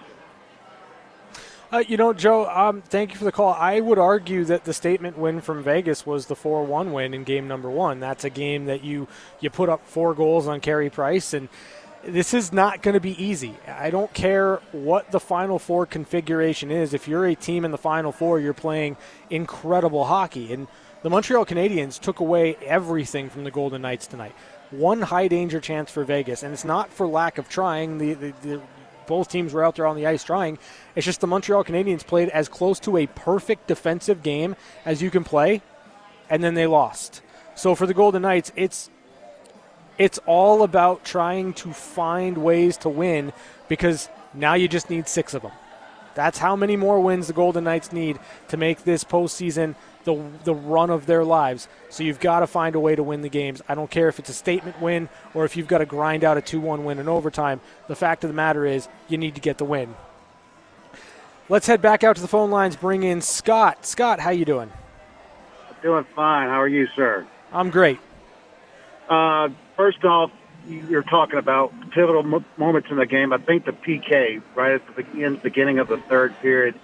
Uh, 1.76 1.80
you 1.80 1.98
know, 1.98 2.14
Joe, 2.14 2.48
um, 2.48 2.80
thank 2.80 3.12
you 3.12 3.18
for 3.18 3.26
the 3.26 3.32
call. 3.32 3.52
I 3.52 3.80
would 3.80 3.98
argue 3.98 4.46
that 4.46 4.64
the 4.64 4.72
statement 4.72 5.18
win 5.18 5.42
from 5.42 5.62
Vegas 5.62 6.06
was 6.06 6.24
the 6.24 6.34
4 6.34 6.64
1 6.64 6.90
win 6.90 7.12
in 7.12 7.22
game 7.22 7.46
number 7.46 7.68
one. 7.68 8.00
That's 8.00 8.24
a 8.24 8.30
game 8.30 8.64
that 8.64 8.82
you, 8.82 9.08
you 9.40 9.50
put 9.50 9.68
up 9.68 9.86
four 9.86 10.14
goals 10.14 10.48
on 10.48 10.60
Carey 10.62 10.88
Price, 10.88 11.34
and 11.34 11.50
this 12.02 12.32
is 12.32 12.50
not 12.50 12.80
going 12.80 12.94
to 12.94 13.00
be 13.00 13.22
easy. 13.22 13.58
I 13.68 13.90
don't 13.90 14.10
care 14.14 14.62
what 14.72 15.10
the 15.10 15.20
Final 15.20 15.58
Four 15.58 15.84
configuration 15.84 16.70
is. 16.70 16.94
If 16.94 17.08
you're 17.08 17.26
a 17.26 17.34
team 17.34 17.62
in 17.62 17.72
the 17.72 17.78
Final 17.78 18.10
Four, 18.10 18.40
you're 18.40 18.54
playing 18.54 18.96
incredible 19.28 20.06
hockey. 20.06 20.54
And 20.54 20.68
the 21.02 21.10
Montreal 21.10 21.44
Canadiens 21.44 22.00
took 22.00 22.20
away 22.20 22.56
everything 22.64 23.28
from 23.28 23.44
the 23.44 23.50
Golden 23.50 23.82
Knights 23.82 24.06
tonight. 24.06 24.34
One 24.70 25.02
high 25.02 25.28
danger 25.28 25.60
chance 25.60 25.90
for 25.90 26.04
Vegas, 26.04 26.42
and 26.42 26.54
it's 26.54 26.64
not 26.64 26.90
for 26.90 27.06
lack 27.06 27.36
of 27.36 27.50
trying. 27.50 27.98
The, 27.98 28.14
the, 28.14 28.34
the 28.40 28.62
both 29.06 29.28
teams 29.28 29.52
were 29.52 29.64
out 29.64 29.76
there 29.76 29.86
on 29.86 29.96
the 29.96 30.06
ice 30.06 30.24
trying. 30.24 30.58
It's 30.94 31.06
just 31.06 31.20
the 31.20 31.26
Montreal 31.26 31.64
Canadiens 31.64 32.06
played 32.06 32.28
as 32.30 32.48
close 32.48 32.80
to 32.80 32.96
a 32.96 33.06
perfect 33.06 33.66
defensive 33.66 34.22
game 34.22 34.56
as 34.84 35.02
you 35.02 35.10
can 35.10 35.24
play, 35.24 35.62
and 36.28 36.42
then 36.42 36.54
they 36.54 36.66
lost. 36.66 37.22
So 37.54 37.74
for 37.74 37.86
the 37.86 37.94
Golden 37.94 38.22
Knights, 38.22 38.52
it's 38.56 38.90
it's 39.98 40.18
all 40.26 40.62
about 40.62 41.04
trying 41.04 41.54
to 41.54 41.72
find 41.72 42.36
ways 42.38 42.76
to 42.78 42.88
win 42.88 43.32
because 43.68 44.10
now 44.34 44.54
you 44.54 44.68
just 44.68 44.90
need 44.90 45.08
six 45.08 45.32
of 45.32 45.42
them. 45.42 45.52
That's 46.14 46.38
how 46.38 46.56
many 46.56 46.76
more 46.76 47.00
wins 47.00 47.26
the 47.26 47.32
Golden 47.32 47.64
Knights 47.64 47.92
need 47.92 48.18
to 48.48 48.56
make 48.56 48.84
this 48.84 49.04
postseason 49.04 49.74
the 50.06 50.14
the 50.44 50.54
run 50.54 50.88
of 50.88 51.04
their 51.04 51.24
lives. 51.24 51.68
So 51.90 52.02
you've 52.02 52.20
got 52.20 52.40
to 52.40 52.46
find 52.46 52.74
a 52.74 52.80
way 52.80 52.94
to 52.94 53.02
win 53.02 53.20
the 53.20 53.28
games. 53.28 53.60
I 53.68 53.74
don't 53.74 53.90
care 53.90 54.08
if 54.08 54.18
it's 54.18 54.30
a 54.30 54.32
statement 54.32 54.80
win 54.80 55.10
or 55.34 55.44
if 55.44 55.56
you've 55.56 55.66
got 55.66 55.78
to 55.78 55.86
grind 55.86 56.24
out 56.24 56.38
a 56.38 56.40
2-1 56.40 56.84
win 56.84 56.98
in 56.98 57.08
overtime. 57.08 57.60
The 57.88 57.96
fact 57.96 58.24
of 58.24 58.28
the 58.28 58.34
matter 58.34 58.64
is 58.64 58.88
you 59.08 59.18
need 59.18 59.34
to 59.34 59.40
get 59.42 59.58
the 59.58 59.64
win. 59.66 59.94
Let's 61.48 61.66
head 61.66 61.82
back 61.82 62.02
out 62.02 62.16
to 62.16 62.22
the 62.22 62.28
phone 62.28 62.50
lines. 62.50 62.76
Bring 62.76 63.02
in 63.02 63.20
Scott. 63.20 63.84
Scott, 63.84 64.18
how 64.18 64.30
you 64.30 64.44
doing? 64.44 64.72
I'm 65.68 65.76
doing 65.82 66.06
fine. 66.14 66.48
How 66.48 66.60
are 66.62 66.68
you, 66.68 66.88
sir? 66.96 67.26
I'm 67.52 67.70
great. 67.70 67.98
Uh, 69.08 69.50
first 69.76 70.04
off, 70.04 70.30
you're 70.68 71.04
talking 71.04 71.38
about 71.38 71.72
pivotal 71.90 72.42
moments 72.56 72.88
in 72.90 72.96
the 72.96 73.06
game. 73.06 73.32
I 73.32 73.38
think 73.38 73.64
the 73.64 73.72
PK 73.72 74.42
right 74.54 74.72
at 74.72 74.86
the 74.86 75.02
begin- 75.02 75.36
beginning 75.36 75.78
of 75.78 75.88
the 75.88 75.98
third 75.98 76.34
period 76.40 76.74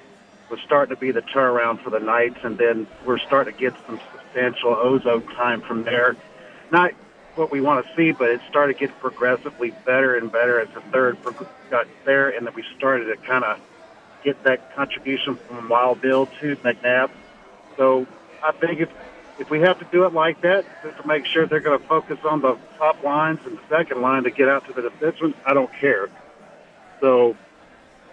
was 0.52 0.60
starting 0.66 0.94
to 0.94 1.00
be 1.00 1.10
the 1.10 1.22
turnaround 1.22 1.82
for 1.82 1.88
the 1.88 1.98
Knights, 1.98 2.38
and 2.44 2.58
then 2.58 2.86
we're 3.06 3.18
starting 3.18 3.54
to 3.54 3.58
get 3.58 3.72
some 3.86 3.98
substantial 4.12 4.76
Ozo 4.76 5.26
time 5.34 5.62
from 5.62 5.82
there. 5.82 6.14
Not 6.70 6.92
what 7.36 7.50
we 7.50 7.62
want 7.62 7.84
to 7.84 7.96
see, 7.96 8.12
but 8.12 8.28
it 8.28 8.42
started 8.50 8.74
to 8.74 8.86
get 8.86 8.96
progressively 9.00 9.70
better 9.86 10.14
and 10.14 10.30
better 10.30 10.60
as 10.60 10.68
the 10.74 10.82
third 10.92 11.16
got 11.70 11.86
there, 12.04 12.28
and 12.28 12.46
then 12.46 12.54
we 12.54 12.62
started 12.76 13.06
to 13.06 13.16
kind 13.26 13.44
of 13.44 13.58
get 14.22 14.44
that 14.44 14.74
contribution 14.76 15.38
from 15.48 15.70
Wild 15.70 16.02
Bill 16.02 16.26
to 16.40 16.56
McNabb. 16.56 17.10
So 17.78 18.06
I 18.44 18.52
think 18.52 18.80
if 18.80 18.90
if 19.38 19.48
we 19.48 19.60
have 19.60 19.78
to 19.78 19.86
do 19.86 20.04
it 20.04 20.12
like 20.12 20.42
that, 20.42 20.66
just 20.84 21.00
to 21.00 21.08
make 21.08 21.24
sure 21.24 21.46
they're 21.46 21.60
going 21.60 21.80
to 21.80 21.86
focus 21.86 22.18
on 22.24 22.42
the 22.42 22.58
top 22.76 23.02
lines 23.02 23.40
and 23.46 23.56
the 23.56 23.62
second 23.70 24.02
line 24.02 24.24
to 24.24 24.30
get 24.30 24.50
out 24.50 24.66
to 24.66 24.74
the 24.74 24.82
defenseman, 24.82 25.32
I 25.46 25.54
don't 25.54 25.72
care. 25.80 26.10
So 27.00 27.34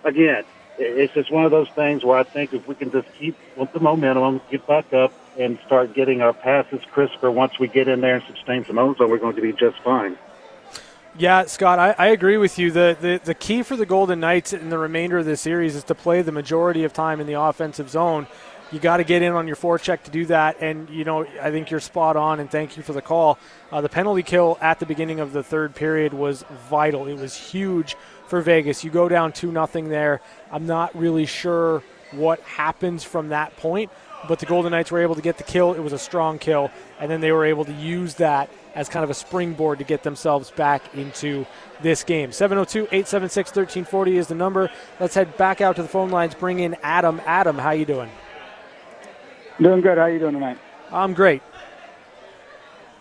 again, 0.06 0.46
it's 0.80 1.14
just 1.14 1.32
one 1.32 1.46
of 1.46 1.52
those 1.52 1.70
things 1.70 2.04
where 2.04 2.18
I 2.18 2.24
think 2.24 2.54
if 2.54 2.68
we 2.68 2.76
can 2.76 2.92
just 2.92 3.08
keep 3.18 3.38
with 3.56 3.72
the 3.74 3.80
momentum, 3.80 4.42
get 4.50 4.66
back 4.66 4.94
up, 4.94 5.14
and 5.38 5.60
start 5.66 5.94
getting 5.94 6.22
our 6.22 6.34
passes 6.34 6.82
crisper 6.92 7.30
once 7.30 7.60
we 7.60 7.68
get 7.68 7.88
in 7.88 8.02
there 8.02 8.16
and 8.16 8.24
sustain 8.36 8.66
some 8.66 8.78
own 8.78 8.96
zone, 8.96 9.10
we're 9.10 9.18
going 9.18 9.36
to 9.36 9.42
be 9.42 9.54
just 9.54 9.78
fine. 9.80 10.18
Yeah, 11.18 11.46
Scott, 11.46 11.80
I, 11.80 11.96
I 11.98 12.08
agree 12.08 12.38
with 12.38 12.58
you. 12.60 12.72
The, 12.72 12.96
the 13.00 13.20
the 13.24 13.34
key 13.34 13.64
for 13.64 13.76
the 13.76 13.86
Golden 13.86 14.20
Knights 14.20 14.54
in 14.54 14.70
the 14.70 14.78
remainder 14.78 15.18
of 15.18 15.26
the 15.26 15.36
series 15.36 15.76
is 15.76 15.84
to 15.86 15.96
play 15.96 16.22
the 16.22 16.32
majority 16.32 16.84
of 16.84 16.94
time 16.94 17.20
in 17.20 17.28
the 17.28 17.34
offensive 17.34 17.90
zone. 17.90 18.28
You 18.72 18.80
got 18.80 18.98
to 18.98 19.04
get 19.04 19.24
in 19.24 19.34
on 19.34 19.48
your 19.48 19.56
forecheck 19.56 20.04
to 20.04 20.12
do 20.12 20.26
that, 20.28 20.58
and 20.62 20.90
you 20.90 21.04
know 21.04 21.26
I 21.42 21.50
think 21.50 21.72
you're 21.72 21.80
spot 21.80 22.16
on. 22.16 22.40
And 22.40 22.50
thank 22.52 22.78
you 22.78 22.84
for 22.84 22.94
the 22.94 23.02
call. 23.02 23.40
Uh, 23.72 23.82
the 23.82 23.90
penalty 23.90 24.22
kill 24.22 24.58
at 24.62 24.80
the 24.80 24.86
beginning 24.86 25.20
of 25.20 25.34
the 25.34 25.42
third 25.42 25.74
period 25.74 26.14
was 26.14 26.44
vital. 26.70 27.08
It 27.08 27.18
was 27.18 27.36
huge 27.36 27.96
for 28.28 28.42
Vegas. 28.42 28.84
You 28.84 28.92
go 28.92 29.10
down 29.10 29.32
two 29.32 29.52
nothing 29.52 29.90
there. 29.90 30.22
I'm 30.52 30.68
not 30.68 30.96
really 30.96 31.26
sure 31.26 31.84
what 32.12 32.40
happens 32.42 33.04
from 33.04 33.30
that 33.30 33.56
point, 33.58 33.92
but 34.28 34.40
the 34.40 34.46
Golden 34.46 34.72
Knights 34.72 34.92
were 34.92 35.02
able 35.02 35.16
to 35.16 35.22
get 35.22 35.38
the 35.38 35.44
kill. 35.44 35.74
It 35.74 35.80
was 35.80 35.94
a 35.94 36.00
strong 36.00 36.38
kill, 36.38 36.70
and 37.00 37.10
then 37.10 37.22
they 37.22 37.32
were 37.32 37.46
able 37.46 37.66
to 37.66 37.74
use 37.74 38.16
that 38.16 38.50
as 38.76 38.88
kind 38.88 39.04
of 39.04 39.10
a 39.10 39.16
springboard 39.16 39.80
to 39.80 39.84
get 39.84 40.04
themselves 40.04 40.52
back 40.52 40.96
into 40.96 41.46
this 41.82 42.04
game. 42.04 42.32
702 42.32 42.84
876 42.84 43.50
1340 43.50 44.18
is 44.18 44.28
the 44.28 44.36
number. 44.36 44.70
Let's 45.00 45.16
head 45.16 45.36
back 45.38 45.60
out 45.60 45.76
to 45.78 45.82
the 45.82 45.88
phone 45.88 46.10
lines. 46.10 46.36
Bring 46.36 46.60
in 46.60 46.76
Adam. 46.84 47.20
Adam, 47.26 47.58
how 47.58 47.72
you 47.72 47.86
doing? 47.86 48.10
Doing 49.62 49.82
good. 49.82 49.98
How 49.98 50.06
are 50.06 50.10
you 50.10 50.20
doing 50.20 50.36
tonight? 50.36 50.58
I'm 50.90 51.14
great. 51.14 51.42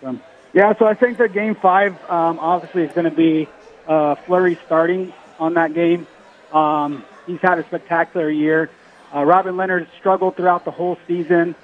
Um, 0.03 0.21
yeah, 0.53 0.77
so 0.77 0.87
I 0.87 0.95
think 0.95 1.19
that 1.19 1.33
game 1.33 1.55
five 1.55 1.93
um, 2.11 2.41
obviously 2.41 2.83
is 2.83 2.93
going 2.93 3.05
to 3.05 3.15
be 3.15 3.49
uh, 3.87 4.17
Fleury 4.27 4.59
starting 4.67 5.13
on 5.39 5.55
that 5.55 5.73
game. 5.73 6.09
Um, 6.53 7.05
he's 7.29 7.39
had 7.41 7.61
a 7.61 7.65
spectacular 7.65 8.29
year. 8.29 8.71
Uh, 9.15 9.23
Robin 9.23 9.55
Lehner 9.55 9.87
struggled 10.01 10.37
throughout 10.37 10.65
the 10.65 10.73
whole 10.73 10.99
season. 11.07 11.55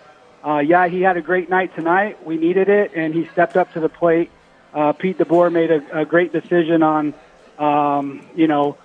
Uh, 0.46 0.58
yeah, 0.58 0.86
he 0.86 1.02
had 1.02 1.16
a 1.16 1.22
great 1.22 1.50
night 1.50 1.74
tonight. 1.74 2.24
We 2.24 2.36
needed 2.36 2.68
it, 2.68 2.92
and 2.94 3.12
he 3.12 3.26
stepped 3.32 3.56
up 3.56 3.72
to 3.72 3.80
the 3.80 3.88
plate. 3.88 4.30
Uh, 4.72 4.92
Pete 4.92 5.18
DeBoer 5.18 5.50
made 5.50 5.72
a, 5.72 6.02
a 6.02 6.04
great 6.04 6.32
decision 6.32 6.84
on, 6.84 7.14
um, 7.58 8.24
you 8.36 8.46
know, 8.46 8.76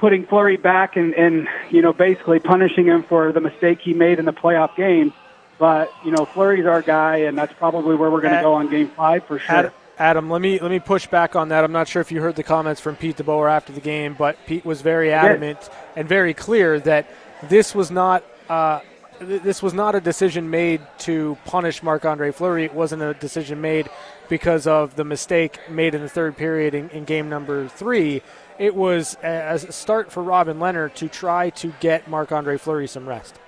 putting 0.00 0.26
Fleury 0.26 0.56
back 0.56 0.96
and, 0.96 1.14
and, 1.14 1.46
you 1.70 1.82
know, 1.82 1.92
basically 1.92 2.40
punishing 2.40 2.86
him 2.86 3.02
for 3.04 3.32
the 3.32 3.40
mistake 3.40 3.80
he 3.80 3.92
made 3.92 4.18
in 4.18 4.24
the 4.24 4.32
playoff 4.32 4.74
game. 4.74 5.12
But, 5.58 5.92
you 6.04 6.10
know, 6.10 6.24
Fleury's 6.24 6.64
our 6.66 6.80
guy, 6.80 7.18
and 7.18 7.36
that's 7.36 7.52
probably 7.52 7.94
where 7.94 8.10
we're 8.10 8.22
going 8.22 8.34
to 8.34 8.40
go 8.40 8.54
on 8.54 8.70
game 8.70 8.88
five 8.88 9.26
for 9.26 9.38
sure. 9.38 9.54
Ad- 9.54 9.72
Adam, 9.98 10.30
let 10.30 10.40
me 10.40 10.58
let 10.58 10.70
me 10.70 10.78
push 10.78 11.06
back 11.06 11.36
on 11.36 11.50
that. 11.50 11.62
I'm 11.62 11.72
not 11.72 11.86
sure 11.86 12.00
if 12.00 12.10
you 12.10 12.22
heard 12.22 12.34
the 12.34 12.42
comments 12.42 12.80
from 12.80 12.96
Pete 12.96 13.18
DeBoer 13.18 13.50
after 13.50 13.70
the 13.70 13.82
game, 13.82 14.14
but 14.14 14.38
Pete 14.46 14.64
was 14.64 14.80
very 14.80 15.12
adamant 15.12 15.68
and 15.94 16.08
very 16.08 16.32
clear 16.32 16.80
that 16.80 17.06
this 17.42 17.74
was 17.74 17.90
not 17.90 18.24
uh, 18.48 18.80
this 19.20 19.62
was 19.62 19.74
not 19.74 19.94
a 19.94 20.00
decision 20.00 20.50
made 20.50 20.80
to 20.98 21.36
punish 21.44 21.82
Marc 21.82 22.04
Andre 22.04 22.32
Fleury. 22.32 22.64
It 22.64 22.74
wasn't 22.74 23.02
a 23.02 23.14
decision 23.14 23.60
made 23.60 23.88
because 24.28 24.66
of 24.66 24.96
the 24.96 25.04
mistake 25.04 25.58
made 25.68 25.94
in 25.94 26.00
the 26.00 26.08
third 26.08 26.36
period 26.36 26.74
in, 26.74 26.88
in 26.90 27.04
game 27.04 27.28
number 27.28 27.68
three. 27.68 28.22
It 28.58 28.74
was 28.74 29.16
a, 29.22 29.58
start 29.58 30.10
for 30.10 30.22
Robin 30.22 30.58
Lehner 30.58 30.92
to 30.94 31.08
try 31.08 31.50
to 31.50 31.72
get 31.80 32.08
Marc 32.08 32.32
Andre 32.32 32.56
Fleury 32.56 32.86
some 32.86 33.08
rest. 33.08 33.38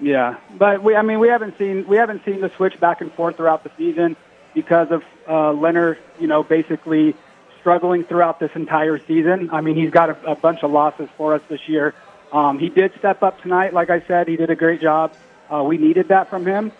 Yeah, 0.00 0.38
but 0.56 0.82
we 0.82 0.96
I 0.96 1.02
mean 1.02 1.18
we 1.18 1.28
haven't 1.28 1.58
seen 1.58 1.86
we 1.86 1.96
haven't 1.98 2.24
seen 2.24 2.40
the 2.40 2.50
switch 2.56 2.80
back 2.80 3.02
and 3.02 3.12
forth 3.12 3.36
throughout 3.36 3.64
the 3.64 3.70
season 3.76 4.16
because 4.54 4.90
of 4.90 5.02
uh, 5.26 5.52
Lehner, 5.52 5.98
you 6.18 6.26
know, 6.26 6.42
basically 6.42 7.14
struggling 7.60 8.04
throughout 8.04 8.40
this 8.40 8.50
entire 8.54 8.98
season. 8.98 9.50
I 9.52 9.60
mean, 9.60 9.76
he's 9.76 9.90
got 9.90 10.10
a, 10.10 10.32
a 10.32 10.34
bunch 10.34 10.62
of 10.62 10.70
losses 10.70 11.08
for 11.16 11.34
us 11.34 11.42
this 11.48 11.68
year. 11.68 11.94
Um, 12.32 12.58
he 12.58 12.68
did 12.68 12.92
step 12.98 13.22
up 13.22 13.40
tonight, 13.42 13.74
like 13.74 13.90
I 13.90 14.00
said. 14.06 14.28
He 14.28 14.36
did 14.36 14.50
a 14.50 14.56
great 14.56 14.80
job. 14.80 15.12
Uh, 15.52 15.62
we 15.64 15.78
needed 15.78 16.08
that 16.08 16.30
from 16.30 16.46
him. 16.46 16.72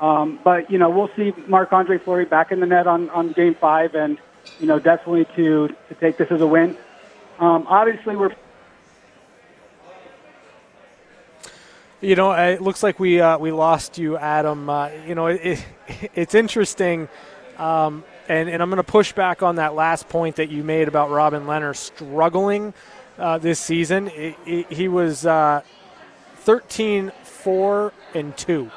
Um, 0.00 0.38
but 0.42 0.70
you 0.70 0.78
know, 0.78 0.90
we'll 0.90 1.10
see 1.16 1.32
Marc 1.46 1.72
Andre 1.72 1.98
Fleury 1.98 2.24
back 2.24 2.52
in 2.52 2.60
the 2.60 2.66
net 2.66 2.86
on, 2.86 3.08
on 3.10 3.32
Game 3.32 3.54
Five, 3.54 3.94
and 3.94 4.18
you 4.60 4.66
know, 4.66 4.78
definitely 4.78 5.24
to 5.36 5.68
to 5.68 5.94
take 6.00 6.18
this 6.18 6.30
as 6.30 6.40
a 6.40 6.46
win. 6.46 6.76
Um, 7.38 7.66
obviously, 7.68 8.16
we're 8.16 8.34
You 12.02 12.14
know, 12.14 12.32
it 12.32 12.60
looks 12.60 12.82
like 12.82 13.00
we 13.00 13.20
uh, 13.22 13.38
we 13.38 13.52
lost 13.52 13.96
you, 13.96 14.18
Adam. 14.18 14.68
Uh, 14.68 14.90
you 15.06 15.14
know, 15.14 15.28
it, 15.28 15.40
it, 15.88 16.10
it's 16.14 16.34
interesting, 16.34 17.08
um, 17.56 18.04
and 18.28 18.50
and 18.50 18.62
I'm 18.62 18.68
going 18.68 18.76
to 18.76 18.84
push 18.84 19.14
back 19.14 19.42
on 19.42 19.56
that 19.56 19.74
last 19.74 20.06
point 20.10 20.36
that 20.36 20.50
you 20.50 20.62
made 20.62 20.88
about 20.88 21.10
Robin 21.10 21.44
Lehner 21.46 21.74
struggling 21.74 22.74
uh, 23.18 23.38
this 23.38 23.58
season. 23.58 24.08
It, 24.08 24.70
he 24.72 24.88
was 24.88 25.26
uh, 25.26 25.62
13, 26.38 27.12
4, 27.22 27.92
and 28.14 28.36
two. 28.36 28.70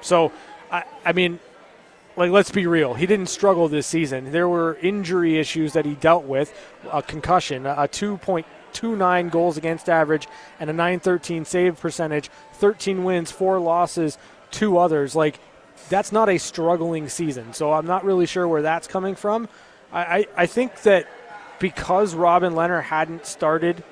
So, 0.00 0.32
I, 0.70 0.84
I 1.04 1.12
mean, 1.12 1.38
like 2.16 2.30
let's 2.30 2.50
be 2.50 2.66
real. 2.66 2.94
He 2.94 3.06
didn't 3.06 3.28
struggle 3.28 3.68
this 3.68 3.86
season. 3.86 4.32
There 4.32 4.48
were 4.48 4.78
injury 4.82 5.38
issues 5.38 5.72
that 5.72 5.84
he 5.84 5.94
dealt 5.94 6.24
with 6.24 6.52
a 6.92 7.02
concussion 7.02 7.66
a 7.66 7.88
2.29 7.88 9.30
goals 9.30 9.56
against 9.56 9.88
average 9.88 10.28
and 10.58 10.68
a 10.68 10.72
913 10.72 11.44
save 11.44 11.80
percentage 11.80 12.30
13 12.54 13.04
wins 13.04 13.30
4 13.30 13.58
losses 13.58 14.18
2 14.50 14.76
others. 14.76 15.14
Like 15.14 15.38
that's 15.88 16.12
not 16.12 16.28
a 16.28 16.38
struggling 16.38 17.08
season. 17.08 17.52
So 17.52 17.72
i'm 17.72 17.86
not 17.86 18.04
really 18.04 18.26
sure 18.26 18.46
where 18.46 18.62
that's 18.62 18.86
coming 18.86 19.14
from. 19.14 19.48
I, 19.92 20.00
I, 20.00 20.26
I 20.36 20.46
think 20.46 20.82
that 20.82 21.06
because 21.60 22.14
robin 22.14 22.54
Lehner 22.54 22.82
hadn't 22.82 23.24
started 23.24 23.84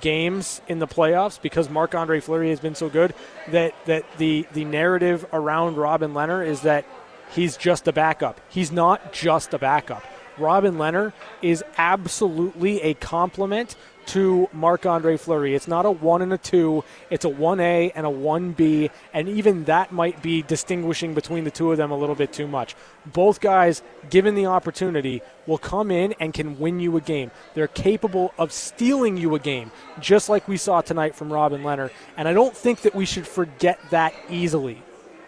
games 0.00 0.60
in 0.68 0.78
the 0.78 0.86
playoffs 0.86 1.40
because 1.40 1.68
Marc 1.68 1.94
Andre 1.94 2.20
Fleury 2.20 2.50
has 2.50 2.60
been 2.60 2.74
so 2.74 2.88
good 2.88 3.14
that 3.48 3.74
that 3.86 4.04
the 4.18 4.46
the 4.52 4.64
narrative 4.64 5.26
around 5.32 5.76
Robin 5.76 6.12
Lehner 6.12 6.46
is 6.46 6.62
that 6.62 6.84
he's 7.32 7.56
just 7.56 7.88
a 7.88 7.92
backup. 7.92 8.40
He's 8.48 8.70
not 8.70 9.12
just 9.12 9.52
a 9.54 9.58
backup. 9.58 10.04
Robin 10.38 10.76
Lehner 10.76 11.12
is 11.42 11.64
absolutely 11.76 12.80
a 12.82 12.94
complement 12.94 13.76
to 14.10 14.48
Marc 14.52 14.86
Andre 14.86 15.16
Fleury. 15.16 15.54
It's 15.54 15.68
not 15.68 15.86
a 15.86 15.90
one 15.90 16.20
and 16.20 16.32
a 16.32 16.38
two, 16.38 16.82
it's 17.10 17.24
a 17.24 17.28
1A 17.28 17.92
and 17.94 18.04
a 18.04 18.10
1B, 18.10 18.90
and 19.14 19.28
even 19.28 19.64
that 19.64 19.92
might 19.92 20.20
be 20.20 20.42
distinguishing 20.42 21.14
between 21.14 21.44
the 21.44 21.50
two 21.50 21.70
of 21.70 21.76
them 21.76 21.92
a 21.92 21.96
little 21.96 22.16
bit 22.16 22.32
too 22.32 22.48
much. 22.48 22.74
Both 23.06 23.40
guys, 23.40 23.82
given 24.10 24.34
the 24.34 24.46
opportunity, 24.46 25.22
will 25.46 25.58
come 25.58 25.92
in 25.92 26.14
and 26.18 26.34
can 26.34 26.58
win 26.58 26.80
you 26.80 26.96
a 26.96 27.00
game. 27.00 27.30
They're 27.54 27.68
capable 27.68 28.34
of 28.36 28.50
stealing 28.52 29.16
you 29.16 29.36
a 29.36 29.38
game, 29.38 29.70
just 30.00 30.28
like 30.28 30.48
we 30.48 30.56
saw 30.56 30.80
tonight 30.80 31.14
from 31.14 31.32
Robin 31.32 31.62
Lehner, 31.62 31.90
and 32.16 32.26
I 32.26 32.32
don't 32.32 32.56
think 32.56 32.80
that 32.80 32.96
we 32.96 33.06
should 33.06 33.28
forget 33.28 33.78
that 33.90 34.12
easily. 34.28 34.82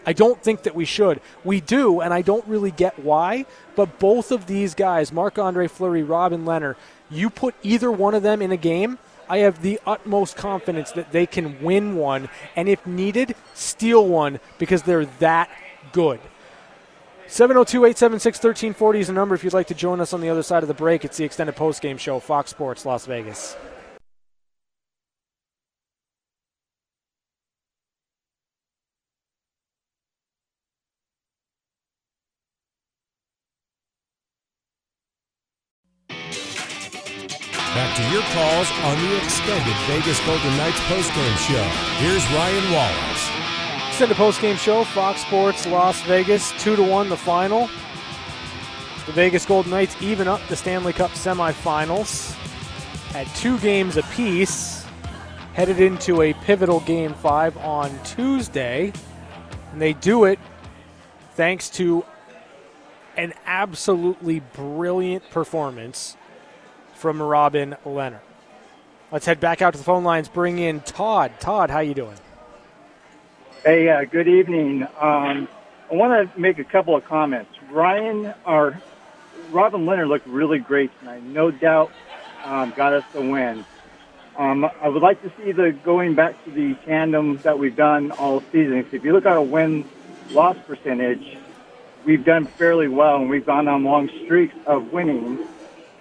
I 0.05 0.12
don't 0.12 0.42
think 0.42 0.62
that 0.62 0.74
we 0.74 0.84
should. 0.84 1.20
We 1.44 1.61
do, 1.61 2.00
and 2.00 2.12
I 2.12 2.22
don't 2.22 2.46
really 2.46 2.70
get 2.70 2.98
why, 2.98 3.46
but 3.76 3.98
both 3.98 4.32
of 4.32 4.46
these 4.46 4.74
guys, 4.74 5.12
Marc 5.12 5.38
Andre 5.38 5.68
Fleury, 5.68 6.03
Robin 6.03 6.44
Lehner, 6.44 6.76
you 7.11 7.30
put 7.30 7.55
either 7.62 7.90
one 7.90 8.14
of 8.14 8.22
them 8.22 8.42
in 8.42 8.53
a 8.53 8.57
game, 8.57 8.98
I 9.28 9.38
have 9.38 9.62
the 9.62 9.80
utmost 9.86 10.36
confidence 10.36 10.92
that 10.92 11.12
they 11.12 11.26
can 11.26 11.62
win 11.62 11.96
one, 11.96 12.28
and 12.57 12.68
if 12.68 12.86
needed, 12.86 13.34
steal 13.55 14.07
one 14.07 14.40
because 14.59 14.82
they're 14.82 15.07
that 15.20 15.48
good. 15.92 16.20
702 17.28 17.86
876 17.86 18.38
1340 18.38 19.00
is 19.00 19.07
the 19.07 19.12
number 19.14 19.34
if 19.34 19.42
you'd 19.42 19.55
like 19.55 19.68
to 19.68 19.74
join 19.74 20.00
us 20.00 20.12
on 20.12 20.20
the 20.20 20.28
other 20.28 20.42
side 20.42 20.62
of 20.62 20.68
the 20.68 20.74
break. 20.74 21.05
It's 21.05 21.16
the 21.16 21.24
extended 21.24 21.57
postgame 21.57 21.98
show, 21.98 22.18
Fox 22.18 22.50
Sports 22.50 22.84
Las 22.84 23.07
Vegas. 23.07 23.57
On 38.62 38.96
the 38.96 39.16
extended 39.16 39.76
Vegas 39.88 40.24
Golden 40.24 40.56
Knights 40.56 40.78
postgame 40.82 41.36
show. 41.48 41.64
Here's 41.98 42.24
Ryan 42.30 42.72
Wallace. 42.72 43.30
Extended 43.88 44.16
postgame 44.16 44.56
show, 44.56 44.84
Fox 44.84 45.22
Sports 45.22 45.66
Las 45.66 46.00
Vegas, 46.02 46.52
2 46.62 46.76
to 46.76 46.82
1 46.84 47.08
the 47.08 47.16
final. 47.16 47.68
The 49.06 49.12
Vegas 49.14 49.46
Golden 49.46 49.72
Knights 49.72 50.00
even 50.00 50.28
up 50.28 50.40
the 50.48 50.54
Stanley 50.54 50.92
Cup 50.92 51.10
semifinals 51.10 52.38
at 53.16 53.26
two 53.34 53.58
games 53.58 53.96
apiece, 53.96 54.86
headed 55.54 55.80
into 55.80 56.22
a 56.22 56.32
pivotal 56.32 56.78
game 56.80 57.14
five 57.14 57.56
on 57.56 57.90
Tuesday. 58.04 58.92
And 59.72 59.82
they 59.82 59.94
do 59.94 60.22
it 60.22 60.38
thanks 61.34 61.68
to 61.70 62.04
an 63.16 63.34
absolutely 63.44 64.38
brilliant 64.38 65.28
performance 65.30 66.16
from 66.94 67.20
Robin 67.20 67.74
Lehner. 67.84 68.20
Let's 69.12 69.26
head 69.26 69.40
back 69.40 69.60
out 69.60 69.74
to 69.74 69.78
the 69.78 69.84
phone 69.84 70.04
lines. 70.04 70.30
Bring 70.30 70.58
in 70.58 70.80
Todd. 70.80 71.32
Todd, 71.38 71.68
how 71.68 71.80
you 71.80 71.92
doing? 71.92 72.16
Hey, 73.62 73.90
uh, 73.90 74.04
good 74.04 74.26
evening. 74.26 74.84
Um, 74.98 75.48
I 75.90 75.94
want 75.94 76.32
to 76.32 76.40
make 76.40 76.58
a 76.58 76.64
couple 76.64 76.96
of 76.96 77.04
comments. 77.04 77.50
Ryan 77.70 78.32
or 78.46 78.80
Robin 79.50 79.84
Lehner 79.84 80.08
looked 80.08 80.26
really 80.26 80.60
great 80.60 80.98
tonight. 80.98 81.22
No 81.24 81.50
doubt, 81.50 81.92
um, 82.42 82.72
got 82.74 82.94
us 82.94 83.04
the 83.12 83.20
win. 83.20 83.66
Um, 84.38 84.64
I 84.80 84.88
would 84.88 85.02
like 85.02 85.20
to 85.20 85.32
see 85.36 85.52
the 85.52 85.72
going 85.72 86.14
back 86.14 86.42
to 86.44 86.50
the 86.50 86.74
tandem 86.86 87.36
that 87.38 87.58
we've 87.58 87.76
done 87.76 88.12
all 88.12 88.40
season. 88.50 88.78
If 88.78 89.04
you 89.04 89.12
look 89.12 89.26
at 89.26 89.32
our 89.32 89.42
win 89.42 89.86
loss 90.30 90.56
percentage, 90.66 91.36
we've 92.06 92.24
done 92.24 92.46
fairly 92.46 92.88
well, 92.88 93.16
and 93.16 93.28
we've 93.28 93.44
gone 93.44 93.68
on 93.68 93.84
long 93.84 94.08
streaks 94.24 94.56
of 94.64 94.90
winning. 94.90 95.38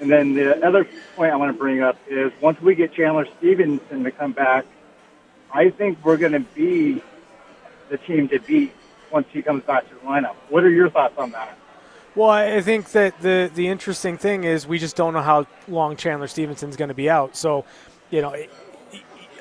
And 0.02 0.12
then 0.12 0.34
the 0.34 0.66
other 0.66 0.88
point 1.16 1.32
I 1.32 1.36
want 1.36 1.54
to 1.54 1.58
bring 1.58 1.82
up 1.82 1.96
is 2.10 2.32
once 2.42 2.60
we 2.60 2.74
get 2.74 2.92
Chandler 2.92 3.28
Stephenson 3.38 4.04
to 4.04 4.12
come 4.12 4.32
back, 4.32 4.66
I 5.54 5.70
think 5.70 6.04
we're 6.04 6.18
going 6.18 6.32
to 6.32 6.40
be 6.40 7.04
the 7.90 7.98
team 7.98 8.28
to 8.30 8.40
beat 8.40 8.74
once 9.12 9.28
he 9.32 9.44
comes 9.44 9.64
back 9.64 9.88
to 9.90 9.94
the 9.94 10.02
lineup. 10.02 10.36
What 10.50 10.64
are 10.64 10.72
your 10.72 10.90
thoughts 10.90 11.18
on 11.20 11.32
that? 11.32 11.56
Well, 12.16 12.30
I 12.30 12.62
think 12.62 12.92
that 12.92 13.22
the 13.22 13.50
the 13.54 13.68
interesting 13.68 14.18
thing 14.18 14.44
is 14.44 14.68
we 14.68 14.80
just 14.80 14.98
don't 14.98 15.14
know 15.14 15.22
how 15.22 15.46
long 15.68 15.96
Chandler 15.96 16.28
Stephenson's 16.28 16.76
going 16.76 16.90
to 16.90 16.96
be 16.96 17.10
out. 17.10 17.38
So, 17.38 17.64
you 18.10 18.22
know, 18.22 18.36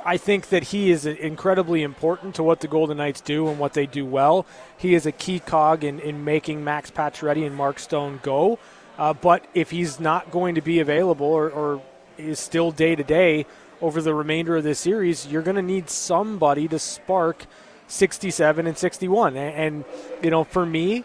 I 0.04 0.16
think 0.18 0.50
that 0.50 0.64
he 0.64 0.90
is 0.90 1.06
incredibly 1.06 1.82
important 1.82 2.34
to 2.36 2.42
what 2.42 2.60
the 2.60 2.68
Golden 2.68 2.98
Knights 2.98 3.22
do 3.22 3.48
and 3.48 3.58
what 3.58 3.72
they 3.72 3.86
do 3.86 4.04
well. 4.04 4.46
He 4.76 4.94
is 4.94 5.06
a 5.06 5.12
key 5.12 5.40
cog 5.40 5.84
in, 5.84 6.00
in 6.00 6.24
making 6.24 6.62
Max 6.62 6.90
Pacioretty 6.90 7.46
and 7.46 7.56
Mark 7.56 7.78
Stone 7.78 8.20
go. 8.22 8.58
Uh, 9.00 9.14
but 9.14 9.46
if 9.54 9.70
he's 9.70 9.98
not 9.98 10.30
going 10.30 10.56
to 10.56 10.60
be 10.60 10.78
available 10.78 11.26
or, 11.26 11.48
or 11.48 11.82
is 12.18 12.38
still 12.38 12.70
day 12.70 12.94
to 12.94 13.02
day 13.02 13.46
over 13.80 14.02
the 14.02 14.14
remainder 14.14 14.58
of 14.58 14.62
this 14.62 14.78
series, 14.78 15.26
you're 15.26 15.40
going 15.40 15.56
to 15.56 15.62
need 15.62 15.88
somebody 15.88 16.68
to 16.68 16.78
spark 16.78 17.46
67 17.88 18.66
and 18.66 18.76
61. 18.76 19.38
And, 19.38 19.56
and, 19.56 19.84
you 20.22 20.30
know, 20.30 20.44
for 20.44 20.66
me, 20.66 21.04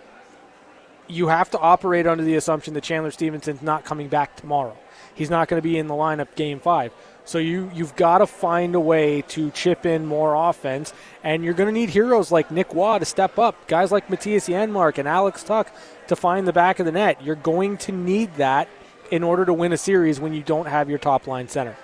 you 1.07 1.29
have 1.29 1.49
to 1.51 1.59
operate 1.59 2.05
under 2.05 2.21
the 2.21 2.35
assumption 2.35 2.73
that 2.73 2.83
Chandler 2.83 3.11
Stephenson's 3.11 3.61
not 3.61 3.85
coming 3.85 4.09
back 4.09 4.35
tomorrow. 4.35 4.75
He's 5.13 5.29
not 5.29 5.47
going 5.47 5.61
to 5.61 5.63
be 5.63 5.77
in 5.77 5.87
the 5.87 5.93
lineup 5.93 6.35
game 6.35 6.59
five. 6.59 6.91
So 7.23 7.37
you 7.37 7.71
you've 7.73 7.95
got 7.95 8.19
to 8.19 8.27
find 8.27 8.75
a 8.75 8.79
way 8.79 9.21
to 9.29 9.49
chip 9.51 9.85
in 9.85 10.05
more 10.05 10.35
offense, 10.35 10.93
and 11.23 11.43
you're 11.43 11.53
going 11.53 11.67
to 11.67 11.73
need 11.73 11.89
heroes 11.89 12.31
like 12.31 12.51
Nick 12.51 12.73
Roy 12.73 12.99
to 12.99 13.05
step 13.05 13.39
up, 13.39 13.67
guys 13.67 13.91
like 13.91 14.09
Mattias 14.09 14.49
Janmark 14.51 14.97
and 14.97 15.07
Alex 15.07 15.43
Tuch 15.43 15.67
to 16.07 16.15
find 16.15 16.47
the 16.47 16.53
back 16.53 16.79
of 16.79 16.85
the 16.85 16.91
net. 16.91 17.23
You're 17.23 17.35
going 17.35 17.77
to 17.77 17.91
need 17.91 18.35
that 18.35 18.67
in 19.11 19.23
order 19.23 19.45
to 19.45 19.53
win 19.53 19.73
a 19.73 19.77
series 19.77 20.19
when 20.19 20.33
you 20.33 20.41
don't 20.41 20.67
have 20.67 20.89
your 20.89 20.99
top 20.99 21.27
line 21.27 21.47
center. 21.47 21.75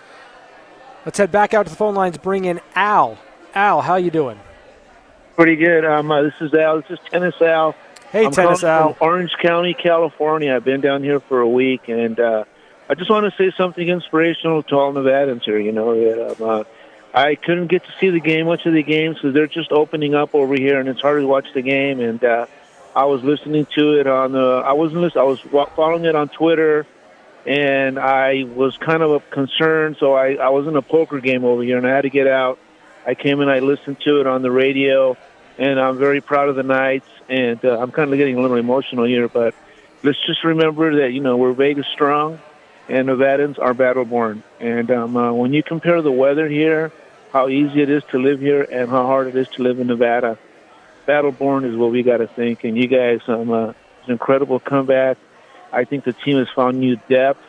Let's 1.06 1.18
head 1.18 1.32
back 1.32 1.54
out 1.54 1.64
to 1.66 1.70
the 1.70 1.76
phone 1.76 1.96
lines. 1.96 2.18
Bring 2.18 2.46
in 2.46 2.60
Al. 2.76 3.18
Al, 3.56 3.82
how 3.82 3.96
you 3.96 4.12
doing? 4.12 4.40
Pretty 5.36 5.56
good. 5.56 5.86
Um, 5.86 6.12
uh, 6.12 6.24
this 6.24 6.34
is 6.42 6.54
Al. 6.54 6.82
This 6.82 6.92
is 6.92 7.00
Tennis 7.10 7.42
Al 7.42 7.76
Hey, 8.12 8.26
I'm 8.26 8.32
Tennis 8.34 8.62
Al. 8.62 8.94
from 8.94 9.08
Orange 9.08 9.32
County, 9.42 9.74
California. 9.74 10.54
I've 10.54 10.66
been 10.66 10.82
down 10.82 11.02
here 11.02 11.22
for 11.22 11.40
a 11.40 11.48
week, 11.48 11.88
and 11.88 12.20
uh, 12.20 12.44
I 12.90 12.94
just 12.94 13.10
want 13.10 13.32
to 13.32 13.38
say 13.38 13.56
something 13.56 13.88
inspirational 13.88 14.64
to 14.64 14.76
all 14.76 14.92
Nevadans 14.92 15.44
here. 15.44 15.58
You 15.58 15.72
know, 15.72 15.96
that, 15.96 16.42
um, 16.42 16.50
uh, 16.50 16.64
I 17.14 17.36
couldn't 17.36 17.68
get 17.68 17.86
to 17.86 17.92
see 18.02 18.10
the 18.10 18.20
game, 18.20 18.48
much 18.48 18.66
of 18.66 18.74
the 18.74 18.84
games, 18.84 19.16
because 19.16 19.34
they're 19.34 19.48
just 19.48 19.72
opening 19.72 20.14
up 20.14 20.36
over 20.36 20.56
here, 20.56 20.78
and 20.78 20.90
it's 20.90 21.00
hard 21.00 21.22
to 21.22 21.28
watch 21.28 21.48
the 21.54 21.62
game. 21.62 22.02
And 22.02 22.22
uh, 22.22 22.48
I 22.96 23.06
was 23.06 23.24
listening 23.24 23.68
to 23.76 24.00
it 24.00 24.08
on 24.08 24.34
the. 24.34 24.64
I 24.66 24.74
wasn't 24.74 25.02
listening. 25.02 25.24
I 25.24 25.28
was 25.28 25.44
wa- 25.46 25.70
following 25.76 26.06
it 26.06 26.16
on 26.16 26.28
Twitter, 26.30 26.86
and 27.46 27.98
I 27.98 28.44
was 28.44 28.78
kind 28.78 29.02
of 29.02 29.30
concerned. 29.30 29.98
So 30.00 30.14
I, 30.14 30.34
I 30.34 30.50
was 30.50 30.68
in 30.68 30.76
a 30.76 30.82
poker 30.82 31.20
game 31.20 31.46
over 31.46 31.64
here, 31.64 31.78
and 31.78 31.88
I 31.88 31.96
had 31.96 32.02
to 32.02 32.10
get 32.10 32.28
out. 32.28 32.60
I 33.06 33.16
came 33.16 33.40
and 33.40 33.50
I 33.50 33.60
listened 33.60 34.00
to 34.02 34.20
it 34.20 34.28
on 34.28 34.42
the 34.42 34.52
radio, 34.52 35.18
and 35.58 35.80
I'm 35.80 35.98
very 35.98 36.22
proud 36.22 36.50
of 36.50 36.56
the 36.56 36.64
Knights. 36.64 37.08
And 37.30 37.64
uh, 37.64 37.80
I'm 37.80 37.92
kind 37.92 38.12
of 38.12 38.18
getting 38.18 38.38
a 38.38 38.42
little 38.42 38.58
emotional 38.58 39.06
here, 39.06 39.30
but 39.30 39.56
let's 40.04 40.20
just 40.26 40.44
remember 40.44 40.98
that 41.02 41.14
you 41.14 41.22
know 41.22 41.38
we're 41.38 41.54
Vegas 41.54 41.88
strong, 41.88 42.42
and 42.90 43.08
Nevadans 43.08 43.58
are 43.58 43.74
battle 43.74 44.04
born. 44.04 44.44
And 44.60 44.92
um, 44.92 45.16
uh, 45.16 45.32
when 45.32 45.54
you 45.54 45.64
compare 45.64 46.02
the 46.02 46.12
weather 46.12 46.50
here, 46.50 46.92
how 47.32 47.48
easy 47.48 47.82
it 47.82 47.90
is 47.90 48.04
to 48.12 48.20
live 48.20 48.42
here, 48.42 48.64
and 48.64 48.90
how 48.90 49.06
hard 49.06 49.28
it 49.28 49.36
is 49.38 49.48
to 49.50 49.64
live 49.64 49.80
in 49.80 49.88
Nevada, 49.88 50.38
battle 51.12 51.34
born 51.34 51.66
is 51.66 51.76
what 51.76 51.92
we 51.92 52.04
got 52.04 52.18
to 52.18 52.28
think. 52.28 52.64
And 52.64 52.78
you 52.78 52.88
guys, 52.88 53.20
um, 53.28 53.52
uh, 53.52 53.70
it's 53.72 54.08
an 54.08 54.14
incredible 54.14 54.62
comeback. 54.62 55.18
I 55.74 55.84
think 55.84 56.06
the 56.06 56.14
team 56.14 56.38
has 56.38 56.48
found 56.56 56.80
new 56.80 56.96
depth. 57.10 57.44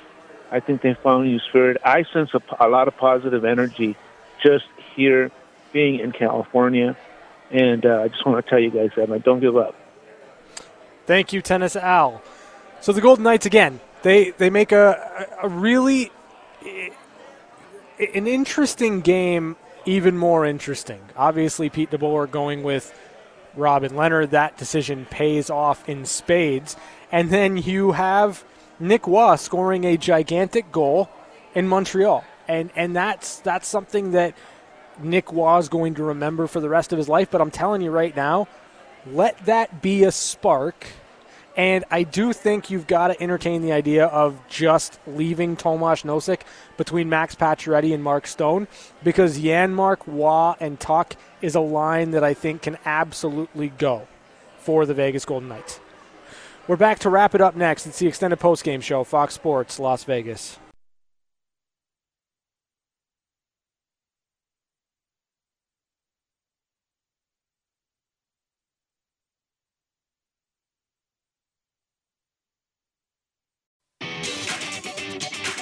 I 0.50 0.58
think 0.58 0.82
they 0.82 0.94
found 0.94 1.28
new 1.28 1.38
spirit. 1.38 1.76
I 1.84 2.02
sense 2.12 2.30
a, 2.34 2.42
a 2.58 2.68
lot 2.68 2.88
of 2.88 2.96
positive 2.96 3.44
energy 3.44 3.96
just 4.42 4.64
here 4.96 5.30
being 5.72 6.00
in 6.00 6.10
California. 6.10 6.96
And 7.52 7.86
uh, 7.86 8.02
I 8.02 8.08
just 8.08 8.26
want 8.26 8.44
to 8.44 8.50
tell 8.50 8.58
you 8.58 8.70
guys 8.70 8.90
that, 8.96 9.08
man, 9.08 9.20
don't 9.20 9.38
give 9.38 9.56
up. 9.56 9.76
Thank 11.06 11.32
you, 11.32 11.40
Tennis 11.40 11.76
Al. 11.76 12.20
So 12.80 12.92
the 12.92 13.00
Golden 13.00 13.22
Knights 13.22 13.46
again. 13.46 13.78
They 14.02 14.30
they 14.30 14.50
make 14.50 14.72
a 14.72 15.28
a 15.40 15.48
really 15.48 16.10
an 18.14 18.26
interesting 18.26 19.00
game 19.00 19.54
even 19.84 20.18
more 20.18 20.44
interesting. 20.44 21.00
Obviously, 21.16 21.70
Pete 21.70 21.90
DeBoer 21.92 22.28
going 22.28 22.64
with 22.64 22.92
Robin 23.56 23.92
Lehner. 23.92 24.28
That 24.28 24.56
decision 24.56 25.06
pays 25.10 25.50
off 25.50 25.88
in 25.88 26.04
spades. 26.04 26.76
And 27.10 27.30
then 27.30 27.56
you 27.56 27.92
have 27.92 28.44
Nick 28.80 29.06
Roy 29.06 29.36
scoring 29.36 29.84
a 29.84 29.96
gigantic 29.96 30.72
goal 30.72 31.08
in 31.54 31.68
Montreal. 31.68 32.24
And 32.48 32.70
and 32.74 32.94
that's 32.96 33.38
that's 33.40 33.68
something 33.68 34.12
that 34.12 34.34
Nick 35.00 35.32
Roy 35.32 35.58
is 35.58 35.68
going 35.68 35.94
to 35.94 36.02
remember 36.04 36.46
for 36.46 36.60
the 36.60 36.68
rest 36.68 36.92
of 36.92 36.98
his 36.98 37.08
life. 37.08 37.30
But 37.30 37.40
I'm 37.40 37.50
telling 37.50 37.82
you 37.82 37.90
right 37.90 38.14
now, 38.14 38.48
let 39.06 39.38
that 39.46 39.82
be 39.82 40.04
a 40.04 40.12
spark. 40.12 40.86
And 41.56 41.84
I 41.90 42.02
do 42.02 42.32
think 42.32 42.70
you've 42.70 42.86
got 42.86 43.08
to 43.08 43.22
entertain 43.22 43.62
the 43.62 43.72
idea 43.72 44.06
of 44.06 44.40
just 44.48 44.98
leaving 45.06 45.56
Tomas 45.56 46.02
Nosek 46.02 46.40
between 46.76 47.08
Max 47.10 47.34
Pacioretty 47.34 47.92
and 47.92 48.02
Mark 48.02 48.26
Stone 48.26 48.68
because 49.04 49.38
Janmark, 49.38 49.98
Roy, 50.06 50.54
and 50.60 50.80
Tuch 50.80 51.14
is 51.42 51.54
a 51.54 51.60
line 51.60 52.12
that 52.12 52.24
I 52.24 52.32
think 52.32 52.62
can 52.62 52.78
absolutely 52.86 53.68
go 53.68 54.08
for 54.58 54.86
the 54.86 54.94
Vegas 54.94 55.24
Golden 55.24 55.48
Knights. 55.48 55.80
We're 56.68 56.76
back 56.76 57.00
to 57.00 57.10
wrap 57.10 57.34
it 57.34 57.40
up 57.40 57.56
next. 57.56 57.86
It's 57.86 57.98
the 57.98 58.06
extended 58.06 58.38
postgame 58.38 58.82
show, 58.82 59.04
Fox 59.04 59.34
Sports, 59.34 59.78
Las 59.78 60.04
Vegas. 60.04 60.58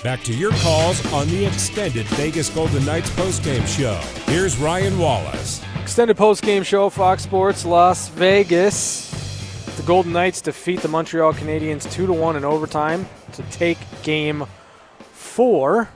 Back 0.03 0.23
to 0.23 0.33
your 0.35 0.53
calls 0.53 1.05
on 1.13 1.29
the 1.29 1.45
extended 1.45 2.07
Vegas 2.07 2.49
Golden 2.49 2.83
Knights 2.87 3.11
postgame 3.11 3.67
show. 3.67 3.97
Here's 4.33 4.57
Ryan 4.57 4.99
Wallace. 4.99 5.63
Extended 5.83 6.17
postgame 6.17 6.65
show, 6.65 6.89
Fox 6.89 7.25
Sports, 7.25 7.67
Las 7.67 8.09
Vegas. 8.09 9.11
The 9.77 9.83
Golden 9.83 10.15
Knights 10.15 10.41
defeat 10.41 10.81
the 10.81 10.89
Montreal 10.89 11.35
Canadiens 11.35 11.91
2 11.93 12.07
to 12.07 12.15
1 12.15 12.37
in 12.37 12.47
overtime 12.47 13.07
to 13.33 13.43
take 13.51 13.77
game 14.03 14.47
four. 15.13 15.91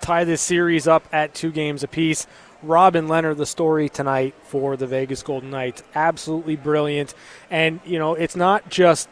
Tie 0.00 0.22
this 0.22 0.40
series 0.40 0.86
up 0.86 1.02
at 1.12 1.34
two 1.34 1.50
games 1.50 1.82
apiece. 1.82 2.28
Robin 2.62 3.08
Lehner, 3.08 3.36
the 3.36 3.46
story 3.46 3.88
tonight 3.88 4.36
for 4.44 4.76
the 4.76 4.86
Vegas 4.86 5.24
Golden 5.24 5.50
Knights. 5.50 5.82
Absolutely 5.96 6.54
brilliant. 6.54 7.14
And, 7.50 7.80
you 7.84 7.98
know, 7.98 8.14
it's 8.14 8.36
not 8.36 8.68
just 8.68 9.08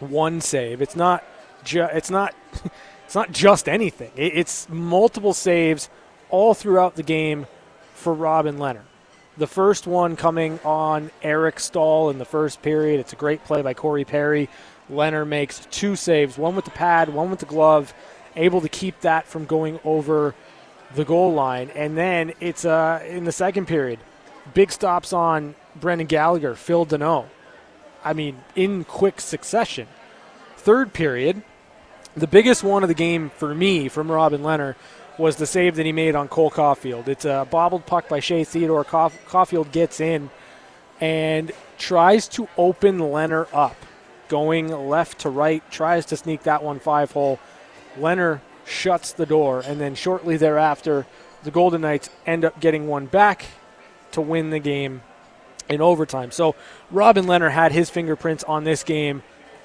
one 0.00 0.40
save. 0.40 0.82
It's 0.82 0.96
not 0.96 1.22
ju- 1.66 1.88
it's 1.92 2.10
not 2.10 2.34
it's 3.06 3.14
not 3.14 3.32
just 3.32 3.68
anything. 3.68 4.10
It- 4.16 4.36
It's 4.36 4.68
multiple 4.68 5.32
saves 5.32 5.88
all 6.28 6.52
throughout 6.52 6.96
the 6.96 7.02
game 7.02 7.46
for 7.94 8.12
Robin 8.12 8.58
Lehner. 8.58 8.82
The 9.38 9.46
first 9.46 9.86
one 9.86 10.16
coming 10.16 10.58
on 10.64 11.10
Eric 11.22 11.60
Staal 11.60 12.10
in 12.10 12.18
the 12.18 12.24
first 12.24 12.62
period. 12.62 13.00
It's 13.00 13.12
a 13.12 13.16
great 13.16 13.44
play 13.44 13.62
by 13.62 13.74
Corey 13.74 14.04
Perry. 14.04 14.48
Lehner 14.90 15.26
makes 15.26 15.66
two 15.70 15.96
saves, 15.96 16.38
one 16.38 16.56
with 16.56 16.64
the 16.64 16.70
pad, 16.70 17.08
one 17.10 17.30
with 17.30 17.40
the 17.40 17.46
glove, 17.46 17.92
able 18.34 18.60
to 18.60 18.68
keep 18.68 19.00
that 19.00 19.26
from 19.26 19.44
going 19.44 19.80
over 19.84 20.34
the 20.94 21.04
goal 21.04 21.32
line. 21.34 21.70
And 21.74 21.96
then 21.96 22.32
it's 22.40 22.64
uh, 22.64 23.02
in 23.06 23.24
the 23.24 23.32
second 23.32 23.66
period, 23.66 23.98
big 24.54 24.70
stops 24.72 25.12
on 25.12 25.54
Brendan 25.74 26.06
Gallagher, 26.06 26.54
Phil 26.54 26.86
Danault. 26.86 27.26
I 28.04 28.12
mean, 28.12 28.38
in 28.54 28.84
quick 28.84 29.20
succession. 29.20 29.88
Third 30.56 30.92
period, 30.92 31.42
the 32.16 32.26
biggest 32.26 32.64
one 32.64 32.82
of 32.82 32.88
the 32.88 32.94
game 32.94 33.30
for 33.30 33.54
me 33.54 33.88
from 33.88 34.10
Robin 34.10 34.42
Lehner 34.42 34.74
was 35.18 35.36
the 35.36 35.46
save 35.46 35.76
that 35.76 35.86
he 35.86 35.92
made 35.92 36.14
on 36.14 36.28
Cole 36.28 36.50
Caufield. 36.50 37.08
It's 37.08 37.24
a 37.24 37.46
bobbled 37.50 37.86
puck 37.86 38.08
by 38.08 38.20
Shea 38.20 38.44
Theodore. 38.44 38.84
Caul- 38.84 39.12
Caufield 39.28 39.72
gets 39.72 40.00
in 40.00 40.30
and 41.00 41.52
tries 41.78 42.28
to 42.28 42.48
open 42.56 42.98
Lehner 42.98 43.46
up, 43.52 43.76
going 44.28 44.68
left 44.68 45.20
to 45.20 45.30
right, 45.30 45.62
tries 45.70 46.06
to 46.06 46.16
sneak 46.16 46.42
that 46.44 46.62
one 46.62 46.78
five 46.80 47.12
hole. 47.12 47.38
Lehner 47.98 48.40
shuts 48.66 49.12
the 49.12 49.26
door, 49.26 49.62
and 49.64 49.80
then 49.80 49.94
shortly 49.94 50.36
thereafter, 50.36 51.06
the 51.44 51.50
Golden 51.50 51.82
Knights 51.82 52.10
end 52.26 52.44
up 52.44 52.60
getting 52.60 52.88
one 52.88 53.06
back 53.06 53.46
to 54.12 54.20
win 54.20 54.50
the 54.50 54.58
game 54.58 55.02
in 55.68 55.80
overtime. 55.80 56.30
So 56.30 56.54
Robin 56.90 57.26
Lehner 57.26 57.50
had 57.50 57.72
his 57.72 57.90
fingerprints 57.90 58.44
on 58.44 58.64
this 58.64 58.82
game 58.82 59.22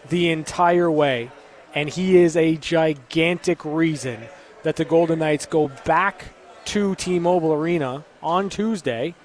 the 0.09 0.29
entire 0.29 0.89
way, 0.89 1.31
and 1.73 1.89
he 1.89 2.17
is 2.17 2.35
a 2.35 2.57
gigantic 2.57 3.63
reason 3.63 4.19
that 4.63 4.75
the 4.75 4.85
Golden 4.85 5.19
Knights 5.19 5.45
go 5.45 5.69
back 5.85 6.25
to 6.65 6.95
T-Mobile 6.95 7.53
Arena 7.53 8.03
on 8.21 8.49
Tuesday, 8.49 9.15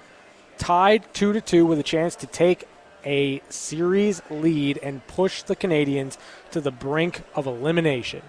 tied 0.57 1.13
two 1.13 1.33
to 1.33 1.41
two 1.41 1.65
with 1.65 1.79
a 1.79 1.83
chance 1.83 2.15
to 2.17 2.27
take 2.27 2.67
a 3.05 3.41
series 3.49 4.21
lead 4.29 4.79
and 4.81 5.05
push 5.07 5.43
the 5.43 5.55
Canadiens 5.55 6.17
to 6.51 6.59
the 6.59 6.71
brink 6.71 7.21
of 7.35 7.45
elimination. 7.45 8.21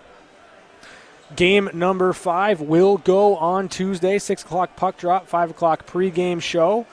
Game 1.35 1.69
number 1.75 2.13
five 2.13 2.61
will 2.61 2.97
go 2.97 3.37
on 3.37 3.69
Tuesday, 3.69 4.19
6 4.19 4.45
o'clock 4.45 4.77
puck 4.77 4.97
drop, 4.97 5.29
5 5.29 5.51
o'clock 5.51 5.87
pregame 5.87 6.41
show. 6.41 6.87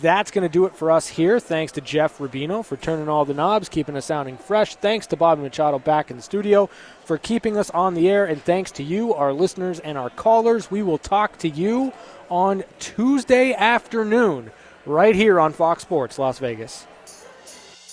That's 0.00 0.30
going 0.30 0.42
to 0.42 0.52
do 0.52 0.64
it 0.64 0.74
for 0.74 0.90
us 0.90 1.06
here. 1.06 1.38
Thanks 1.38 1.72
to 1.72 1.82
Jeff 1.82 2.16
Rubino 2.16 2.64
for 2.64 2.78
turning 2.78 3.10
all 3.10 3.26
the 3.26 3.34
knobs, 3.34 3.68
keeping 3.68 3.94
us 3.94 4.06
sounding 4.06 4.38
fresh. 4.38 4.74
Thanks 4.76 5.06
to 5.08 5.16
Bobby 5.16 5.42
Machado 5.42 5.78
back 5.78 6.10
in 6.10 6.16
the 6.16 6.22
studio 6.22 6.70
for 7.04 7.18
keeping 7.18 7.58
us 7.58 7.68
on 7.70 7.92
the 7.92 8.08
air. 8.08 8.24
And 8.24 8.42
thanks 8.42 8.70
to 8.72 8.82
you, 8.82 9.12
our 9.12 9.34
listeners 9.34 9.80
and 9.80 9.98
our 9.98 10.08
callers. 10.08 10.70
We 10.70 10.82
will 10.82 10.96
talk 10.96 11.36
to 11.38 11.48
you 11.48 11.92
on 12.30 12.64
Tuesday 12.78 13.52
afternoon 13.52 14.50
right 14.86 15.14
here 15.14 15.38
on 15.38 15.52
Fox 15.52 15.82
Sports 15.82 16.18
Las 16.18 16.38
Vegas. 16.38 16.86